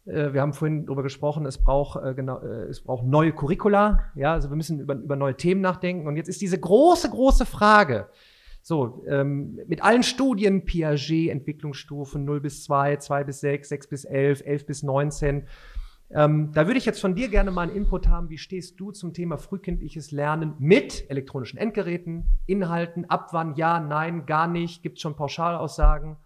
Äh, 0.07 0.33
wir 0.33 0.41
haben 0.41 0.53
vorhin 0.53 0.87
darüber 0.87 1.03
gesprochen, 1.03 1.47
es 1.47 1.59
braucht, 1.59 2.03
äh, 2.03 2.15
genau, 2.15 2.41
äh, 2.41 2.65
es 2.69 2.83
braucht 2.83 3.05
neue 3.05 3.33
Curricula. 3.33 4.11
Ja, 4.15 4.33
also 4.33 4.51
wir 4.51 4.57
müssen 4.57 4.81
über, 4.81 4.95
über 4.95 5.17
neue 5.17 5.37
Themen 5.37 5.61
nachdenken. 5.61 6.07
Und 6.07 6.17
jetzt 6.17 6.29
ist 6.29 6.41
diese 6.41 6.59
große, 6.59 7.11
große 7.11 7.47
Frage, 7.47 8.09
so, 8.63 9.05
ähm, 9.09 9.59
mit 9.67 9.83
allen 9.83 10.03
Studien, 10.03 10.65
Piaget, 10.65 11.31
Entwicklungsstufen 11.31 12.25
0 12.25 12.41
bis 12.41 12.65
2, 12.65 12.97
2 12.97 13.25
bis 13.25 13.41
6, 13.41 13.69
6 13.69 13.89
bis 13.89 14.05
11, 14.05 14.43
11 14.45 14.67
bis 14.67 14.83
19. 14.83 15.47
Ähm, 16.13 16.51
da 16.53 16.67
würde 16.67 16.79
ich 16.79 16.85
jetzt 16.85 17.01
von 17.01 17.15
dir 17.15 17.29
gerne 17.29 17.53
mal 17.53 17.63
einen 17.63 17.77
Input 17.77 18.09
haben. 18.09 18.29
Wie 18.29 18.39
stehst 18.39 18.79
du 18.79 18.91
zum 18.91 19.15
Thema 19.15 19.39
frühkindliches 19.39 20.11
Lernen 20.11 20.55
mit 20.59 21.09
elektronischen 21.09 21.59
Endgeräten, 21.59 22.27
Inhalten, 22.47 23.09
ab 23.09 23.29
wann, 23.33 23.55
ja, 23.55 23.81
nein, 23.81 24.27
gar 24.27 24.49
nicht? 24.49 24.83
Gibt 24.83 24.99
es 24.99 25.03
schon 25.03 25.15
Pauschalaussagen? 25.15 26.17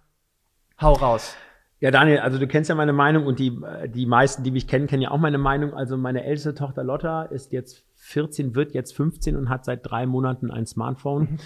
Hau 0.80 0.94
raus. 0.94 1.36
Ja, 1.84 1.90
Daniel, 1.90 2.20
also 2.20 2.38
du 2.38 2.46
kennst 2.46 2.70
ja 2.70 2.74
meine 2.74 2.94
Meinung 2.94 3.26
und 3.26 3.38
die, 3.38 3.60
die 3.88 4.06
meisten, 4.06 4.42
die 4.42 4.50
mich 4.50 4.66
kennen, 4.66 4.86
kennen 4.86 5.02
ja 5.02 5.10
auch 5.10 5.18
meine 5.18 5.36
Meinung. 5.36 5.74
Also 5.74 5.98
meine 5.98 6.24
älteste 6.24 6.54
Tochter 6.54 6.82
Lotta 6.82 7.24
ist 7.24 7.52
jetzt 7.52 7.84
14, 8.04 8.54
wird 8.54 8.74
jetzt 8.74 8.94
15 8.94 9.34
und 9.34 9.48
hat 9.48 9.64
seit 9.64 9.80
drei 9.88 10.04
Monaten 10.04 10.50
ein 10.50 10.66
Smartphone. 10.66 11.22
Mhm. 11.22 11.36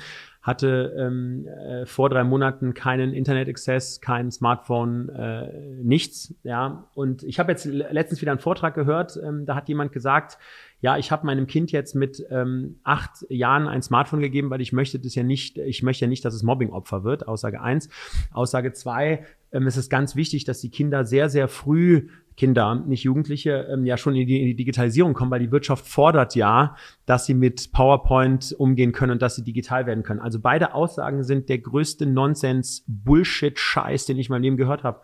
Hatte 0.42 0.94
ähm, 0.98 1.46
äh, 1.46 1.84
vor 1.84 2.08
drei 2.08 2.24
Monaten 2.24 2.72
keinen 2.72 3.12
Internet-Access, 3.12 4.00
kein 4.00 4.30
Smartphone, 4.30 5.08
äh, 5.10 5.52
nichts. 5.82 6.34
Ja, 6.42 6.88
und 6.94 7.22
ich 7.22 7.38
habe 7.38 7.52
jetzt 7.52 7.64
letztens 7.66 8.22
wieder 8.22 8.32
einen 8.32 8.40
Vortrag 8.40 8.74
gehört. 8.74 9.18
Ähm, 9.22 9.46
da 9.46 9.54
hat 9.54 9.68
jemand 9.68 9.92
gesagt, 9.92 10.38
ja, 10.80 10.96
ich 10.96 11.12
habe 11.12 11.26
meinem 11.26 11.46
Kind 11.46 11.70
jetzt 11.70 11.94
mit 11.94 12.24
ähm, 12.30 12.80
acht 12.82 13.26
Jahren 13.28 13.68
ein 13.68 13.82
Smartphone 13.82 14.20
gegeben, 14.20 14.50
weil 14.50 14.60
ich 14.60 14.72
möchte 14.72 14.98
das 14.98 15.14
ja 15.14 15.22
nicht, 15.22 15.58
ich 15.58 15.82
möchte 15.82 16.06
ja 16.06 16.08
nicht, 16.08 16.24
dass 16.24 16.34
es 16.34 16.42
Mobbingopfer 16.42 17.04
wird. 17.04 17.28
Aussage 17.28 17.60
eins. 17.60 17.88
Aussage 18.32 18.72
zwei, 18.72 19.26
ähm, 19.52 19.66
es 19.66 19.76
ist 19.76 19.90
ganz 19.90 20.16
wichtig, 20.16 20.44
dass 20.44 20.60
die 20.60 20.70
Kinder 20.70 21.04
sehr, 21.04 21.28
sehr 21.28 21.48
früh 21.48 22.08
Kinder, 22.38 22.76
nicht 22.86 23.02
Jugendliche, 23.02 23.66
ähm, 23.70 23.84
ja 23.84 23.96
schon 23.96 24.14
in 24.14 24.26
die, 24.26 24.40
in 24.40 24.46
die, 24.46 24.54
Digitalisierung 24.54 25.12
kommen, 25.12 25.30
weil 25.30 25.40
die 25.40 25.50
Wirtschaft 25.50 25.86
fordert 25.86 26.36
ja, 26.36 26.76
dass 27.04 27.26
sie 27.26 27.34
mit 27.34 27.72
PowerPoint 27.72 28.54
umgehen 28.56 28.92
können 28.92 29.12
und 29.12 29.22
dass 29.22 29.34
sie 29.34 29.42
digital 29.42 29.86
werden 29.86 30.04
können. 30.04 30.20
Also 30.20 30.38
beide 30.40 30.72
Aussagen 30.72 31.24
sind 31.24 31.48
der 31.48 31.58
größte 31.58 32.06
Nonsens, 32.06 32.84
Bullshit-Scheiß, 32.86 34.06
den 34.06 34.18
ich 34.18 34.28
in 34.28 34.32
meinem 34.32 34.42
Leben 34.42 34.56
gehört 34.56 34.84
habe. 34.84 35.00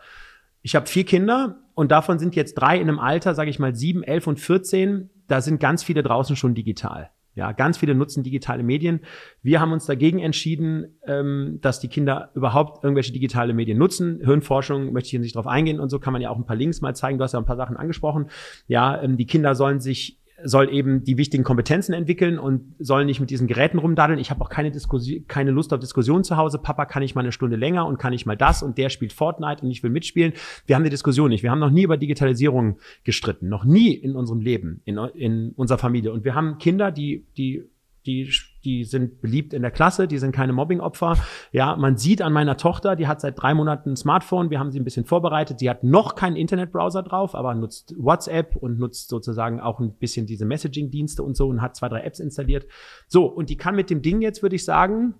Ich 0.62 0.76
habe 0.76 0.86
vier 0.86 1.04
Kinder 1.04 1.58
und 1.74 1.90
davon 1.90 2.20
sind 2.20 2.36
jetzt 2.36 2.54
drei 2.54 2.76
in 2.76 2.88
einem 2.88 3.00
Alter, 3.00 3.34
sage 3.34 3.50
ich 3.50 3.58
mal 3.58 3.74
sieben, 3.74 4.04
elf 4.04 4.28
und 4.28 4.38
vierzehn. 4.38 5.10
Da 5.26 5.40
sind 5.40 5.58
ganz 5.58 5.82
viele 5.82 6.04
draußen 6.04 6.36
schon 6.36 6.54
digital. 6.54 7.10
Ja, 7.34 7.52
ganz 7.52 7.78
viele 7.78 7.94
nutzen 7.94 8.22
digitale 8.22 8.62
Medien. 8.62 9.00
Wir 9.42 9.60
haben 9.60 9.72
uns 9.72 9.86
dagegen 9.86 10.20
entschieden, 10.20 10.98
ähm, 11.06 11.58
dass 11.60 11.80
die 11.80 11.88
Kinder 11.88 12.30
überhaupt 12.34 12.84
irgendwelche 12.84 13.12
digitale 13.12 13.54
Medien 13.54 13.78
nutzen. 13.78 14.20
Hirnforschung 14.24 14.92
möchte 14.92 15.06
ich 15.06 15.10
hier 15.10 15.20
nicht 15.20 15.34
drauf 15.34 15.46
eingehen 15.46 15.80
und 15.80 15.88
so 15.88 15.98
kann 15.98 16.12
man 16.12 16.22
ja 16.22 16.30
auch 16.30 16.36
ein 16.36 16.46
paar 16.46 16.56
Links 16.56 16.80
mal 16.80 16.94
zeigen. 16.94 17.18
Du 17.18 17.24
hast 17.24 17.32
ja 17.32 17.38
ein 17.40 17.46
paar 17.46 17.56
Sachen 17.56 17.76
angesprochen. 17.76 18.30
Ja, 18.68 19.02
ähm, 19.02 19.16
die 19.16 19.26
Kinder 19.26 19.54
sollen 19.54 19.80
sich 19.80 20.20
soll 20.44 20.72
eben 20.72 21.02
die 21.04 21.16
wichtigen 21.16 21.42
Kompetenzen 21.42 21.94
entwickeln 21.94 22.38
und 22.38 22.74
soll 22.78 23.04
nicht 23.04 23.18
mit 23.18 23.30
diesen 23.30 23.46
Geräten 23.46 23.78
rumdaddeln. 23.78 24.18
Ich 24.18 24.30
habe 24.30 24.42
auch 24.42 24.50
keine 24.50 24.70
Diskussion, 24.70 25.26
keine 25.26 25.50
Lust 25.50 25.72
auf 25.72 25.80
Diskussion 25.80 26.22
zu 26.22 26.36
Hause. 26.36 26.58
Papa, 26.58 26.84
kann 26.84 27.02
ich 27.02 27.14
mal 27.14 27.22
eine 27.22 27.32
Stunde 27.32 27.56
länger 27.56 27.86
und 27.86 27.98
kann 27.98 28.12
ich 28.12 28.26
mal 28.26 28.36
das 28.36 28.62
und 28.62 28.78
der 28.78 28.90
spielt 28.90 29.12
Fortnite 29.12 29.62
und 29.62 29.70
ich 29.70 29.82
will 29.82 29.90
mitspielen. 29.90 30.34
Wir 30.66 30.76
haben 30.76 30.84
die 30.84 30.90
Diskussion 30.90 31.30
nicht. 31.30 31.42
Wir 31.42 31.50
haben 31.50 31.58
noch 31.58 31.70
nie 31.70 31.82
über 31.82 31.96
Digitalisierung 31.96 32.78
gestritten. 33.02 33.48
Noch 33.48 33.64
nie 33.64 33.92
in 33.92 34.14
unserem 34.14 34.40
Leben, 34.40 34.80
in, 34.84 34.98
in 35.14 35.52
unserer 35.56 35.78
Familie. 35.78 36.12
Und 36.12 36.24
wir 36.24 36.34
haben 36.34 36.58
Kinder, 36.58 36.90
die, 36.90 37.24
die 37.36 37.64
die, 38.06 38.30
die 38.64 38.84
sind 38.84 39.20
beliebt 39.20 39.54
in 39.54 39.62
der 39.62 39.70
Klasse, 39.70 40.06
die 40.06 40.18
sind 40.18 40.32
keine 40.32 40.52
Mobbingopfer. 40.52 41.16
Ja, 41.52 41.76
man 41.76 41.96
sieht 41.96 42.22
an 42.22 42.32
meiner 42.32 42.56
Tochter, 42.56 42.96
die 42.96 43.06
hat 43.06 43.20
seit 43.20 43.40
drei 43.40 43.54
Monaten 43.54 43.90
ein 43.90 43.96
Smartphone, 43.96 44.50
wir 44.50 44.58
haben 44.58 44.70
sie 44.70 44.80
ein 44.80 44.84
bisschen 44.84 45.04
vorbereitet. 45.04 45.58
Sie 45.58 45.70
hat 45.70 45.84
noch 45.84 46.14
keinen 46.14 46.36
Internetbrowser 46.36 47.02
drauf, 47.02 47.34
aber 47.34 47.54
nutzt 47.54 47.94
WhatsApp 47.96 48.56
und 48.56 48.78
nutzt 48.78 49.08
sozusagen 49.08 49.60
auch 49.60 49.80
ein 49.80 49.94
bisschen 49.94 50.26
diese 50.26 50.44
Messaging-Dienste 50.44 51.22
und 51.22 51.36
so 51.36 51.48
und 51.48 51.62
hat 51.62 51.76
zwei, 51.76 51.88
drei 51.88 52.02
Apps 52.02 52.20
installiert. 52.20 52.66
So, 53.08 53.26
und 53.26 53.50
die 53.50 53.56
kann 53.56 53.76
mit 53.76 53.90
dem 53.90 54.02
Ding 54.02 54.20
jetzt, 54.20 54.42
würde 54.42 54.56
ich 54.56 54.64
sagen, 54.64 55.14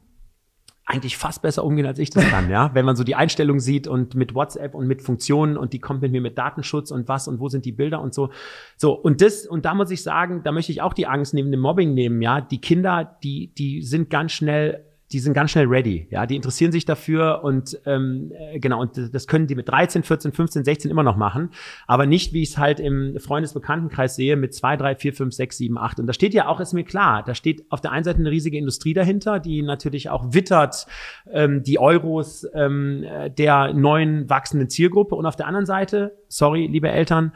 eigentlich 0.87 1.17
fast 1.17 1.41
besser 1.41 1.65
umgehen, 1.65 1.87
als 1.87 1.99
ich 1.99 2.11
das 2.11 2.29
kann, 2.29 2.51
ja. 2.51 2.75
Wenn 2.75 2.85
man 2.85 2.95
so 2.95 3.05
die 3.05 3.15
Einstellung 3.15 3.59
sieht 3.59 3.89
und 3.89 4.15
mit 4.15 4.35
WhatsApp 4.35 4.75
und 4.75 4.87
mit 4.87 5.01
Funktionen 5.01 5.57
und 5.57 5.73
die 5.73 5.79
kommt 5.79 6.03
mit 6.03 6.13
mir 6.13 6.21
mit 6.21 6.37
Datenschutz 6.37 6.91
und 6.91 7.09
was 7.09 7.27
und 7.27 7.41
wo 7.41 7.49
sind 7.49 7.65
die 7.65 7.73
Bilder 7.73 8.03
und 8.03 8.13
so. 8.13 8.31
So, 8.77 8.93
und 8.93 9.23
das, 9.23 9.47
und 9.47 9.65
da 9.65 9.75
muss 9.75 9.91
ich 9.91 10.03
sagen, 10.03 10.43
da 10.45 10.53
möchte 10.53 10.73
ich 10.73 10.83
auch 10.83 10.93
die 10.93 11.07
Angst 11.07 11.33
neben 11.33 11.51
dem 11.51 11.61
Mobbing 11.61 11.95
nehmen, 11.95 12.21
ja. 12.21 12.43
Die 12.43 12.61
Kinder, 12.61 13.17
die, 13.23 13.55
die 13.55 13.81
sind 13.81 14.11
ganz 14.11 14.33
schnell 14.33 14.85
die 15.15 15.21
sind 15.21 15.33
ganz 15.33 15.53
schnell 15.53 15.67
ready. 15.67 16.09
Ja, 16.11 16.27
die 16.27 16.35
interessieren 16.35 16.73
sich 16.73 16.85
dafür 16.85 17.45
und 17.45 17.81
ähm, 17.87 18.33
äh, 18.37 18.59
genau, 18.59 18.81
und 18.81 19.15
das 19.15 19.29
können 19.29 19.47
die 19.47 19.55
mit 19.55 19.69
13, 19.69 20.03
14, 20.03 20.33
15, 20.33 20.65
16 20.65 20.91
immer 20.91 21.05
noch 21.05 21.17
machen. 21.17 21.51
Aber 21.87 22.05
nicht, 22.05 22.33
wie 22.33 22.43
ich 22.43 22.51
es 22.51 22.59
halt 22.59 22.81
im 22.81 23.19
Freundesbekanntenkreis 23.21 24.17
sehe, 24.17 24.35
mit 24.35 24.55
2, 24.55 24.77
3, 24.77 24.97
4, 24.97 25.13
5, 25.15 25.35
6, 25.35 25.57
7, 25.57 25.79
8. 25.79 26.01
Und 26.01 26.09
da 26.09 26.13
steht 26.13 26.35
ja 26.35 26.49
auch, 26.49 26.59
ist 26.59 26.73
mir 26.73 26.83
klar, 26.83 27.23
da 27.23 27.35
steht 27.35 27.65
auf 27.71 27.81
der 27.81 27.93
einen 27.93 28.03
Seite 28.03 28.19
eine 28.19 28.31
riesige 28.31 28.59
Industrie 28.59 28.93
dahinter, 28.93 29.39
die 29.39 29.63
natürlich 29.63 30.11
auch 30.11 30.35
wittert 30.35 30.87
ähm, 31.31 31.63
die 31.63 31.79
Euros 31.79 32.47
ähm, 32.53 33.05
der 33.39 33.73
neuen 33.73 34.29
wachsenden 34.29 34.69
Zielgruppe. 34.69 35.15
Und 35.15 35.27
auf 35.27 35.37
der 35.37 35.47
anderen 35.47 35.67
Seite, 35.67 36.19
sorry, 36.27 36.67
liebe 36.67 36.89
Eltern, 36.89 37.33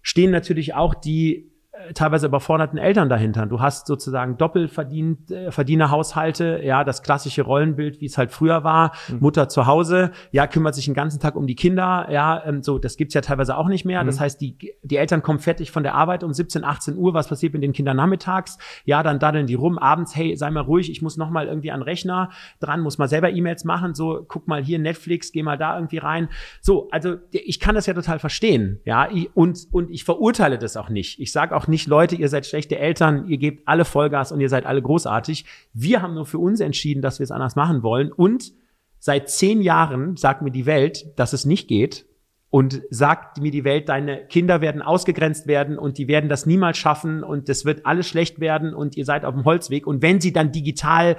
stehen 0.00 0.30
natürlich 0.30 0.74
auch 0.74 0.94
die 0.94 1.52
teilweise 1.94 2.26
überforderten 2.26 2.78
Eltern 2.78 3.08
dahinter. 3.08 3.46
Du 3.46 3.60
hast 3.60 3.86
sozusagen 3.86 4.36
doppelverdient, 4.36 5.30
äh, 5.30 5.50
Verdienerhaushalte, 5.50 6.60
ja, 6.62 6.84
das 6.84 7.02
klassische 7.02 7.42
Rollenbild, 7.42 8.00
wie 8.00 8.06
es 8.06 8.18
halt 8.18 8.30
früher 8.30 8.64
war. 8.64 8.92
Mhm. 9.08 9.18
Mutter 9.20 9.48
zu 9.48 9.66
Hause, 9.66 10.10
ja, 10.30 10.46
kümmert 10.46 10.74
sich 10.74 10.86
den 10.86 10.94
ganzen 10.94 11.20
Tag 11.20 11.36
um 11.36 11.46
die 11.46 11.54
Kinder, 11.54 12.08
ja, 12.10 12.42
ähm, 12.44 12.62
so, 12.62 12.78
das 12.78 12.96
gibt's 12.96 13.14
ja 13.14 13.20
teilweise 13.20 13.56
auch 13.56 13.68
nicht 13.68 13.84
mehr. 13.84 14.02
Mhm. 14.02 14.06
Das 14.06 14.20
heißt, 14.20 14.40
die, 14.40 14.56
die 14.82 14.96
Eltern 14.96 15.22
kommen 15.22 15.38
fertig 15.38 15.70
von 15.70 15.82
der 15.82 15.94
Arbeit 15.94 16.24
um 16.24 16.32
17, 16.32 16.64
18 16.64 16.96
Uhr. 16.96 17.14
Was 17.14 17.28
passiert 17.28 17.52
mit 17.52 17.62
den 17.62 17.72
Kindern 17.72 17.96
nachmittags? 17.96 18.58
Ja, 18.84 19.02
dann 19.02 19.18
daddeln 19.18 19.46
die 19.46 19.54
rum. 19.54 19.78
Abends, 19.78 20.16
hey, 20.16 20.36
sei 20.36 20.50
mal 20.50 20.60
ruhig, 20.60 20.90
ich 20.90 21.02
muss 21.02 21.16
noch 21.16 21.30
mal 21.30 21.46
irgendwie 21.46 21.70
an 21.70 21.82
Rechner 21.82 22.30
dran, 22.60 22.80
muss 22.80 22.98
mal 22.98 23.08
selber 23.08 23.30
E-Mails 23.30 23.64
machen. 23.64 23.94
So, 23.94 24.24
guck 24.26 24.48
mal 24.48 24.62
hier 24.62 24.78
Netflix, 24.78 25.32
geh 25.32 25.42
mal 25.42 25.56
da 25.56 25.76
irgendwie 25.76 25.98
rein. 25.98 26.28
So, 26.60 26.88
also 26.90 27.16
ich 27.30 27.60
kann 27.60 27.74
das 27.74 27.86
ja 27.86 27.94
total 27.94 28.18
verstehen, 28.18 28.80
ja, 28.84 29.08
und, 29.34 29.66
und 29.70 29.90
ich 29.90 30.04
verurteile 30.04 30.58
das 30.58 30.76
auch 30.76 30.88
nicht. 30.88 31.20
Ich 31.20 31.32
sage 31.32 31.54
auch 31.54 31.67
nicht, 31.68 31.86
Leute, 31.86 32.16
ihr 32.16 32.28
seid 32.28 32.46
schlechte 32.46 32.78
Eltern, 32.78 33.28
ihr 33.28 33.38
gebt 33.38 33.66
alle 33.66 33.84
Vollgas 33.84 34.32
und 34.32 34.40
ihr 34.40 34.48
seid 34.48 34.66
alle 34.66 34.82
großartig. 34.82 35.44
Wir 35.72 36.02
haben 36.02 36.14
nur 36.14 36.26
für 36.26 36.38
uns 36.38 36.60
entschieden, 36.60 37.02
dass 37.02 37.18
wir 37.18 37.24
es 37.24 37.30
anders 37.30 37.56
machen 37.56 37.82
wollen. 37.82 38.12
Und 38.12 38.52
seit 38.98 39.30
zehn 39.30 39.62
Jahren 39.62 40.16
sagt 40.16 40.42
mir 40.42 40.50
die 40.50 40.66
Welt, 40.66 41.06
dass 41.16 41.32
es 41.32 41.44
nicht 41.44 41.68
geht. 41.68 42.06
Und 42.50 42.80
sagt 42.88 43.42
mir 43.42 43.50
die 43.50 43.64
Welt, 43.64 43.90
deine 43.90 44.26
Kinder 44.26 44.62
werden 44.62 44.80
ausgegrenzt 44.80 45.46
werden 45.46 45.78
und 45.78 45.98
die 45.98 46.08
werden 46.08 46.30
das 46.30 46.46
niemals 46.46 46.78
schaffen 46.78 47.22
und 47.22 47.46
es 47.50 47.66
wird 47.66 47.84
alles 47.84 48.08
schlecht 48.08 48.40
werden 48.40 48.72
und 48.72 48.96
ihr 48.96 49.04
seid 49.04 49.26
auf 49.26 49.34
dem 49.34 49.44
Holzweg. 49.44 49.86
Und 49.86 50.00
wenn 50.00 50.18
sie 50.18 50.32
dann 50.32 50.50
digital 50.50 51.16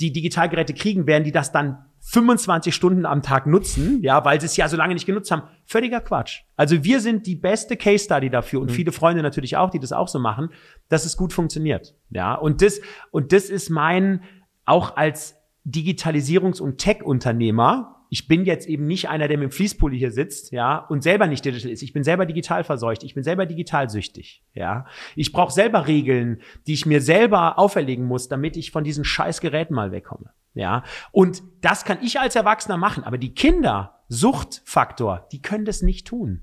die 0.00 0.12
Digitalgeräte 0.12 0.74
kriegen, 0.74 1.06
werden 1.06 1.22
die 1.22 1.30
das 1.30 1.52
dann 1.52 1.84
25 2.06 2.74
Stunden 2.74 3.06
am 3.06 3.22
Tag 3.22 3.46
nutzen, 3.46 4.02
ja, 4.02 4.24
weil 4.24 4.38
sie 4.40 4.46
es 4.46 4.56
ja 4.56 4.68
so 4.68 4.76
lange 4.76 4.94
nicht 4.94 5.06
genutzt 5.06 5.30
haben. 5.30 5.42
Völliger 5.64 6.00
Quatsch. 6.00 6.42
Also 6.54 6.84
wir 6.84 7.00
sind 7.00 7.26
die 7.26 7.34
beste 7.34 7.76
Case 7.76 8.04
Study 8.04 8.28
dafür 8.28 8.60
und 8.60 8.70
mhm. 8.70 8.74
viele 8.74 8.92
Freunde 8.92 9.22
natürlich 9.22 9.56
auch, 9.56 9.70
die 9.70 9.78
das 9.78 9.92
auch 9.92 10.08
so 10.08 10.18
machen, 10.18 10.50
dass 10.88 11.06
es 11.06 11.16
gut 11.16 11.32
funktioniert. 11.32 11.94
Ja, 12.10 12.34
und 12.34 12.60
das, 12.60 12.80
und 13.10 13.32
das 13.32 13.44
ist 13.44 13.70
mein, 13.70 14.22
auch 14.66 14.96
als 14.96 15.36
Digitalisierungs- 15.66 16.60
und 16.60 16.76
Tech-Unternehmer, 16.76 17.94
ich 18.10 18.28
bin 18.28 18.44
jetzt 18.44 18.68
eben 18.68 18.86
nicht 18.86 19.08
einer, 19.08 19.26
der 19.26 19.38
mit 19.38 19.50
dem 19.50 19.50
Fließpulli 19.50 19.98
hier 19.98 20.12
sitzt, 20.12 20.52
ja, 20.52 20.76
und 20.76 21.02
selber 21.02 21.26
nicht 21.26 21.44
digital 21.44 21.70
ist. 21.70 21.82
Ich 21.82 21.92
bin 21.92 22.04
selber 22.04 22.26
digital 22.26 22.62
verseucht. 22.62 23.02
Ich 23.02 23.14
bin 23.14 23.24
selber 23.24 23.46
digital 23.46 23.90
süchtig, 23.90 24.44
ja. 24.52 24.86
Ich 25.16 25.32
brauche 25.32 25.52
selber 25.52 25.88
Regeln, 25.88 26.40
die 26.66 26.74
ich 26.74 26.86
mir 26.86 27.00
selber 27.00 27.58
auferlegen 27.58 28.04
muss, 28.04 28.28
damit 28.28 28.56
ich 28.56 28.70
von 28.70 28.84
diesen 28.84 29.04
scheiß 29.04 29.40
Geräten 29.40 29.74
mal 29.74 29.90
wegkomme, 29.90 30.30
ja. 30.54 30.82
Und 31.12 31.42
das 31.60 31.84
kann 31.84 31.98
ich 32.02 32.18
als 32.20 32.36
Erwachsener 32.36 32.76
machen, 32.76 33.04
aber 33.04 33.18
die 33.18 33.34
Kinder, 33.34 34.00
Suchtfaktor, 34.08 35.26
die 35.32 35.42
können 35.42 35.64
das 35.64 35.82
nicht 35.82 36.06
tun. 36.06 36.42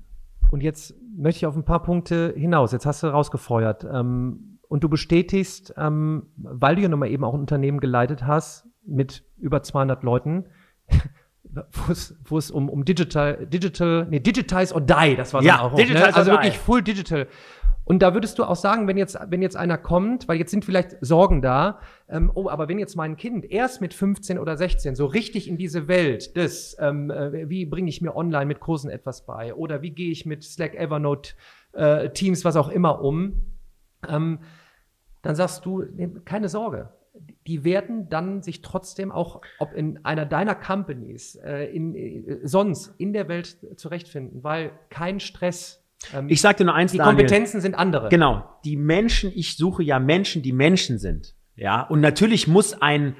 Und 0.50 0.62
jetzt 0.62 0.94
möchte 1.16 1.38
ich 1.38 1.46
auf 1.46 1.56
ein 1.56 1.64
paar 1.64 1.82
Punkte 1.82 2.34
hinaus. 2.36 2.72
Jetzt 2.72 2.86
hast 2.86 3.02
du 3.02 3.06
rausgefeuert. 3.06 3.84
Ähm, 3.84 4.58
und 4.68 4.84
du 4.84 4.88
bestätigst, 4.88 5.74
ähm, 5.76 6.28
weil 6.36 6.76
du 6.76 6.82
ja 6.82 6.88
nochmal 6.88 7.10
eben 7.10 7.24
auch 7.24 7.34
ein 7.34 7.40
Unternehmen 7.40 7.78
geleitet 7.78 8.26
hast 8.26 8.66
mit 8.86 9.24
über 9.36 9.62
200 9.62 10.02
Leuten, 10.02 10.46
wo 12.26 12.38
es, 12.38 12.50
um, 12.50 12.68
um 12.68 12.84
Digital, 12.84 13.46
Digital, 13.46 14.06
nee, 14.08 14.20
Digitize 14.20 14.74
or 14.74 14.80
Die, 14.80 15.16
das 15.16 15.34
war 15.34 15.42
ja, 15.42 15.60
auch. 15.60 15.74
Digitize 15.74 16.06
ne? 16.06 16.16
Also 16.16 16.30
wirklich 16.32 16.58
Full 16.58 16.82
Digital. 16.82 17.28
Und 17.84 18.00
da 18.00 18.14
würdest 18.14 18.38
du 18.38 18.44
auch 18.44 18.56
sagen, 18.56 18.86
wenn 18.86 18.96
jetzt, 18.96 19.18
wenn 19.28 19.42
jetzt 19.42 19.56
einer 19.56 19.76
kommt, 19.76 20.28
weil 20.28 20.38
jetzt 20.38 20.50
sind 20.50 20.64
vielleicht 20.64 20.96
Sorgen 21.00 21.42
da, 21.42 21.80
ähm, 22.08 22.30
oh, 22.34 22.48
aber 22.48 22.68
wenn 22.68 22.78
jetzt 22.78 22.96
mein 22.96 23.16
Kind 23.16 23.44
erst 23.50 23.80
mit 23.80 23.92
15 23.92 24.38
oder 24.38 24.56
16 24.56 24.94
so 24.94 25.06
richtig 25.06 25.48
in 25.48 25.56
diese 25.56 25.88
Welt 25.88 26.36
des, 26.36 26.76
ähm, 26.78 27.10
äh, 27.10 27.48
wie 27.48 27.66
bringe 27.66 27.88
ich 27.88 28.00
mir 28.00 28.14
online 28.14 28.46
mit 28.46 28.60
Kursen 28.60 28.88
etwas 28.88 29.26
bei 29.26 29.54
oder 29.54 29.82
wie 29.82 29.90
gehe 29.90 30.12
ich 30.12 30.26
mit 30.26 30.44
Slack, 30.44 30.74
Evernote, 30.74 31.34
äh, 31.72 32.10
Teams, 32.10 32.44
was 32.44 32.56
auch 32.56 32.68
immer 32.68 33.02
um, 33.02 33.42
ähm, 34.08 34.38
dann 35.22 35.34
sagst 35.34 35.66
du, 35.66 35.82
nee, 35.82 36.08
keine 36.24 36.48
Sorge 36.48 36.90
die 37.46 37.64
werden 37.64 38.08
dann 38.08 38.42
sich 38.42 38.62
trotzdem 38.62 39.12
auch, 39.12 39.42
ob 39.58 39.74
in 39.74 40.04
einer 40.04 40.26
deiner 40.26 40.54
Companies, 40.54 41.36
äh, 41.36 41.64
in, 41.64 41.94
äh, 41.94 42.40
sonst 42.44 42.94
in 42.98 43.12
der 43.12 43.28
Welt 43.28 43.58
zurechtfinden, 43.76 44.42
weil 44.42 44.72
kein 44.88 45.20
Stress. 45.20 45.81
Ähm, 46.14 46.28
ich 46.28 46.40
sagte 46.40 46.64
nur 46.64 46.74
eins, 46.74 46.92
Die 46.92 46.98
Daniel. 46.98 47.16
Kompetenzen 47.16 47.60
sind 47.60 47.74
andere. 47.74 48.08
Genau. 48.08 48.44
Die 48.64 48.76
Menschen, 48.76 49.32
ich 49.34 49.56
suche 49.56 49.82
ja 49.82 49.98
Menschen, 49.98 50.42
die 50.42 50.52
Menschen 50.52 50.98
sind. 50.98 51.34
Ja. 51.56 51.82
Und 51.82 52.00
natürlich 52.00 52.48
muss 52.48 52.80
ein 52.80 53.16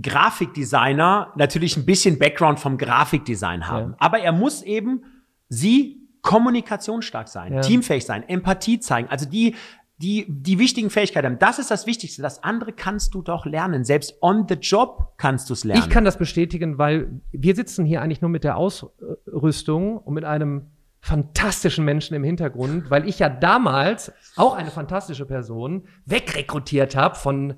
Grafikdesigner 0.00 1.32
natürlich 1.36 1.76
ein 1.76 1.84
bisschen 1.84 2.18
Background 2.18 2.60
vom 2.60 2.78
Grafikdesign 2.78 3.68
haben. 3.68 3.90
Ja. 3.90 3.96
Aber 3.98 4.20
er 4.20 4.32
muss 4.32 4.62
eben 4.62 5.04
sie 5.48 6.08
kommunikationsstark 6.22 7.28
sein, 7.28 7.52
ja. 7.54 7.60
teamfähig 7.60 8.06
sein, 8.06 8.26
Empathie 8.28 8.78
zeigen. 8.78 9.08
Also 9.08 9.28
die 9.28 9.56
die, 10.02 10.26
die 10.28 10.58
wichtigen 10.58 10.90
Fähigkeiten 10.90 11.26
haben. 11.26 11.38
Das 11.38 11.60
ist 11.60 11.70
das 11.70 11.86
Wichtigste. 11.86 12.22
Das 12.22 12.42
andere 12.42 12.72
kannst 12.72 13.14
du 13.14 13.22
doch 13.22 13.46
lernen. 13.46 13.84
Selbst 13.84 14.20
on 14.20 14.46
the 14.48 14.56
job 14.56 15.12
kannst 15.16 15.48
du 15.48 15.54
es 15.54 15.62
lernen. 15.62 15.80
Ich 15.80 15.90
kann 15.90 16.04
das 16.04 16.18
bestätigen, 16.18 16.76
weil 16.76 17.20
wir 17.30 17.54
sitzen 17.54 17.84
hier 17.84 18.02
eigentlich 18.02 18.20
nur 18.20 18.28
mit 18.28 18.42
der 18.42 18.56
Ausrüstung 18.56 19.98
und 19.98 20.14
mit 20.14 20.24
einem 20.24 20.71
fantastischen 21.02 21.84
Menschen 21.84 22.14
im 22.14 22.22
Hintergrund, 22.22 22.88
weil 22.88 23.08
ich 23.08 23.18
ja 23.18 23.28
damals 23.28 24.12
auch 24.36 24.54
eine 24.54 24.70
fantastische 24.70 25.26
Person 25.26 25.88
wegrekrutiert 26.06 26.94
habe 26.94 27.16
von 27.16 27.54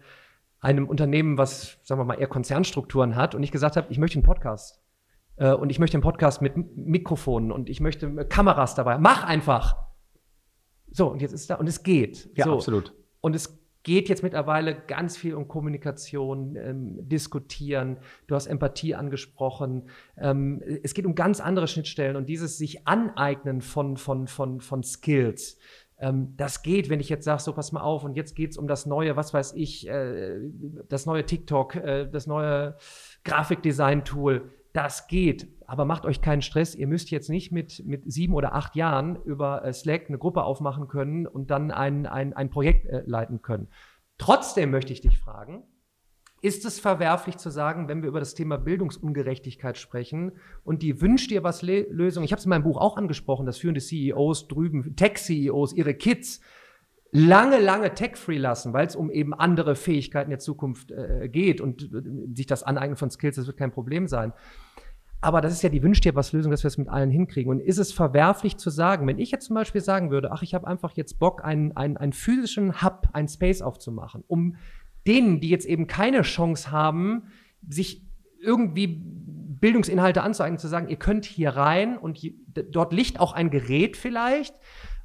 einem 0.61 0.88
Unternehmen, 0.88 1.36
was, 1.36 1.78
sagen 1.82 2.01
wir 2.01 2.07
mal, 2.07 2.14
eher 2.14 2.26
Konzernstrukturen 2.26 3.16
hat 3.16 3.34
und 3.34 3.42
ich 3.42 3.53
gesagt 3.53 3.76
habe, 3.76 3.86
ich 3.90 3.99
möchte 3.99 4.16
einen 4.16 4.24
Podcast. 4.24 4.80
Äh, 5.36 5.53
und 5.53 5.68
ich 5.68 5.78
möchte 5.78 5.97
einen 5.97 6.03
Podcast 6.03 6.40
mit 6.40 6.57
Mikrofonen 6.57 7.53
und 7.53 7.68
ich 7.68 7.80
möchte 7.80 8.24
Kameras 8.26 8.74
dabei. 8.74 8.97
Mach 8.97 9.24
einfach. 9.24 9.76
So, 10.90 11.09
und 11.09 11.20
jetzt 11.20 11.32
ist 11.32 11.51
da, 11.51 11.57
und 11.57 11.68
es 11.68 11.82
geht. 11.82 12.30
Ja, 12.36 12.47
so. 12.47 12.55
absolut. 12.55 12.95
Und 13.20 13.36
es 13.36 13.63
geht 13.85 14.09
jetzt 14.09 14.22
mittlerweile 14.22 14.74
ganz 14.74 15.16
viel 15.16 15.35
um 15.35 15.47
Kommunikation, 15.47 16.57
ähm, 16.57 17.09
diskutieren. 17.09 17.99
Du 18.26 18.35
hast 18.35 18.47
Empathie 18.47 18.95
angesprochen. 18.95 19.89
Ähm, 20.18 20.61
es 20.82 20.95
geht 20.95 21.07
um 21.07 21.14
ganz 21.14 21.41
andere 21.41 21.68
Schnittstellen 21.68 22.16
und 22.16 22.28
dieses 22.28 22.59
sich 22.59 22.89
aneignen 22.89 23.61
von, 23.61 23.97
von, 23.97 24.26
von, 24.26 24.61
von 24.61 24.82
Skills. 24.82 25.59
Ähm, 25.99 26.35
das 26.37 26.62
geht, 26.62 26.89
wenn 26.89 26.99
ich 26.99 27.11
jetzt 27.11 27.24
sage, 27.24 27.43
so 27.43 27.53
pass 27.53 27.72
mal 27.72 27.82
auf 27.82 28.05
und 28.05 28.16
jetzt 28.16 28.35
geht's 28.35 28.57
um 28.57 28.66
das 28.66 28.87
neue, 28.87 29.16
was 29.16 29.32
weiß 29.32 29.53
ich, 29.55 29.87
äh, 29.87 30.41
das 30.89 31.07
neue 31.07 31.24
TikTok, 31.24 31.76
äh, 31.76 32.09
das 32.11 32.26
neue 32.26 32.76
Grafikdesign-Tool 33.22 34.51
das 34.74 35.07
geht, 35.07 35.47
aber 35.66 35.84
macht 35.84 36.04
euch 36.04 36.20
keinen 36.20 36.42
Stress. 36.42 36.74
Ihr 36.74 36.86
müsst 36.86 37.10
jetzt 37.10 37.30
nicht 37.30 37.52
mit, 37.52 37.84
mit 37.86 38.10
sieben 38.10 38.34
oder 38.34 38.54
acht 38.54 38.76
Jahren 38.76 39.16
über 39.24 39.64
äh, 39.64 39.72
Slack 39.72 40.06
eine 40.08 40.18
Gruppe 40.18 40.44
aufmachen 40.44 40.88
können 40.88 41.26
und 41.26 41.50
dann 41.50 41.70
ein, 41.70 42.06
ein, 42.06 42.32
ein 42.32 42.50
Projekt 42.50 42.86
äh, 42.86 43.02
leiten 43.06 43.42
können. 43.42 43.68
Trotzdem 44.18 44.70
möchte 44.70 44.92
ich 44.92 45.00
dich 45.00 45.18
fragen, 45.18 45.64
ist 46.44 46.66
es 46.66 46.78
verwerflich 46.78 47.38
zu 47.38 47.48
sagen, 47.48 47.88
wenn 47.88 48.02
wir 48.02 48.08
über 48.10 48.20
das 48.20 48.34
Thema 48.34 48.58
Bildungsungerechtigkeit 48.58 49.78
sprechen 49.78 50.32
und 50.62 50.82
die 50.82 51.00
wünscht 51.00 51.30
dir 51.30 51.42
was 51.42 51.62
Le 51.62 51.86
Lösung? 51.90 52.22
Ich 52.22 52.32
habe 52.32 52.38
es 52.38 52.44
in 52.44 52.50
meinem 52.50 52.64
Buch 52.64 52.76
auch 52.76 52.98
angesprochen, 52.98 53.46
dass 53.46 53.56
führende 53.56 53.80
CEOs 53.80 54.46
drüben, 54.48 54.94
Tech-CEOs, 54.94 55.72
ihre 55.72 55.94
Kids 55.94 56.42
lange, 57.12 57.60
lange 57.60 57.94
tech-free 57.94 58.36
lassen, 58.36 58.72
weil 58.72 58.86
es 58.86 58.96
um 58.96 59.10
eben 59.10 59.32
andere 59.32 59.76
Fähigkeiten 59.76 60.30
der 60.30 60.40
Zukunft 60.40 60.90
äh, 60.90 61.28
geht 61.30 61.60
und 61.60 61.82
äh, 61.84 62.34
sich 62.34 62.46
das 62.46 62.62
Aneignen 62.62 62.96
von 62.96 63.10
Skills, 63.10 63.36
das 63.36 63.46
wird 63.46 63.56
kein 63.56 63.70
Problem 63.70 64.08
sein. 64.08 64.32
Aber 65.20 65.40
das 65.40 65.52
ist 65.52 65.62
ja 65.62 65.70
die 65.70 65.82
Wünsch 65.82 66.00
dir 66.00 66.14
was 66.14 66.32
Lösung, 66.32 66.50
dass 66.50 66.64
wir 66.64 66.68
es 66.68 66.76
mit 66.76 66.88
allen 66.88 67.10
hinkriegen. 67.10 67.50
Und 67.50 67.60
ist 67.60 67.78
es 67.78 67.92
verwerflich 67.92 68.56
zu 68.58 68.70
sagen, 68.70 69.06
wenn 69.06 69.18
ich 69.18 69.30
jetzt 69.30 69.46
zum 69.46 69.54
Beispiel 69.54 69.80
sagen 69.80 70.10
würde, 70.10 70.32
ach, 70.32 70.42
ich 70.42 70.54
habe 70.54 70.66
einfach 70.66 70.92
jetzt 70.92 71.18
Bock, 71.18 71.44
einen, 71.44 71.76
einen, 71.76 71.96
einen 71.96 72.12
physischen 72.12 72.82
Hub, 72.82 73.08
einen 73.12 73.28
Space 73.28 73.62
aufzumachen, 73.62 74.22
um 74.26 74.56
denen, 75.06 75.40
die 75.40 75.48
jetzt 75.48 75.66
eben 75.66 75.86
keine 75.86 76.22
Chance 76.22 76.70
haben, 76.70 77.24
sich 77.66 78.02
irgendwie 78.40 79.02
Bildungsinhalte 79.02 80.22
anzueignen, 80.22 80.58
zu 80.58 80.68
sagen, 80.68 80.88
ihr 80.88 80.96
könnt 80.96 81.24
hier 81.24 81.50
rein 81.50 81.96
und 81.96 82.18
hier, 82.18 82.32
dort 82.46 82.92
liegt 82.92 83.18
auch 83.18 83.32
ein 83.32 83.50
Gerät 83.50 83.96
vielleicht, 83.96 84.54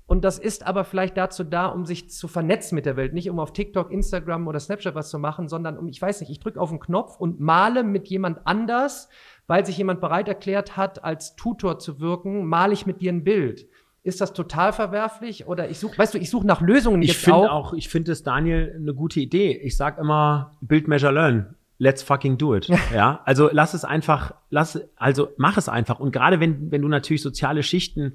und 0.09 0.25
das 0.25 0.39
ist 0.39 0.65
aber 0.65 0.85
vielleicht 0.85 1.17
dazu 1.17 1.43
da, 1.43 1.67
um 1.67 1.85
sich 1.85 2.09
zu 2.09 2.27
vernetzen 2.27 2.73
mit 2.73 2.87
der 2.87 2.97
Welt. 2.97 3.13
Nicht 3.13 3.29
um 3.29 3.39
auf 3.39 3.53
TikTok, 3.53 3.91
Instagram 3.91 4.47
oder 4.47 4.59
Snapchat 4.59 4.95
was 4.95 5.11
zu 5.11 5.19
machen, 5.19 5.47
sondern 5.47 5.77
um, 5.77 5.87
ich 5.87 6.01
weiß 6.01 6.21
nicht, 6.21 6.31
ich 6.31 6.39
drücke 6.39 6.59
auf 6.59 6.71
einen 6.71 6.79
Knopf 6.79 7.17
und 7.17 7.39
male 7.39 7.83
mit 7.83 8.07
jemand 8.07 8.39
anders, 8.47 9.09
weil 9.49 9.65
sich 9.65 9.79
jemand 9.79 9.99
bereit 9.99 10.27
erklärt 10.27 10.77
hat, 10.77 11.03
als 11.03 11.35
Tutor 11.35 11.79
zu 11.79 11.99
wirken, 11.99 12.45
male 12.45 12.71
ich 12.71 12.85
mit 12.85 13.01
dir 13.01 13.11
ein 13.11 13.23
Bild. 13.23 13.67
Ist 14.03 14.21
das 14.21 14.33
total 14.33 14.73
verwerflich? 14.73 15.47
Oder 15.47 15.71
ich 15.71 15.79
suche, 15.79 15.97
weißt 15.97 16.13
du, 16.13 16.19
ich 16.19 16.29
suche 16.29 16.45
nach 16.45 16.61
Lösungen. 16.61 17.01
Ich 17.01 17.17
finde 17.17 17.51
auch, 17.51 17.73
ich 17.73 17.89
finde 17.89 18.11
es, 18.11 18.21
Daniel, 18.21 18.75
eine 18.75 18.93
gute 18.93 19.19
Idee. 19.19 19.59
Ich 19.63 19.75
sag 19.75 19.97
immer, 19.97 20.55
Build, 20.61 20.87
Measure, 20.87 21.11
Learn. 21.11 21.55
Let's 21.79 22.03
fucking 22.03 22.37
do 22.37 22.55
it. 22.55 22.67
ja, 22.93 23.21
also 23.25 23.49
lass 23.51 23.73
es 23.73 23.83
einfach, 23.83 24.35
lass, 24.51 24.79
also 24.97 25.29
mach 25.37 25.57
es 25.57 25.67
einfach. 25.67 25.99
Und 25.99 26.11
gerade 26.11 26.39
wenn, 26.39 26.69
wenn 26.69 26.83
du 26.83 26.87
natürlich 26.87 27.23
soziale 27.23 27.63
Schichten 27.63 28.13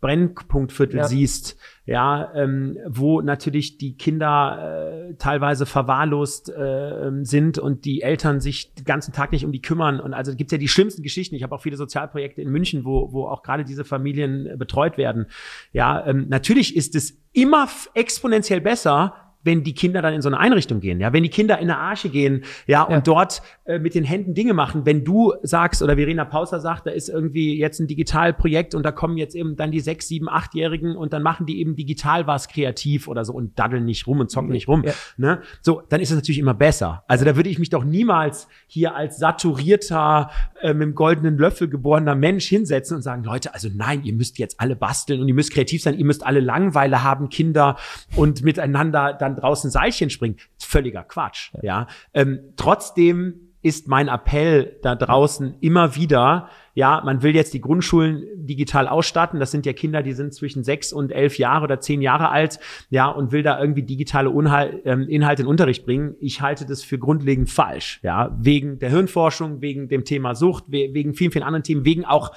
Brennpunktviertel 0.00 0.98
ja. 0.98 1.04
siehst, 1.04 1.56
ja, 1.84 2.32
ähm, 2.34 2.76
wo 2.86 3.20
natürlich 3.22 3.78
die 3.78 3.96
Kinder 3.96 5.08
äh, 5.10 5.14
teilweise 5.14 5.66
verwahrlost 5.66 6.50
äh, 6.50 7.10
sind 7.22 7.58
und 7.58 7.84
die 7.84 8.02
Eltern 8.02 8.40
sich 8.40 8.74
den 8.74 8.84
ganzen 8.84 9.12
Tag 9.12 9.32
nicht 9.32 9.44
um 9.44 9.52
die 9.52 9.62
kümmern. 9.62 10.00
Und 10.00 10.14
also 10.14 10.34
gibt's 10.34 10.52
ja 10.52 10.58
die 10.58 10.68
schlimmsten 10.68 11.02
Geschichten. 11.02 11.34
Ich 11.34 11.42
habe 11.42 11.54
auch 11.54 11.62
viele 11.62 11.76
Sozialprojekte 11.76 12.42
in 12.42 12.50
München, 12.50 12.84
wo, 12.84 13.12
wo 13.12 13.26
auch 13.26 13.42
gerade 13.42 13.64
diese 13.64 13.84
Familien 13.84 14.46
äh, 14.46 14.56
betreut 14.56 14.98
werden. 14.98 15.26
Ja, 15.72 16.06
ähm, 16.06 16.26
natürlich 16.28 16.76
ist 16.76 16.94
es 16.94 17.18
immer 17.32 17.68
exponentiell 17.94 18.60
besser, 18.60 19.25
wenn 19.46 19.62
die 19.62 19.74
Kinder 19.74 20.02
dann 20.02 20.12
in 20.12 20.22
so 20.22 20.28
eine 20.28 20.38
Einrichtung 20.38 20.80
gehen, 20.80 21.00
ja, 21.00 21.12
wenn 21.12 21.22
die 21.22 21.30
Kinder 21.30 21.58
in 21.58 21.70
eine 21.70 21.78
Arche 21.78 22.08
gehen, 22.08 22.44
ja, 22.66 22.82
und 22.82 22.92
ja. 22.92 23.00
dort 23.00 23.42
äh, 23.64 23.78
mit 23.78 23.94
den 23.94 24.04
Händen 24.04 24.34
Dinge 24.34 24.52
machen, 24.52 24.84
wenn 24.84 25.04
du 25.04 25.32
sagst 25.42 25.82
oder 25.82 25.96
Verena 25.96 26.24
Pauser 26.24 26.60
sagt, 26.60 26.86
da 26.86 26.90
ist 26.90 27.08
irgendwie 27.08 27.58
jetzt 27.58 27.80
ein 27.80 27.86
Digitalprojekt 27.86 28.74
und 28.74 28.84
da 28.84 28.92
kommen 28.92 29.16
jetzt 29.16 29.34
eben 29.34 29.56
dann 29.56 29.70
die 29.70 29.80
sechs, 29.80 30.08
sieben, 30.08 30.28
achtjährigen 30.28 30.96
und 30.96 31.12
dann 31.12 31.22
machen 31.22 31.46
die 31.46 31.60
eben 31.60 31.76
digital 31.76 32.26
was 32.26 32.48
kreativ 32.48 33.08
oder 33.08 33.24
so 33.24 33.32
und 33.32 33.58
daddeln 33.58 33.84
nicht 33.84 34.06
rum 34.06 34.20
und 34.20 34.30
zocken 34.30 34.50
nicht 34.50 34.68
rum, 34.68 34.82
ja. 34.84 34.92
ne? 35.16 35.40
So, 35.62 35.82
dann 35.88 36.00
ist 36.00 36.10
es 36.10 36.16
natürlich 36.16 36.38
immer 36.38 36.54
besser. 36.54 37.04
Also 37.06 37.24
da 37.24 37.36
würde 37.36 37.48
ich 37.48 37.58
mich 37.58 37.70
doch 37.70 37.84
niemals 37.84 38.48
hier 38.66 38.94
als 38.94 39.18
saturierter 39.18 40.30
äh, 40.60 40.74
mit 40.74 40.82
dem 40.82 40.94
goldenen 40.94 41.38
Löffel 41.38 41.68
geborener 41.68 42.14
Mensch 42.14 42.46
hinsetzen 42.46 42.96
und 42.96 43.02
sagen, 43.02 43.22
Leute, 43.22 43.54
also 43.54 43.68
nein, 43.72 44.02
ihr 44.04 44.12
müsst 44.12 44.38
jetzt 44.38 44.60
alle 44.60 44.76
basteln 44.76 45.20
und 45.20 45.28
ihr 45.28 45.34
müsst 45.34 45.52
kreativ 45.52 45.82
sein, 45.82 45.96
ihr 45.98 46.04
müsst 46.04 46.26
alle 46.26 46.40
Langweile 46.40 47.02
haben, 47.02 47.28
Kinder 47.28 47.76
und 48.16 48.42
miteinander 48.42 49.12
dann 49.12 49.35
draußen 49.36 49.70
Seilchen 49.70 50.10
springen. 50.10 50.36
Völliger 50.58 51.04
Quatsch. 51.04 51.52
Ja. 51.54 51.60
ja. 51.62 51.86
Ähm, 52.14 52.40
trotzdem 52.56 53.46
ist 53.66 53.88
mein 53.88 54.06
Appell 54.06 54.78
da 54.82 54.94
draußen 54.94 55.56
immer 55.60 55.96
wieder, 55.96 56.50
ja, 56.74 57.02
man 57.04 57.22
will 57.22 57.34
jetzt 57.34 57.52
die 57.52 57.60
Grundschulen 57.60 58.24
digital 58.36 58.86
ausstatten. 58.86 59.40
Das 59.40 59.50
sind 59.50 59.66
ja 59.66 59.72
Kinder, 59.72 60.04
die 60.04 60.12
sind 60.12 60.32
zwischen 60.34 60.62
sechs 60.62 60.92
und 60.92 61.10
elf 61.10 61.36
Jahre 61.36 61.64
oder 61.64 61.80
zehn 61.80 62.00
Jahre 62.00 62.28
alt, 62.28 62.60
ja, 62.90 63.08
und 63.08 63.32
will 63.32 63.42
da 63.42 63.58
irgendwie 63.58 63.82
digitale 63.82 64.30
Unhal 64.30 64.82
ähm, 64.84 65.08
Inhalte 65.08 65.42
in 65.42 65.48
Unterricht 65.48 65.84
bringen. 65.84 66.14
Ich 66.20 66.42
halte 66.42 66.64
das 66.64 66.84
für 66.84 66.98
grundlegend 66.98 67.50
falsch, 67.50 67.98
ja, 68.04 68.36
wegen 68.38 68.78
der 68.78 68.90
Hirnforschung, 68.90 69.60
wegen 69.62 69.88
dem 69.88 70.04
Thema 70.04 70.36
Sucht, 70.36 70.66
wegen 70.68 71.14
vielen, 71.14 71.32
vielen 71.32 71.44
anderen 71.44 71.64
Themen, 71.64 71.84
wegen 71.84 72.04
auch 72.04 72.36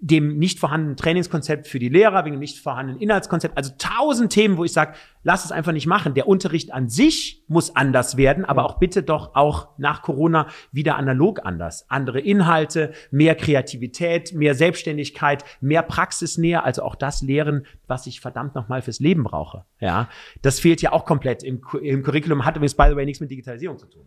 dem 0.00 0.38
nicht 0.38 0.58
vorhandenen 0.58 0.96
Trainingskonzept 0.96 1.66
für 1.66 1.78
die 1.78 1.88
Lehrer, 1.88 2.24
wegen 2.24 2.36
dem 2.36 2.40
nicht 2.40 2.58
vorhandenen 2.58 3.00
Inhaltskonzept. 3.00 3.56
Also 3.56 3.72
tausend 3.78 4.32
Themen, 4.32 4.56
wo 4.56 4.64
ich 4.64 4.72
sage, 4.72 4.94
lass 5.22 5.44
es 5.44 5.52
einfach 5.52 5.72
nicht 5.72 5.86
machen. 5.86 6.14
Der 6.14 6.28
Unterricht 6.28 6.72
an 6.72 6.88
sich 6.88 7.44
muss 7.48 7.74
anders 7.74 8.16
werden, 8.16 8.44
aber 8.44 8.64
auch 8.64 8.78
bitte 8.78 9.02
doch 9.02 9.34
auch 9.34 9.68
nach 9.78 10.02
Corona 10.02 10.46
wieder 10.72 10.96
analog 10.96 11.44
anders. 11.44 11.86
Andere 11.88 12.20
Inhalte, 12.20 12.92
mehr 13.10 13.34
Kreativität, 13.34 14.32
mehr 14.34 14.54
Selbstständigkeit, 14.54 15.44
mehr 15.60 15.82
Praxisnähe, 15.82 16.62
also 16.62 16.82
auch 16.82 16.94
das 16.94 17.22
Lehren, 17.22 17.66
was 17.86 18.06
ich 18.06 18.20
verdammt 18.20 18.54
nochmal 18.54 18.82
fürs 18.82 19.00
Leben 19.00 19.24
brauche. 19.24 19.64
Ja, 19.80 20.08
das 20.42 20.60
fehlt 20.60 20.82
ja 20.82 20.92
auch 20.92 21.04
komplett 21.04 21.42
im, 21.42 21.60
im 21.82 22.02
Curriculum, 22.02 22.44
hat 22.44 22.56
übrigens 22.56 22.74
by 22.74 22.86
the 22.88 22.96
way 22.96 23.04
nichts 23.04 23.20
mit 23.20 23.30
Digitalisierung 23.30 23.78
zu 23.78 23.86
tun 23.86 24.06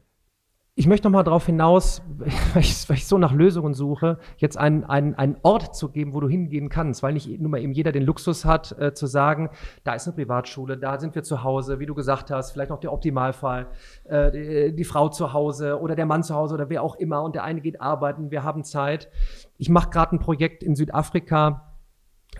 ich 0.76 0.88
möchte 0.88 1.07
noch 1.07 1.11
mal 1.11 1.24
darauf 1.24 1.45
hinaus, 1.45 2.01
weil 2.17 2.61
ich, 2.63 2.89
weil 2.89 2.97
ich, 2.97 3.05
so 3.05 3.19
nach 3.19 3.32
Lösungen 3.32 3.76
suche, 3.76 4.17
jetzt 4.38 4.57
einen, 4.57 4.84
einen, 4.84 5.13
einen 5.13 5.38
Ort 5.43 5.76
zu 5.76 5.89
geben, 5.89 6.13
wo 6.13 6.19
du 6.19 6.28
hingehen 6.28 6.69
kannst, 6.69 7.03
weil 7.03 7.13
nicht 7.13 7.39
nur 7.39 7.51
mal 7.51 7.61
eben 7.61 7.74
jeder 7.74 7.91
den 7.91 8.03
Luxus 8.03 8.43
hat, 8.43 8.76
äh, 8.80 8.93
zu 8.93 9.05
sagen, 9.05 9.49
da 9.84 9.93
ist 9.93 10.07
eine 10.07 10.15
Privatschule, 10.15 10.78
da 10.78 10.99
sind 10.99 11.13
wir 11.13 11.21
zu 11.21 11.43
Hause, 11.43 11.80
wie 11.80 11.86
du 11.86 11.93
gesagt 11.93 12.32
hast, 12.32 12.51
vielleicht 12.51 12.71
noch 12.71 12.80
der 12.80 12.91
Optimalfall, 12.91 13.67
äh, 14.05 14.32
die, 14.32 14.76
die, 14.76 14.84
Frau 14.84 15.09
zu 15.09 15.32
Hause 15.32 15.80
oder 15.80 15.95
der 15.95 16.07
Mann 16.07 16.24
zu 16.24 16.34
Hause 16.34 16.55
oder 16.55 16.69
wer 16.69 16.82
auch 16.82 16.95
immer 16.95 17.21
und 17.21 17.36
der 17.36 17.43
eine 17.43 17.61
geht 17.61 17.80
arbeiten, 17.80 18.32
wir 18.32 18.43
haben 18.43 18.63
Zeit. 18.63 19.09
Ich 19.57 19.69
mache 19.69 19.91
gerade 19.91 20.15
ein 20.15 20.19
Projekt 20.19 20.63
in 20.63 20.76
Südafrika, 20.76 21.76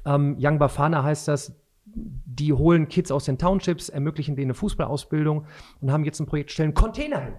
ähm, 0.06 0.38
Young 0.40 0.58
Bafana 0.58 1.04
heißt 1.04 1.28
das, 1.28 1.56
die 1.86 2.52
holen 2.52 2.88
Kids 2.88 3.12
aus 3.12 3.26
den 3.26 3.38
Townships, 3.38 3.90
ermöglichen 3.90 4.36
denen 4.36 4.48
eine 4.48 4.54
Fußballausbildung 4.56 5.46
und 5.82 5.92
haben 5.92 6.04
jetzt 6.04 6.20
ein 6.20 6.26
Projekt, 6.26 6.50
stellen 6.50 6.74
Container 6.74 7.20
hin 7.20 7.34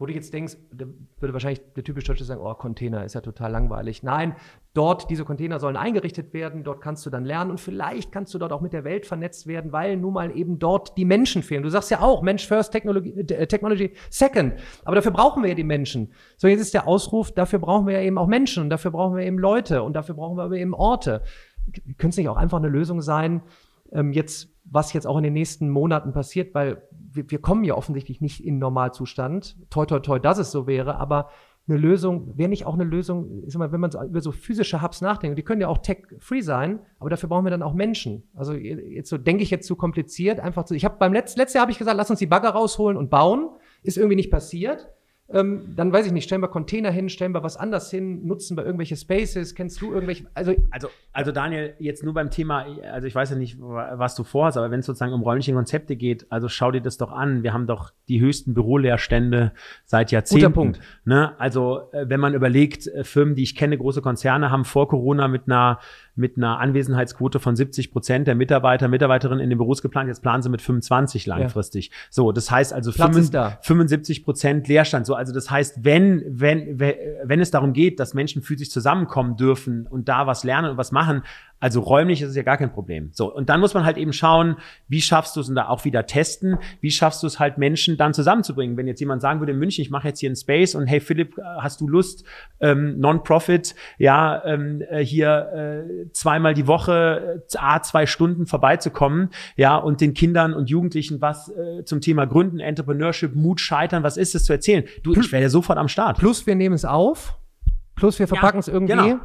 wo 0.00 0.06
du 0.06 0.14
jetzt 0.14 0.32
denkst, 0.32 0.56
würde 0.72 1.34
wahrscheinlich 1.34 1.60
der 1.76 1.84
typisch 1.84 2.04
Deutsche 2.04 2.24
sagen, 2.24 2.40
oh, 2.42 2.54
Container 2.54 3.04
ist 3.04 3.14
ja 3.14 3.20
total 3.20 3.52
langweilig. 3.52 4.02
Nein, 4.02 4.34
dort, 4.72 5.10
diese 5.10 5.26
Container 5.26 5.60
sollen 5.60 5.76
eingerichtet 5.76 6.32
werden, 6.32 6.64
dort 6.64 6.80
kannst 6.80 7.04
du 7.04 7.10
dann 7.10 7.26
lernen 7.26 7.50
und 7.50 7.60
vielleicht 7.60 8.10
kannst 8.10 8.32
du 8.32 8.38
dort 8.38 8.50
auch 8.50 8.62
mit 8.62 8.72
der 8.72 8.84
Welt 8.84 9.04
vernetzt 9.04 9.46
werden, 9.46 9.72
weil 9.72 9.98
nun 9.98 10.14
mal 10.14 10.34
eben 10.34 10.58
dort 10.58 10.96
die 10.96 11.04
Menschen 11.04 11.42
fehlen. 11.42 11.62
Du 11.62 11.68
sagst 11.68 11.90
ja 11.90 12.00
auch, 12.00 12.22
Mensch 12.22 12.48
first, 12.48 12.72
Technology, 12.72 13.10
äh, 13.10 13.46
Technology 13.46 13.92
second. 14.08 14.54
Aber 14.86 14.96
dafür 14.96 15.12
brauchen 15.12 15.42
wir 15.42 15.50
ja 15.50 15.54
die 15.54 15.64
Menschen. 15.64 16.14
So, 16.38 16.48
jetzt 16.48 16.62
ist 16.62 16.72
der 16.72 16.88
Ausruf, 16.88 17.32
dafür 17.32 17.58
brauchen 17.58 17.86
wir 17.86 17.92
ja 17.92 18.00
eben 18.00 18.16
auch 18.16 18.26
Menschen 18.26 18.62
und 18.62 18.70
dafür 18.70 18.92
brauchen 18.92 19.18
wir 19.18 19.26
eben 19.26 19.38
Leute 19.38 19.82
und 19.82 19.92
dafür 19.92 20.14
brauchen 20.14 20.38
wir 20.38 20.44
aber 20.44 20.56
eben 20.56 20.72
Orte. 20.72 21.22
Könnte 21.98 22.08
es 22.08 22.16
nicht 22.16 22.30
auch 22.30 22.38
einfach 22.38 22.56
eine 22.56 22.68
Lösung 22.68 23.02
sein, 23.02 23.42
ähm, 23.92 24.14
jetzt, 24.14 24.48
was 24.64 24.94
jetzt 24.94 25.06
auch 25.06 25.18
in 25.18 25.24
den 25.24 25.34
nächsten 25.34 25.68
Monaten 25.68 26.12
passiert, 26.12 26.54
weil 26.54 26.88
wir, 27.12 27.30
wir 27.30 27.40
kommen 27.40 27.64
ja 27.64 27.74
offensichtlich 27.74 28.20
nicht 28.20 28.44
in 28.44 28.58
Normalzustand. 28.58 29.56
Toi, 29.70 29.86
toi, 29.86 30.00
toi, 30.00 30.18
dass 30.18 30.38
es 30.38 30.50
so 30.50 30.66
wäre, 30.66 30.96
aber 30.96 31.28
eine 31.68 31.78
Lösung, 31.78 32.36
wäre 32.36 32.48
nicht 32.48 32.66
auch 32.66 32.74
eine 32.74 32.84
Lösung, 32.84 33.44
ist 33.44 33.56
mal, 33.56 33.70
wenn 33.70 33.80
man 33.80 33.90
über 33.90 34.20
so 34.20 34.32
physische 34.32 34.82
Hubs 34.82 35.00
nachdenkt, 35.00 35.38
die 35.38 35.42
können 35.42 35.60
ja 35.60 35.68
auch 35.68 35.78
tech-free 35.78 36.40
sein, 36.40 36.80
aber 36.98 37.10
dafür 37.10 37.28
brauchen 37.28 37.44
wir 37.44 37.50
dann 37.50 37.62
auch 37.62 37.74
Menschen. 37.74 38.24
Also 38.34 38.54
jetzt 38.54 39.08
so 39.08 39.18
denke 39.18 39.42
ich 39.42 39.50
jetzt 39.50 39.66
zu 39.66 39.76
kompliziert, 39.76 40.40
einfach 40.40 40.64
zu, 40.64 40.74
ich 40.74 40.84
habe 40.84 40.96
beim 40.98 41.12
letzten, 41.12 41.38
letztes 41.38 41.54
Jahr 41.54 41.62
habe 41.62 41.72
ich 41.72 41.78
gesagt, 41.78 41.96
lass 41.96 42.10
uns 42.10 42.18
die 42.18 42.26
Bagger 42.26 42.50
rausholen 42.50 42.96
und 42.96 43.10
bauen, 43.10 43.50
ist 43.82 43.98
irgendwie 43.98 44.16
nicht 44.16 44.30
passiert. 44.30 44.88
Ähm, 45.32 45.74
dann 45.76 45.92
weiß 45.92 46.06
ich 46.06 46.12
nicht, 46.12 46.24
stellen 46.24 46.42
wir 46.42 46.48
Container 46.48 46.90
hin, 46.90 47.08
stellen 47.08 47.32
wir 47.32 47.42
was 47.42 47.56
anders 47.56 47.90
hin, 47.90 48.26
nutzen 48.26 48.56
wir 48.56 48.64
irgendwelche 48.64 48.96
Spaces, 48.96 49.54
kennst 49.54 49.80
du 49.80 49.92
irgendwelche, 49.92 50.26
also 50.34 50.54
also 50.70 50.88
also 51.12 51.32
Daniel, 51.32 51.74
jetzt 51.78 52.04
nur 52.04 52.14
beim 52.14 52.30
Thema, 52.30 52.66
also 52.92 53.06
ich 53.06 53.14
weiß 53.14 53.30
ja 53.30 53.36
nicht, 53.36 53.58
was 53.60 54.14
du 54.14 54.22
vorhast, 54.22 54.56
aber 54.56 54.70
wenn 54.70 54.80
es 54.80 54.86
sozusagen 54.86 55.12
um 55.12 55.22
räumliche 55.22 55.52
Konzepte 55.52 55.96
geht, 55.96 56.26
also 56.30 56.48
schau 56.48 56.70
dir 56.70 56.80
das 56.80 56.98
doch 56.98 57.10
an. 57.10 57.42
Wir 57.42 57.52
haben 57.52 57.66
doch 57.66 57.92
die 58.08 58.20
höchsten 58.20 58.54
Büroleerstände 58.54 59.52
seit 59.84 60.12
Jahrzehnten. 60.12 60.46
Guter 60.46 60.54
Punkt. 60.54 60.80
Ne? 61.04 61.38
Also 61.40 61.90
äh, 61.92 62.08
wenn 62.08 62.20
man 62.20 62.34
überlegt, 62.34 62.86
äh, 62.86 63.02
Firmen, 63.02 63.34
die 63.34 63.42
ich 63.42 63.56
kenne, 63.56 63.76
große 63.76 64.02
Konzerne, 64.02 64.50
haben 64.50 64.64
vor 64.64 64.88
Corona 64.88 65.26
mit 65.26 65.42
einer 65.46 65.80
mit 66.20 66.36
einer 66.36 66.58
Anwesenheitsquote 66.58 67.40
von 67.40 67.56
70 67.56 67.90
Prozent 67.90 68.28
der 68.28 68.34
Mitarbeiter, 68.34 68.86
Mitarbeiterinnen 68.86 69.42
in 69.42 69.50
den 69.50 69.58
Büros 69.58 69.82
geplant. 69.82 70.08
Jetzt 70.08 70.20
planen 70.20 70.42
sie 70.42 70.50
mit 70.50 70.62
25 70.62 71.26
langfristig. 71.26 71.88
Ja. 71.88 71.94
So, 72.10 72.32
das 72.32 72.50
heißt 72.50 72.72
also 72.72 72.92
75 72.92 74.24
Prozent 74.24 74.68
Leerstand. 74.68 75.06
So, 75.06 75.14
also 75.14 75.32
das 75.32 75.50
heißt, 75.50 75.84
wenn, 75.84 76.22
wenn, 76.28 76.78
wenn 76.78 77.40
es 77.40 77.50
darum 77.50 77.72
geht, 77.72 77.98
dass 77.98 78.14
Menschen 78.14 78.42
physisch 78.42 78.70
zusammenkommen 78.70 79.36
dürfen 79.36 79.86
und 79.86 80.08
da 80.08 80.26
was 80.26 80.44
lernen 80.44 80.72
und 80.72 80.76
was 80.76 80.92
machen, 80.92 81.22
also 81.60 81.80
räumlich 81.80 82.22
ist 82.22 82.30
es 82.30 82.36
ja 82.36 82.42
gar 82.42 82.56
kein 82.56 82.72
Problem. 82.72 83.10
So, 83.12 83.32
und 83.32 83.50
dann 83.50 83.60
muss 83.60 83.74
man 83.74 83.84
halt 83.84 83.98
eben 83.98 84.14
schauen, 84.14 84.56
wie 84.88 85.02
schaffst 85.02 85.36
du 85.36 85.40
es 85.40 85.48
und 85.50 85.54
da 85.54 85.68
auch 85.68 85.84
wieder 85.84 86.06
testen, 86.06 86.58
wie 86.80 86.90
schaffst 86.90 87.22
du 87.22 87.26
es 87.26 87.38
halt 87.38 87.58
Menschen 87.58 87.98
dann 87.98 88.14
zusammenzubringen. 88.14 88.78
Wenn 88.78 88.86
jetzt 88.86 89.00
jemand 89.00 89.20
sagen 89.20 89.40
würde 89.40 89.52
in 89.52 89.58
München, 89.58 89.82
ich 89.82 89.90
mache 89.90 90.08
jetzt 90.08 90.20
hier 90.20 90.30
einen 90.30 90.36
Space 90.36 90.74
und 90.74 90.86
hey 90.86 91.00
Philipp, 91.00 91.36
hast 91.58 91.82
du 91.82 91.86
Lust, 91.86 92.24
ähm, 92.60 92.98
Non-Profit, 92.98 93.74
ja, 93.98 94.42
ähm, 94.44 94.82
äh, 94.88 95.04
hier 95.04 95.84
äh, 95.86 96.12
zweimal 96.12 96.54
die 96.54 96.66
Woche, 96.66 97.42
äh, 97.52 97.58
a 97.58 97.82
zwei 97.82 98.06
Stunden 98.06 98.46
vorbeizukommen, 98.46 99.28
ja, 99.56 99.76
und 99.76 100.00
den 100.00 100.14
Kindern 100.14 100.54
und 100.54 100.70
Jugendlichen 100.70 101.20
was 101.20 101.50
äh, 101.50 101.84
zum 101.84 102.00
Thema 102.00 102.26
Gründen, 102.26 102.58
Entrepreneurship, 102.58 103.34
Mut, 103.34 103.60
Scheitern, 103.60 104.02
was 104.02 104.16
ist 104.16 104.34
es 104.34 104.44
zu 104.44 104.54
erzählen? 104.54 104.84
Du, 105.02 105.12
ich 105.12 105.30
wäre 105.30 105.42
ja 105.42 105.50
sofort 105.50 105.78
am 105.78 105.88
Start. 105.88 106.18
Plus 106.18 106.46
wir 106.46 106.54
nehmen 106.54 106.74
es 106.74 106.86
auf, 106.86 107.38
plus 107.96 108.18
wir 108.18 108.28
verpacken 108.28 108.60
es 108.60 108.66
ja, 108.66 108.72
irgendwie. 108.72 108.92
Genau. 108.92 109.20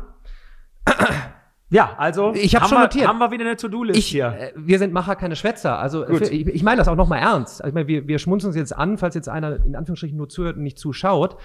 Ja, 1.70 1.96
also 1.98 2.34
ich 2.36 2.56
habe 2.56 2.68
schon 2.68 2.78
wir, 2.78 2.84
notiert. 2.84 3.08
Haben 3.08 3.18
wir 3.18 3.32
wieder 3.32 3.46
eine 3.46 3.56
To-Do-List 3.56 4.00
hier. 4.00 4.28
Äh, 4.28 4.52
wir 4.56 4.78
sind 4.78 4.94
Macher, 4.94 5.16
keine 5.16 5.36
Schwätzer. 5.36 5.80
Also 5.80 6.06
für, 6.06 6.26
ich, 6.26 6.48
ich 6.48 6.64
meine 6.64 6.78
das 6.78 6.88
auch 6.88 6.96
nochmal 6.96 7.20
ernst. 7.20 7.62
Also 7.62 7.70
ich 7.70 7.74
meine, 7.74 7.88
wir, 7.88 8.08
wir 8.08 8.20
schmunzeln 8.20 8.50
uns 8.50 8.56
jetzt 8.56 8.76
an, 8.76 8.98
falls 8.98 9.16
jetzt 9.16 9.30
einer 9.30 9.66
in 9.66 9.76
Anführungsstrichen 9.76 10.16
nur 10.16 10.30
zuhört 10.30 10.58
und 10.58 10.64
nicht 10.64 10.78
zuschaut. 10.78 11.38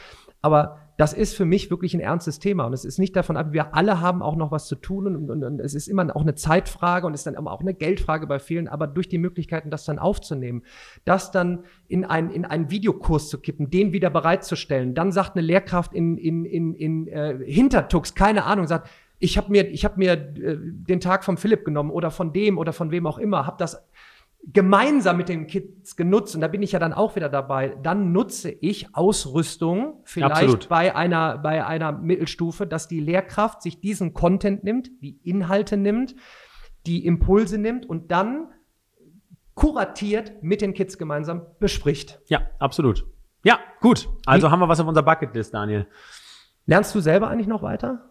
Aber 0.42 0.78
das 0.98 1.14
ist 1.14 1.34
für 1.34 1.46
mich 1.46 1.70
wirklich 1.70 1.94
ein 1.94 2.00
ernstes 2.00 2.38
Thema. 2.38 2.64
Und 2.64 2.74
es 2.74 2.84
ist 2.84 2.98
nicht 2.98 3.16
davon 3.16 3.38
ab, 3.38 3.52
wir 3.52 3.74
alle 3.74 4.02
haben 4.02 4.20
auch 4.20 4.36
noch 4.36 4.50
was 4.50 4.68
zu 4.68 4.76
tun 4.76 5.06
und, 5.06 5.30
und, 5.30 5.42
und 5.42 5.60
es 5.60 5.72
ist 5.72 5.88
immer 5.88 6.14
auch 6.14 6.20
eine 6.20 6.34
Zeitfrage 6.34 7.06
und 7.06 7.14
es 7.14 7.20
ist 7.20 7.26
dann 7.26 7.36
auch 7.36 7.60
eine 7.60 7.72
Geldfrage 7.72 8.26
bei 8.26 8.38
vielen, 8.38 8.68
aber 8.68 8.86
durch 8.86 9.08
die 9.08 9.16
Möglichkeiten, 9.16 9.70
das 9.70 9.86
dann 9.86 9.98
aufzunehmen, 9.98 10.62
das 11.06 11.30
dann 11.30 11.64
in, 11.88 12.04
ein, 12.04 12.30
in 12.30 12.44
einen 12.44 12.70
Videokurs 12.70 13.30
zu 13.30 13.38
kippen, 13.38 13.70
den 13.70 13.92
wieder 13.92 14.10
bereitzustellen, 14.10 14.94
dann 14.94 15.10
sagt 15.10 15.36
eine 15.36 15.46
Lehrkraft 15.46 15.94
in, 15.94 16.18
in, 16.18 16.44
in, 16.44 16.74
in 16.74 17.08
äh, 17.08 17.38
Hintertux, 17.46 18.14
keine 18.14 18.44
Ahnung, 18.44 18.66
sagt, 18.66 18.90
ich 19.20 19.36
habe 19.36 19.50
mir, 19.50 19.68
ich 19.68 19.84
hab 19.84 19.96
mir 19.96 20.12
äh, 20.12 20.56
den 20.58 20.98
Tag 20.98 21.24
vom 21.24 21.36
Philipp 21.36 21.64
genommen 21.64 21.90
oder 21.90 22.10
von 22.10 22.32
dem 22.32 22.58
oder 22.58 22.72
von 22.72 22.90
wem 22.90 23.06
auch 23.06 23.18
immer, 23.18 23.46
habe 23.46 23.58
das 23.58 23.86
gemeinsam 24.42 25.18
mit 25.18 25.28
den 25.28 25.46
Kids 25.46 25.96
genutzt 25.96 26.34
und 26.34 26.40
da 26.40 26.48
bin 26.48 26.62
ich 26.62 26.72
ja 26.72 26.78
dann 26.78 26.94
auch 26.94 27.14
wieder 27.14 27.28
dabei. 27.28 27.76
Dann 27.82 28.12
nutze 28.12 28.50
ich 28.50 28.94
Ausrüstung 28.94 30.00
vielleicht 30.04 30.32
Absolut. 30.32 30.68
bei 30.70 30.96
einer 30.96 31.36
bei 31.38 31.64
einer 31.64 31.92
Mittelstufe, 31.92 32.66
dass 32.66 32.88
die 32.88 33.00
Lehrkraft 33.00 33.60
sich 33.60 33.80
diesen 33.80 34.14
Content 34.14 34.64
nimmt, 34.64 34.90
die 35.02 35.18
Inhalte 35.22 35.76
nimmt, 35.76 36.16
die 36.86 37.04
Impulse 37.04 37.58
nimmt 37.58 37.84
und 37.84 38.10
dann 38.10 38.48
kuratiert 39.54 40.42
mit 40.42 40.62
den 40.62 40.72
Kids 40.72 40.96
gemeinsam 40.96 41.42
bespricht. 41.58 42.18
Ja, 42.28 42.40
absolut. 42.58 43.04
Ja, 43.44 43.58
gut. 43.82 44.08
Also 44.24 44.46
Wie, 44.46 44.50
haben 44.50 44.60
wir 44.60 44.68
was 44.68 44.80
auf 44.80 44.86
unserer 44.86 45.04
Bucketlist, 45.04 45.52
Daniel. 45.52 45.86
Lernst 46.64 46.94
du 46.94 47.00
selber 47.00 47.28
eigentlich 47.28 47.46
noch 47.46 47.62
weiter? 47.62 48.09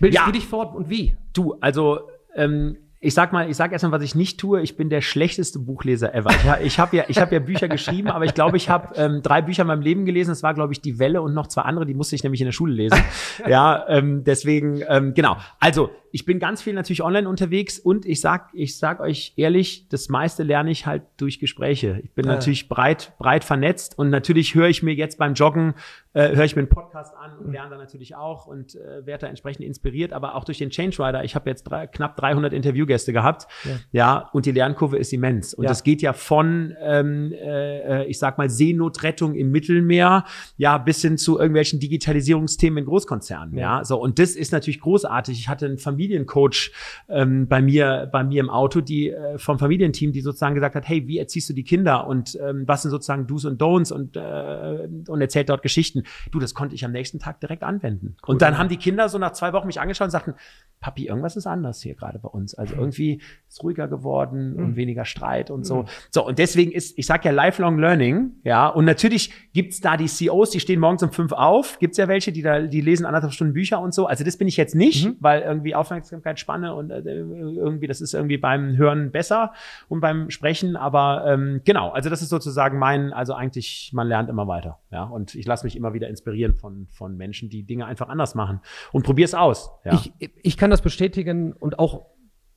Bildest 0.00 0.20
ja. 0.20 0.26
du 0.26 0.32
dich 0.32 0.46
fort 0.46 0.74
und 0.74 0.90
wie? 0.90 1.16
Du, 1.32 1.54
also 1.60 2.00
ähm, 2.34 2.76
ich 3.06 3.14
sag 3.14 3.32
mal, 3.32 3.48
ich 3.48 3.56
sag 3.56 3.72
erstmal, 3.72 3.92
was 3.92 4.02
ich 4.02 4.14
nicht 4.14 4.40
tue. 4.40 4.62
Ich 4.62 4.76
bin 4.76 4.88
der 4.88 5.00
schlechteste 5.00 5.58
Buchleser 5.58 6.14
ever. 6.14 6.30
Ich, 6.30 6.66
ich 6.66 6.78
habe 6.78 6.96
ja, 6.96 7.04
ich 7.08 7.18
habe 7.18 7.34
ja 7.34 7.40
Bücher 7.40 7.68
geschrieben, 7.68 8.08
aber 8.08 8.24
ich 8.24 8.34
glaube, 8.34 8.56
ich 8.56 8.70
habe 8.70 8.96
ähm, 8.96 9.20
drei 9.22 9.42
Bücher 9.42 9.62
in 9.62 9.68
meinem 9.68 9.82
Leben 9.82 10.06
gelesen. 10.06 10.30
Das 10.30 10.42
war, 10.42 10.54
glaube 10.54 10.72
ich, 10.72 10.80
die 10.80 10.98
Welle 10.98 11.20
und 11.20 11.34
noch 11.34 11.46
zwei 11.46 11.62
andere. 11.62 11.86
Die 11.86 11.94
musste 11.94 12.16
ich 12.16 12.22
nämlich 12.22 12.40
in 12.40 12.46
der 12.46 12.52
Schule 12.52 12.72
lesen. 12.72 12.98
ja, 13.48 13.84
ähm, 13.88 14.24
deswegen 14.24 14.82
ähm, 14.88 15.14
genau. 15.14 15.36
Also 15.60 15.90
ich 16.16 16.24
bin 16.24 16.38
ganz 16.38 16.62
viel 16.62 16.72
natürlich 16.72 17.02
online 17.02 17.28
unterwegs 17.28 17.78
und 17.78 18.06
ich 18.06 18.22
sag, 18.22 18.48
ich 18.54 18.78
sag 18.78 19.00
euch 19.00 19.34
ehrlich, 19.36 19.86
das 19.90 20.08
meiste 20.08 20.44
lerne 20.44 20.70
ich 20.70 20.86
halt 20.86 21.02
durch 21.18 21.40
Gespräche. 21.40 22.00
Ich 22.04 22.12
bin 22.12 22.24
ja. 22.24 22.32
natürlich 22.32 22.70
breit, 22.70 23.12
breit 23.18 23.44
vernetzt 23.44 23.98
und 23.98 24.08
natürlich 24.08 24.54
höre 24.54 24.68
ich 24.68 24.82
mir 24.82 24.94
jetzt 24.94 25.18
beim 25.18 25.34
Joggen, 25.34 25.74
äh, 26.14 26.34
höre 26.34 26.46
ich 26.46 26.56
mir 26.56 26.62
einen 26.62 26.70
Podcast 26.70 27.14
an 27.14 27.36
und 27.36 27.52
lerne 27.52 27.68
da 27.68 27.76
natürlich 27.76 28.16
auch 28.16 28.46
und 28.46 28.76
äh, 28.76 29.04
werde 29.04 29.26
da 29.26 29.26
entsprechend 29.26 29.66
inspiriert, 29.66 30.14
aber 30.14 30.36
auch 30.36 30.44
durch 30.44 30.56
den 30.56 30.70
Change 30.70 30.96
Rider. 30.98 31.22
Ich 31.22 31.34
habe 31.34 31.50
jetzt 31.50 31.64
drei, 31.64 31.86
knapp 31.86 32.16
300 32.16 32.54
Interviewgäste 32.54 33.12
gehabt, 33.12 33.46
ja. 33.64 33.70
ja, 33.92 34.30
und 34.32 34.46
die 34.46 34.52
Lernkurve 34.52 34.96
ist 34.96 35.12
immens. 35.12 35.52
Und 35.52 35.64
ja. 35.64 35.68
das 35.68 35.84
geht 35.84 36.00
ja 36.00 36.14
von, 36.14 36.74
ähm, 36.80 37.34
äh, 37.34 38.06
ich 38.06 38.18
sag 38.18 38.38
mal, 38.38 38.48
Seenotrettung 38.48 39.34
im 39.34 39.50
Mittelmeer, 39.50 40.24
ja, 40.56 40.78
bis 40.78 41.02
hin 41.02 41.18
zu 41.18 41.38
irgendwelchen 41.38 41.78
Digitalisierungsthemen 41.78 42.78
in 42.78 42.84
Großkonzernen, 42.86 43.54
ja. 43.54 43.80
ja. 43.80 43.84
So, 43.84 44.00
und 44.00 44.18
das 44.18 44.30
ist 44.34 44.52
natürlich 44.52 44.80
großartig. 44.80 45.38
Ich 45.38 45.50
hatte 45.50 45.66
einen 45.66 45.76
Familien 45.76 46.05
Familiencoach 46.06 46.72
ähm, 47.08 47.48
bei 47.48 47.60
mir, 47.60 48.08
bei 48.12 48.24
mir 48.24 48.40
im 48.40 48.50
Auto, 48.50 48.80
die 48.80 49.10
äh, 49.10 49.38
vom 49.38 49.58
Familienteam, 49.58 50.12
die 50.12 50.20
sozusagen 50.20 50.54
gesagt 50.54 50.74
hat, 50.74 50.88
hey, 50.88 51.06
wie 51.06 51.18
erziehst 51.18 51.48
du 51.48 51.52
die 51.52 51.64
Kinder 51.64 52.06
und 52.06 52.38
ähm, 52.40 52.64
was 52.66 52.82
sind 52.82 52.90
sozusagen 52.90 53.26
Do's 53.26 53.44
und 53.44 53.60
Don'ts 53.60 53.92
und, 53.92 54.16
äh, 54.16 54.88
und 55.10 55.20
erzählt 55.20 55.48
dort 55.48 55.62
Geschichten. 55.62 56.04
Du, 56.30 56.38
das 56.38 56.54
konnte 56.54 56.74
ich 56.74 56.84
am 56.84 56.92
nächsten 56.92 57.18
Tag 57.18 57.40
direkt 57.40 57.62
anwenden. 57.62 58.16
Cool. 58.22 58.34
Und 58.34 58.42
dann 58.42 58.58
haben 58.58 58.68
die 58.68 58.76
Kinder 58.76 59.08
so 59.08 59.18
nach 59.18 59.32
zwei 59.32 59.52
Wochen 59.52 59.66
mich 59.66 59.80
angeschaut 59.80 60.06
und 60.06 60.10
sagten, 60.10 60.34
Papi, 60.80 61.06
irgendwas 61.06 61.36
ist 61.36 61.46
anders 61.46 61.82
hier 61.82 61.94
gerade 61.94 62.18
bei 62.18 62.28
uns. 62.28 62.54
Also 62.54 62.74
irgendwie 62.74 63.20
ist 63.48 63.62
ruhiger 63.62 63.88
geworden 63.88 64.54
mhm. 64.54 64.64
und 64.64 64.76
weniger 64.76 65.04
Streit 65.04 65.50
und 65.50 65.64
so. 65.64 65.82
Mhm. 65.82 65.86
So, 66.10 66.26
und 66.26 66.38
deswegen 66.38 66.72
ist, 66.72 66.98
ich 66.98 67.06
sag 67.06 67.24
ja 67.24 67.32
Lifelong 67.32 67.78
Learning, 67.78 68.32
ja, 68.44 68.68
und 68.68 68.84
natürlich 68.84 69.32
gibt's 69.52 69.80
da 69.80 69.96
die 69.96 70.06
CEOs, 70.06 70.50
die 70.50 70.60
stehen 70.60 70.80
morgens 70.80 71.02
um 71.02 71.12
fünf 71.12 71.32
auf, 71.32 71.78
gibt's 71.78 71.96
ja 71.96 72.08
welche, 72.08 72.32
die 72.32 72.42
da, 72.42 72.60
die 72.60 72.80
lesen 72.80 73.06
anderthalb 73.06 73.32
Stunden 73.32 73.54
Bücher 73.54 73.80
und 73.80 73.94
so. 73.94 74.06
Also 74.06 74.22
das 74.22 74.36
bin 74.36 74.48
ich 74.48 74.56
jetzt 74.56 74.74
nicht, 74.74 75.06
mhm. 75.06 75.16
weil 75.20 75.42
irgendwie 75.42 75.74
Aufmerksamkeitsspanne 75.96 76.74
und 76.74 76.90
äh, 76.90 77.00
irgendwie, 77.00 77.86
das 77.86 78.00
ist 78.00 78.14
irgendwie 78.14 78.38
beim 78.38 78.76
Hören 78.76 79.10
besser 79.10 79.52
und 79.88 80.00
beim 80.00 80.30
Sprechen, 80.30 80.76
aber 80.76 81.24
ähm, 81.26 81.62
genau, 81.64 81.90
also 81.90 82.10
das 82.10 82.22
ist 82.22 82.28
sozusagen 82.28 82.78
mein, 82.78 83.12
also 83.12 83.34
eigentlich, 83.34 83.90
man 83.92 84.06
lernt 84.06 84.28
immer 84.28 84.46
weiter, 84.46 84.78
ja, 84.90 85.04
und 85.04 85.34
ich 85.34 85.46
lasse 85.46 85.64
mich 85.64 85.76
immer 85.76 85.94
wieder 85.94 86.08
inspirieren 86.08 86.54
von, 86.54 86.86
von 86.90 87.16
Menschen, 87.16 87.48
die 87.48 87.64
Dinge 87.64 87.86
einfach 87.86 88.08
anders 88.08 88.34
machen 88.34 88.60
und 88.92 89.04
probier's 89.04 89.34
aus. 89.34 89.70
Ja. 89.84 89.94
Ich, 89.94 90.12
ich 90.42 90.56
kann 90.56 90.70
das 90.70 90.82
bestätigen 90.82 91.52
und 91.52 91.78
auch 91.78 92.06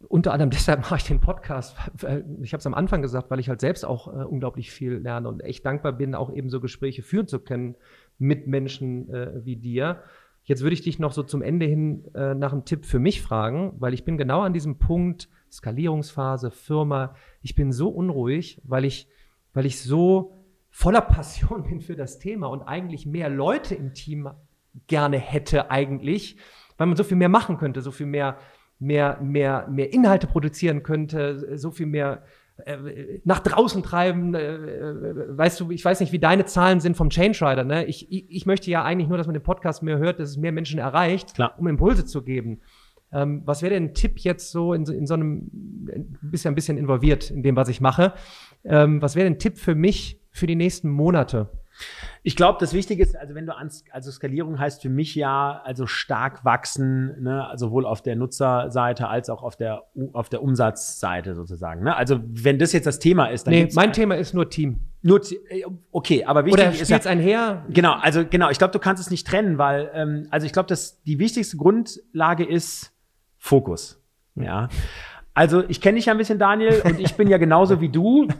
unter 0.07 0.31
anderem 0.31 0.49
deshalb 0.51 0.81
mache 0.81 0.97
ich 0.97 1.03
den 1.03 1.19
Podcast. 1.19 1.75
Ich 2.41 2.53
habe 2.53 2.59
es 2.59 2.65
am 2.65 2.73
Anfang 2.73 3.01
gesagt, 3.01 3.29
weil 3.31 3.39
ich 3.39 3.49
halt 3.49 3.61
selbst 3.61 3.85
auch 3.85 4.07
äh, 4.07 4.23
unglaublich 4.23 4.71
viel 4.71 4.93
lerne 4.93 5.27
und 5.27 5.41
echt 5.41 5.65
dankbar 5.65 5.93
bin, 5.93 6.15
auch 6.15 6.31
eben 6.31 6.49
so 6.49 6.61
Gespräche 6.61 7.03
führen 7.03 7.27
zu 7.27 7.39
können 7.39 7.75
mit 8.17 8.47
Menschen 8.47 9.09
äh, 9.13 9.45
wie 9.45 9.55
dir. 9.55 10.03
Jetzt 10.43 10.61
würde 10.61 10.73
ich 10.73 10.81
dich 10.81 10.99
noch 10.99 11.11
so 11.11 11.23
zum 11.23 11.41
Ende 11.41 11.65
hin 11.65 12.05
äh, 12.15 12.33
nach 12.33 12.51
einem 12.51 12.65
Tipp 12.65 12.85
für 12.85 12.99
mich 12.99 13.21
fragen, 13.21 13.73
weil 13.79 13.93
ich 13.93 14.03
bin 14.03 14.17
genau 14.17 14.41
an 14.41 14.53
diesem 14.53 14.79
Punkt 14.79 15.29
Skalierungsphase, 15.51 16.51
Firma. 16.51 17.15
Ich 17.41 17.55
bin 17.55 17.71
so 17.71 17.89
unruhig, 17.89 18.61
weil 18.63 18.85
ich, 18.85 19.07
weil 19.53 19.65
ich 19.65 19.81
so 19.81 20.33
voller 20.69 21.01
Passion 21.01 21.63
bin 21.69 21.81
für 21.81 21.95
das 21.95 22.19
Thema 22.19 22.47
und 22.47 22.61
eigentlich 22.63 23.05
mehr 23.05 23.29
Leute 23.29 23.75
im 23.75 23.93
Team 23.93 24.29
gerne 24.87 25.17
hätte 25.17 25.71
eigentlich, 25.71 26.37
weil 26.77 26.87
man 26.87 26.95
so 26.95 27.03
viel 27.03 27.17
mehr 27.17 27.29
machen 27.29 27.57
könnte, 27.57 27.81
so 27.81 27.91
viel 27.91 28.05
mehr, 28.05 28.37
mehr, 28.77 29.19
mehr, 29.21 29.67
mehr 29.67 29.91
Inhalte 29.91 30.27
produzieren 30.27 30.83
könnte, 30.83 31.57
so 31.57 31.71
viel 31.71 31.87
mehr 31.87 32.23
nach 33.23 33.39
draußen 33.39 33.83
treiben. 33.83 34.33
Äh, 34.33 34.55
äh, 34.55 35.37
weißt 35.37 35.59
du, 35.59 35.71
ich 35.71 35.83
weiß 35.83 35.99
nicht, 35.99 36.11
wie 36.11 36.19
deine 36.19 36.45
Zahlen 36.45 36.79
sind 36.79 36.97
vom 36.97 37.09
Change 37.09 37.39
Rider. 37.41 37.63
Ne? 37.63 37.85
Ich, 37.85 38.11
ich, 38.11 38.45
möchte 38.45 38.69
ja 38.69 38.83
eigentlich 38.83 39.07
nur, 39.07 39.17
dass 39.17 39.27
man 39.27 39.33
den 39.33 39.43
Podcast 39.43 39.83
mehr 39.83 39.97
hört, 39.97 40.19
dass 40.19 40.29
es 40.29 40.37
mehr 40.37 40.51
Menschen 40.51 40.79
erreicht, 40.79 41.35
Klar. 41.35 41.55
um 41.57 41.67
Impulse 41.67 42.05
zu 42.05 42.23
geben. 42.23 42.61
Ähm, 43.11 43.41
was 43.45 43.61
wäre 43.61 43.73
denn 43.73 43.85
ein 43.85 43.93
Tipp 43.93 44.19
jetzt 44.19 44.51
so 44.51 44.73
in, 44.73 44.85
in 44.85 45.07
so 45.07 45.15
einem, 45.15 45.49
du 45.51 46.29
bist 46.29 46.45
ja 46.45 46.51
ein 46.51 46.55
bisschen 46.55 46.77
involviert 46.77 47.31
in 47.31 47.43
dem, 47.43 47.55
was 47.55 47.69
ich 47.69 47.81
mache. 47.81 48.13
Ähm, 48.63 49.01
was 49.01 49.15
wäre 49.15 49.25
denn 49.25 49.33
ein 49.33 49.39
Tipp 49.39 49.57
für 49.57 49.75
mich 49.75 50.21
für 50.31 50.45
die 50.45 50.55
nächsten 50.55 50.89
Monate? 50.89 51.49
Ich 52.23 52.35
glaube, 52.35 52.57
das 52.59 52.73
Wichtige 52.73 53.01
ist, 53.01 53.15
also 53.15 53.35
wenn 53.35 53.45
du 53.45 53.55
an, 53.55 53.69
also 53.91 54.11
Skalierung 54.11 54.59
heißt 54.59 54.81
für 54.81 54.89
mich 54.89 55.15
ja, 55.15 55.61
also 55.63 55.87
stark 55.87 56.43
wachsen, 56.43 57.21
ne, 57.21 57.49
sowohl 57.55 57.85
auf 57.85 58.01
der 58.01 58.15
Nutzerseite 58.15 59.07
als 59.07 59.29
auch 59.29 59.43
auf 59.43 59.55
der, 59.55 59.83
auf 60.13 60.29
der 60.29 60.43
Umsatzseite 60.43 61.35
sozusagen. 61.35 61.83
Ne? 61.83 61.95
Also 61.95 62.19
wenn 62.23 62.59
das 62.59 62.73
jetzt 62.73 62.85
das 62.85 62.99
Thema 62.99 63.27
ist, 63.27 63.47
dann. 63.47 63.53
Nee, 63.53 63.69
mein 63.73 63.93
Thema 63.93 64.15
ist 64.15 64.33
nur 64.33 64.49
Team. 64.49 64.79
Nur, 65.01 65.21
äh, 65.49 65.63
okay, 65.91 66.25
aber 66.25 66.45
wichtig 66.45 66.61
Oder 66.61 66.71
ist 66.73 66.89
jetzt 66.89 67.05
ja, 67.05 67.11
einher. 67.11 67.65
Genau, 67.69 67.93
also 67.93 68.25
genau, 68.25 68.49
ich 68.49 68.57
glaube, 68.57 68.73
du 68.73 68.79
kannst 68.79 69.01
es 69.01 69.09
nicht 69.09 69.25
trennen, 69.25 69.57
weil, 69.57 69.89
ähm, 69.93 70.27
also 70.29 70.45
ich 70.45 70.51
glaube, 70.51 70.67
dass 70.67 71.01
die 71.03 71.19
wichtigste 71.19 71.55
Grundlage 71.57 72.45
ist 72.45 72.91
Fokus. 73.37 74.01
Ja. 74.35 74.67
Also 75.33 75.63
ich 75.69 75.79
kenne 75.79 75.95
dich 75.95 76.07
ja 76.07 76.13
ein 76.13 76.17
bisschen, 76.17 76.37
Daniel, 76.37 76.81
und 76.83 76.99
ich 76.99 77.15
bin 77.15 77.29
ja 77.29 77.37
genauso 77.37 77.79
wie 77.79 77.89
du. 77.89 78.27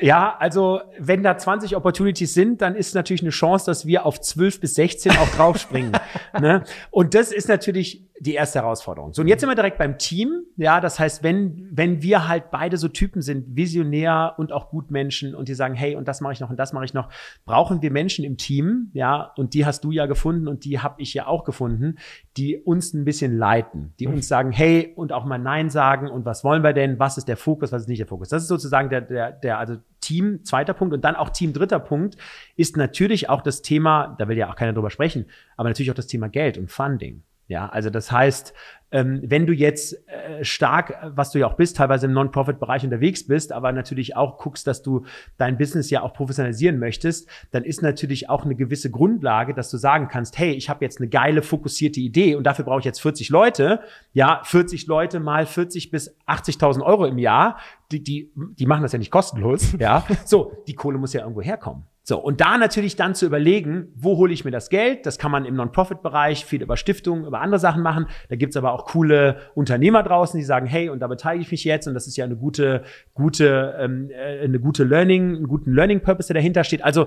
Ja, 0.00 0.36
also 0.38 0.80
wenn 0.98 1.22
da 1.22 1.36
20 1.36 1.76
Opportunities 1.76 2.32
sind, 2.32 2.62
dann 2.62 2.74
ist 2.74 2.94
natürlich 2.94 3.22
eine 3.22 3.30
Chance, 3.30 3.66
dass 3.66 3.86
wir 3.86 4.06
auf 4.06 4.20
12 4.20 4.60
bis 4.60 4.74
16 4.74 5.12
auch 5.12 5.28
draufspringen. 5.36 5.92
ne? 6.40 6.64
Und 6.90 7.14
das 7.14 7.32
ist 7.32 7.48
natürlich 7.48 8.09
die 8.20 8.34
erste 8.34 8.58
Herausforderung. 8.58 9.14
So, 9.14 9.22
und 9.22 9.28
jetzt 9.28 9.40
sind 9.40 9.48
wir 9.48 9.54
direkt 9.54 9.78
beim 9.78 9.96
Team. 9.96 10.42
Ja, 10.58 10.80
das 10.80 11.00
heißt, 11.00 11.22
wenn, 11.22 11.66
wenn 11.72 12.02
wir 12.02 12.28
halt 12.28 12.50
beide 12.50 12.76
so 12.76 12.86
Typen 12.88 13.22
sind, 13.22 13.56
visionär 13.56 14.34
und 14.36 14.52
auch 14.52 14.68
Gutmenschen 14.68 15.34
und 15.34 15.48
die 15.48 15.54
sagen, 15.54 15.74
hey, 15.74 15.96
und 15.96 16.06
das 16.06 16.20
mache 16.20 16.34
ich 16.34 16.40
noch 16.40 16.50
und 16.50 16.58
das 16.58 16.74
mache 16.74 16.84
ich 16.84 16.92
noch, 16.92 17.08
brauchen 17.46 17.80
wir 17.80 17.90
Menschen 17.90 18.26
im 18.26 18.36
Team, 18.36 18.90
ja, 18.92 19.32
und 19.36 19.54
die 19.54 19.64
hast 19.64 19.84
du 19.84 19.90
ja 19.90 20.04
gefunden 20.04 20.48
und 20.48 20.66
die 20.66 20.80
habe 20.80 21.00
ich 21.00 21.14
ja 21.14 21.26
auch 21.26 21.44
gefunden, 21.44 21.96
die 22.36 22.58
uns 22.58 22.92
ein 22.92 23.06
bisschen 23.06 23.38
leiten, 23.38 23.94
die 23.98 24.06
uns 24.06 24.28
sagen, 24.28 24.52
hey, 24.52 24.92
und 24.96 25.14
auch 25.14 25.24
mal 25.24 25.38
Nein 25.38 25.70
sagen 25.70 26.10
und 26.10 26.26
was 26.26 26.44
wollen 26.44 26.62
wir 26.62 26.74
denn, 26.74 26.98
was 26.98 27.16
ist 27.16 27.26
der 27.26 27.38
Fokus, 27.38 27.72
was 27.72 27.82
ist 27.82 27.88
nicht 27.88 28.00
der 28.00 28.06
Fokus. 28.06 28.28
Das 28.28 28.42
ist 28.42 28.48
sozusagen 28.48 28.90
der, 28.90 29.00
der, 29.00 29.32
der, 29.32 29.58
also 29.58 29.76
Team, 30.00 30.44
zweiter 30.44 30.74
Punkt 30.74 30.92
und 30.92 31.06
dann 31.06 31.16
auch 31.16 31.30
Team, 31.30 31.54
dritter 31.54 31.80
Punkt, 31.80 32.18
ist 32.56 32.76
natürlich 32.76 33.30
auch 33.30 33.40
das 33.40 33.62
Thema, 33.62 34.14
da 34.18 34.28
will 34.28 34.36
ja 34.36 34.50
auch 34.50 34.56
keiner 34.56 34.74
drüber 34.74 34.90
sprechen, 34.90 35.24
aber 35.56 35.70
natürlich 35.70 35.90
auch 35.90 35.94
das 35.94 36.06
Thema 36.06 36.28
Geld 36.28 36.58
und 36.58 36.70
Funding. 36.70 37.22
Ja, 37.50 37.68
also 37.68 37.90
das 37.90 38.12
heißt, 38.12 38.54
ähm, 38.92 39.22
wenn 39.24 39.44
du 39.44 39.52
jetzt 39.52 39.96
äh, 40.08 40.44
stark, 40.44 40.94
was 41.16 41.32
du 41.32 41.40
ja 41.40 41.48
auch 41.48 41.54
bist, 41.54 41.76
teilweise 41.76 42.06
im 42.06 42.12
Non-Profit-Bereich 42.12 42.84
unterwegs 42.84 43.26
bist, 43.26 43.50
aber 43.50 43.72
natürlich 43.72 44.14
auch 44.14 44.38
guckst, 44.38 44.68
dass 44.68 44.82
du 44.82 45.04
dein 45.36 45.58
Business 45.58 45.90
ja 45.90 46.02
auch 46.02 46.12
professionalisieren 46.12 46.78
möchtest, 46.78 47.28
dann 47.50 47.64
ist 47.64 47.82
natürlich 47.82 48.30
auch 48.30 48.44
eine 48.44 48.54
gewisse 48.54 48.88
Grundlage, 48.88 49.52
dass 49.52 49.68
du 49.68 49.78
sagen 49.78 50.06
kannst, 50.06 50.38
hey, 50.38 50.52
ich 50.52 50.70
habe 50.70 50.84
jetzt 50.84 51.00
eine 51.00 51.08
geile, 51.08 51.42
fokussierte 51.42 51.98
Idee 51.98 52.36
und 52.36 52.44
dafür 52.44 52.64
brauche 52.64 52.78
ich 52.78 52.84
jetzt 52.84 53.02
40 53.02 53.30
Leute. 53.30 53.80
Ja, 54.12 54.42
40 54.44 54.86
Leute 54.86 55.18
mal 55.18 55.44
40 55.44 55.90
bis 55.90 56.16
80.000 56.28 56.82
Euro 56.82 57.04
im 57.06 57.18
Jahr, 57.18 57.58
die, 57.90 58.04
die, 58.04 58.30
die 58.36 58.66
machen 58.66 58.82
das 58.82 58.92
ja 58.92 59.00
nicht 59.00 59.10
kostenlos. 59.10 59.74
Ja, 59.80 60.06
so, 60.24 60.52
die 60.68 60.74
Kohle 60.74 60.98
muss 60.98 61.14
ja 61.14 61.22
irgendwo 61.22 61.42
herkommen. 61.42 61.82
So, 62.02 62.18
und 62.18 62.40
da 62.40 62.56
natürlich 62.56 62.96
dann 62.96 63.14
zu 63.14 63.26
überlegen, 63.26 63.92
wo 63.94 64.16
hole 64.16 64.32
ich 64.32 64.44
mir 64.44 64.50
das 64.50 64.70
Geld? 64.70 65.04
Das 65.04 65.18
kann 65.18 65.30
man 65.30 65.44
im 65.44 65.54
Non-Profit-Bereich 65.54 66.44
viel 66.44 66.62
über 66.62 66.76
Stiftungen, 66.76 67.26
über 67.26 67.40
andere 67.40 67.60
Sachen 67.60 67.82
machen. 67.82 68.06
Da 68.30 68.36
gibt's 68.36 68.56
aber 68.56 68.72
auch 68.72 68.86
coole 68.86 69.36
Unternehmer 69.54 70.02
draußen, 70.02 70.38
die 70.38 70.44
sagen, 70.44 70.66
hey, 70.66 70.88
und 70.88 71.00
da 71.00 71.08
beteilige 71.08 71.44
ich 71.44 71.50
mich 71.50 71.64
jetzt 71.64 71.86
und 71.86 71.94
das 71.94 72.06
ist 72.06 72.16
ja 72.16 72.24
eine 72.24 72.36
gute, 72.36 72.82
gute, 73.12 73.76
ähm, 73.78 74.10
äh, 74.10 74.40
eine 74.40 74.58
gute 74.58 74.84
Learning, 74.84 75.36
einen 75.36 75.46
guten 75.48 75.72
Learning-Purpose, 75.72 76.28
der 76.28 76.34
dahinter 76.34 76.64
steht. 76.64 76.82
Also 76.82 77.06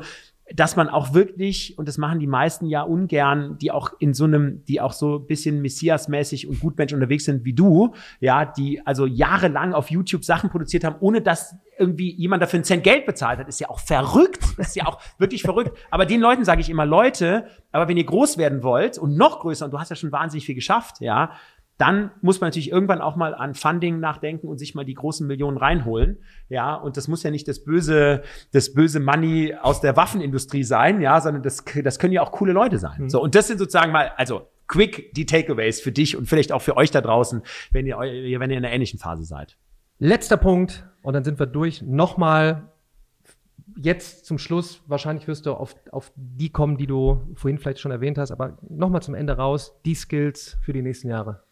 dass 0.54 0.76
man 0.76 0.88
auch 0.88 1.14
wirklich, 1.14 1.78
und 1.78 1.88
das 1.88 1.98
machen 1.98 2.20
die 2.20 2.28
meisten 2.28 2.68
ja 2.68 2.84
ungern, 2.84 3.58
die 3.60 3.72
auch 3.72 3.92
in 4.00 4.14
so 4.14 4.26
einem, 4.26 4.64
die 4.66 4.80
auch 4.82 4.94
so 4.94 5.18
ein 5.18 5.26
bisschen 5.26 5.62
Messias-mäßig 5.62 6.48
und 6.48 6.60
Gutmensch 6.60 6.94
unterwegs 6.94 7.26
sind 7.26 7.44
wie 7.44 7.54
du, 7.54 7.94
ja, 8.20 8.46
die 8.46 8.86
also 8.86 9.06
jahrelang 9.06 9.74
auf 9.74 9.90
YouTube 9.90 10.24
Sachen 10.24 10.50
produziert 10.50 10.84
haben, 10.84 10.98
ohne 11.00 11.22
dass 11.22 11.56
irgendwie 11.78 12.14
jemand 12.16 12.44
dafür 12.44 12.58
einen 12.58 12.66
Cent 12.66 12.84
Geld 12.84 13.06
bezahlt 13.06 13.40
hat, 13.40 13.48
ist 13.48 13.60
ja 13.60 13.70
auch 13.70 13.80
verrückt. 13.80 14.44
Das 14.58 14.68
ist 14.70 14.76
ja 14.76 14.86
auch 14.86 15.00
wirklich 15.18 15.42
verrückt. 15.42 15.76
Aber 15.90 16.06
den 16.06 16.22
Leuten 16.22 16.46
sage 16.46 16.62
ich 16.62 16.70
immer, 16.70 16.86
Leute, 16.86 17.48
aber 17.72 17.88
wenn 17.88 17.98
ihr 17.98 18.06
groß 18.06 18.38
werden 18.38 18.62
wollt 18.62 19.00
und 19.00 19.18
noch 19.18 19.40
größer, 19.40 19.66
und 19.66 19.72
du 19.72 19.80
hast 19.80 19.90
ja 19.90 19.96
schon 19.96 20.12
wahnsinnig 20.12 20.46
viel 20.46 20.56
geschafft, 20.56 21.02
ja, 21.02 21.32
dann 21.78 22.12
muss 22.22 22.40
man 22.40 22.48
natürlich 22.48 22.72
irgendwann 22.72 23.02
auch 23.02 23.16
mal 23.16 23.34
an 23.34 23.56
Funding 23.56 24.00
nachdenken 24.00 24.48
und 24.48 24.58
sich 24.58 24.76
mal 24.76 24.86
die 24.86 24.94
großen 24.94 25.26
Millionen 25.26 25.58
reinholen. 25.58 26.20
Ja, 26.50 26.76
und 26.76 26.98
das 26.98 27.08
muss 27.08 27.24
ja 27.24 27.32
nicht 27.32 27.48
das 27.48 27.64
böse, 27.64 28.22
das 28.52 28.74
böse 28.74 29.00
Money 29.00 29.56
aus 29.60 29.82
der 29.82 29.96
Waffenindustrie 29.96 30.64
sein, 30.64 31.02
ja, 31.02 31.20
sondern 31.20 31.42
das, 31.44 31.66
das 31.84 32.00
können 32.00 32.14
ja 32.14 32.22
auch 32.22 32.32
coole 32.32 32.54
Leute 32.54 32.78
sein. 32.78 33.04
Mhm. 33.04 33.10
So, 33.10 33.22
und 33.22 33.36
das 33.36 33.48
sind 33.48 33.58
sozusagen 33.58 33.92
mal, 33.92 34.12
also 34.18 34.48
quick 34.68 35.14
die 35.14 35.26
Takeaways 35.26 35.82
für 35.82 35.92
dich 35.92 36.16
und 36.16 36.28
vielleicht 36.28 36.52
auch 36.52 36.62
für 36.62 36.78
euch 36.78 36.92
da 36.92 37.02
draußen, 37.02 37.42
wenn 37.72 37.86
ihr, 37.86 37.98
wenn 37.98 38.52
ihr 38.52 38.58
in 38.58 38.66
einer 38.66 38.72
ähnlichen 38.72 39.00
Phase 39.00 39.24
seid. 39.24 39.58
Letzter 40.00 40.38
Punkt, 40.38 40.86
und 41.04 41.14
dann 41.14 41.24
sind 41.24 41.40
wir 41.40 41.46
durch. 41.46 41.82
Nochmal 41.82 42.72
jetzt 43.76 44.26
zum 44.26 44.38
Schluss, 44.38 44.82
wahrscheinlich 44.88 45.28
wirst 45.28 45.46
du 45.46 45.54
auf, 45.54 45.76
auf 45.92 46.12
die 46.16 46.50
kommen, 46.50 46.78
die 46.78 46.88
du 46.88 47.22
vorhin 47.36 47.58
vielleicht 47.58 47.80
schon 47.80 47.92
erwähnt 47.92 48.18
hast, 48.18 48.32
aber 48.32 48.58
nochmal 48.68 49.02
zum 49.02 49.16
Ende 49.16 49.34
raus, 49.34 49.80
die 49.86 49.96
Skills 49.96 50.58
für 50.62 50.74
die 50.74 50.82
nächsten 50.82 51.10
Jahre. 51.10 51.44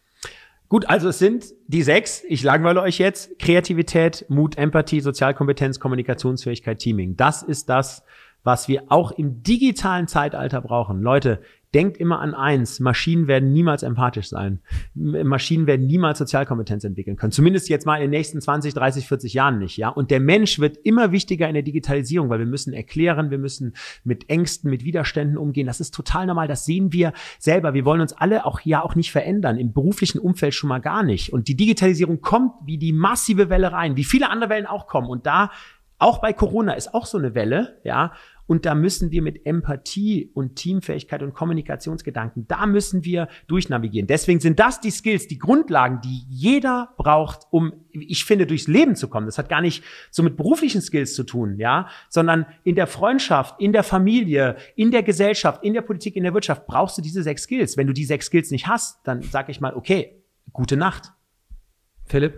Gut, 0.72 0.88
also 0.88 1.10
es 1.10 1.18
sind 1.18 1.52
die 1.66 1.82
sechs, 1.82 2.24
ich 2.26 2.42
langweile 2.42 2.80
euch 2.80 2.96
jetzt, 2.96 3.38
Kreativität, 3.38 4.24
Mut, 4.30 4.56
Empathie, 4.56 5.00
Sozialkompetenz, 5.02 5.78
Kommunikationsfähigkeit, 5.78 6.78
Teaming. 6.78 7.14
Das 7.14 7.42
ist 7.42 7.68
das, 7.68 8.04
was 8.42 8.68
wir 8.68 8.84
auch 8.88 9.10
im 9.10 9.42
digitalen 9.42 10.08
Zeitalter 10.08 10.62
brauchen. 10.62 11.02
Leute, 11.02 11.42
Denkt 11.74 11.96
immer 11.96 12.20
an 12.20 12.34
eins, 12.34 12.80
Maschinen 12.80 13.28
werden 13.28 13.52
niemals 13.52 13.82
empathisch 13.82 14.28
sein. 14.28 14.60
Maschinen 14.94 15.66
werden 15.66 15.86
niemals 15.86 16.18
Sozialkompetenz 16.18 16.84
entwickeln 16.84 17.16
können. 17.16 17.32
Zumindest 17.32 17.68
jetzt 17.70 17.86
mal 17.86 17.96
in 17.96 18.02
den 18.02 18.10
nächsten 18.10 18.40
20, 18.40 18.74
30, 18.74 19.08
40 19.08 19.32
Jahren 19.32 19.58
nicht, 19.58 19.78
ja. 19.78 19.88
Und 19.88 20.10
der 20.10 20.20
Mensch 20.20 20.58
wird 20.58 20.76
immer 20.84 21.12
wichtiger 21.12 21.48
in 21.48 21.54
der 21.54 21.62
Digitalisierung, 21.62 22.28
weil 22.28 22.40
wir 22.40 22.46
müssen 22.46 22.74
erklären, 22.74 23.30
wir 23.30 23.38
müssen 23.38 23.72
mit 24.04 24.28
Ängsten, 24.28 24.68
mit 24.70 24.84
Widerständen 24.84 25.38
umgehen. 25.38 25.66
Das 25.66 25.80
ist 25.80 25.94
total 25.94 26.26
normal. 26.26 26.46
Das 26.46 26.64
sehen 26.66 26.92
wir 26.92 27.12
selber. 27.38 27.72
Wir 27.72 27.84
wollen 27.84 28.02
uns 28.02 28.12
alle 28.12 28.44
auch 28.44 28.60
ja 28.60 28.82
auch 28.82 28.94
nicht 28.94 29.10
verändern. 29.10 29.56
Im 29.56 29.72
beruflichen 29.72 30.18
Umfeld 30.18 30.54
schon 30.54 30.68
mal 30.68 30.80
gar 30.80 31.02
nicht. 31.02 31.32
Und 31.32 31.48
die 31.48 31.56
Digitalisierung 31.56 32.20
kommt 32.20 32.52
wie 32.66 32.76
die 32.76 32.92
massive 32.92 33.48
Welle 33.48 33.72
rein, 33.72 33.96
wie 33.96 34.04
viele 34.04 34.28
andere 34.28 34.50
Wellen 34.50 34.66
auch 34.66 34.86
kommen. 34.86 35.08
Und 35.08 35.24
da 35.26 35.50
Auch 36.02 36.18
bei 36.18 36.32
Corona 36.32 36.72
ist 36.72 36.94
auch 36.94 37.06
so 37.06 37.16
eine 37.16 37.36
Welle, 37.36 37.78
ja. 37.84 38.12
Und 38.52 38.66
da 38.66 38.74
müssen 38.74 39.10
wir 39.12 39.22
mit 39.22 39.46
Empathie 39.46 40.30
und 40.34 40.56
Teamfähigkeit 40.56 41.22
und 41.22 41.32
Kommunikationsgedanken, 41.32 42.46
da 42.48 42.66
müssen 42.66 43.02
wir 43.02 43.28
durchnavigieren. 43.46 44.06
Deswegen 44.06 44.40
sind 44.40 44.60
das 44.60 44.78
die 44.78 44.90
Skills, 44.90 45.26
die 45.26 45.38
Grundlagen, 45.38 46.02
die 46.02 46.26
jeder 46.28 46.92
braucht, 46.98 47.46
um, 47.50 47.72
ich 47.92 48.26
finde, 48.26 48.46
durchs 48.46 48.68
Leben 48.68 48.94
zu 48.94 49.08
kommen. 49.08 49.24
Das 49.24 49.38
hat 49.38 49.48
gar 49.48 49.62
nicht 49.62 49.82
so 50.10 50.22
mit 50.22 50.36
beruflichen 50.36 50.82
Skills 50.82 51.14
zu 51.14 51.24
tun, 51.24 51.56
ja, 51.56 51.88
sondern 52.10 52.44
in 52.62 52.74
der 52.74 52.86
Freundschaft, 52.86 53.58
in 53.58 53.72
der 53.72 53.84
Familie, 53.84 54.56
in 54.76 54.90
der 54.90 55.02
Gesellschaft, 55.02 55.64
in 55.64 55.72
der 55.72 55.80
Politik, 55.80 56.14
in 56.16 56.24
der 56.24 56.34
Wirtschaft 56.34 56.66
brauchst 56.66 56.98
du 56.98 57.00
diese 57.00 57.22
sechs 57.22 57.44
Skills. 57.44 57.78
Wenn 57.78 57.86
du 57.86 57.94
die 57.94 58.04
sechs 58.04 58.26
Skills 58.26 58.50
nicht 58.50 58.66
hast, 58.66 58.98
dann 59.04 59.22
sag 59.22 59.48
ich 59.48 59.62
mal, 59.62 59.72
okay, 59.72 60.22
gute 60.52 60.76
Nacht. 60.76 61.14
Philipp, 62.04 62.34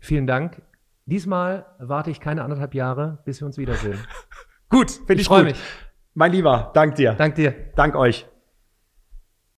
vielen 0.00 0.26
Dank. 0.26 0.62
Diesmal 1.06 1.66
warte 1.78 2.10
ich 2.10 2.18
keine 2.18 2.42
anderthalb 2.42 2.74
Jahre, 2.74 3.22
bis 3.24 3.40
wir 3.40 3.46
uns 3.46 3.56
wiedersehen. 3.56 4.00
Gut, 4.68 4.90
finde 4.90 5.14
ich, 5.14 5.20
ich 5.20 5.26
freue 5.28 5.44
mich. 5.44 5.56
Mein 6.14 6.32
Lieber, 6.32 6.70
dank 6.74 6.94
dir. 6.94 7.14
Dank 7.14 7.34
dir. 7.34 7.54
Dank 7.74 7.96
euch. 7.96 8.26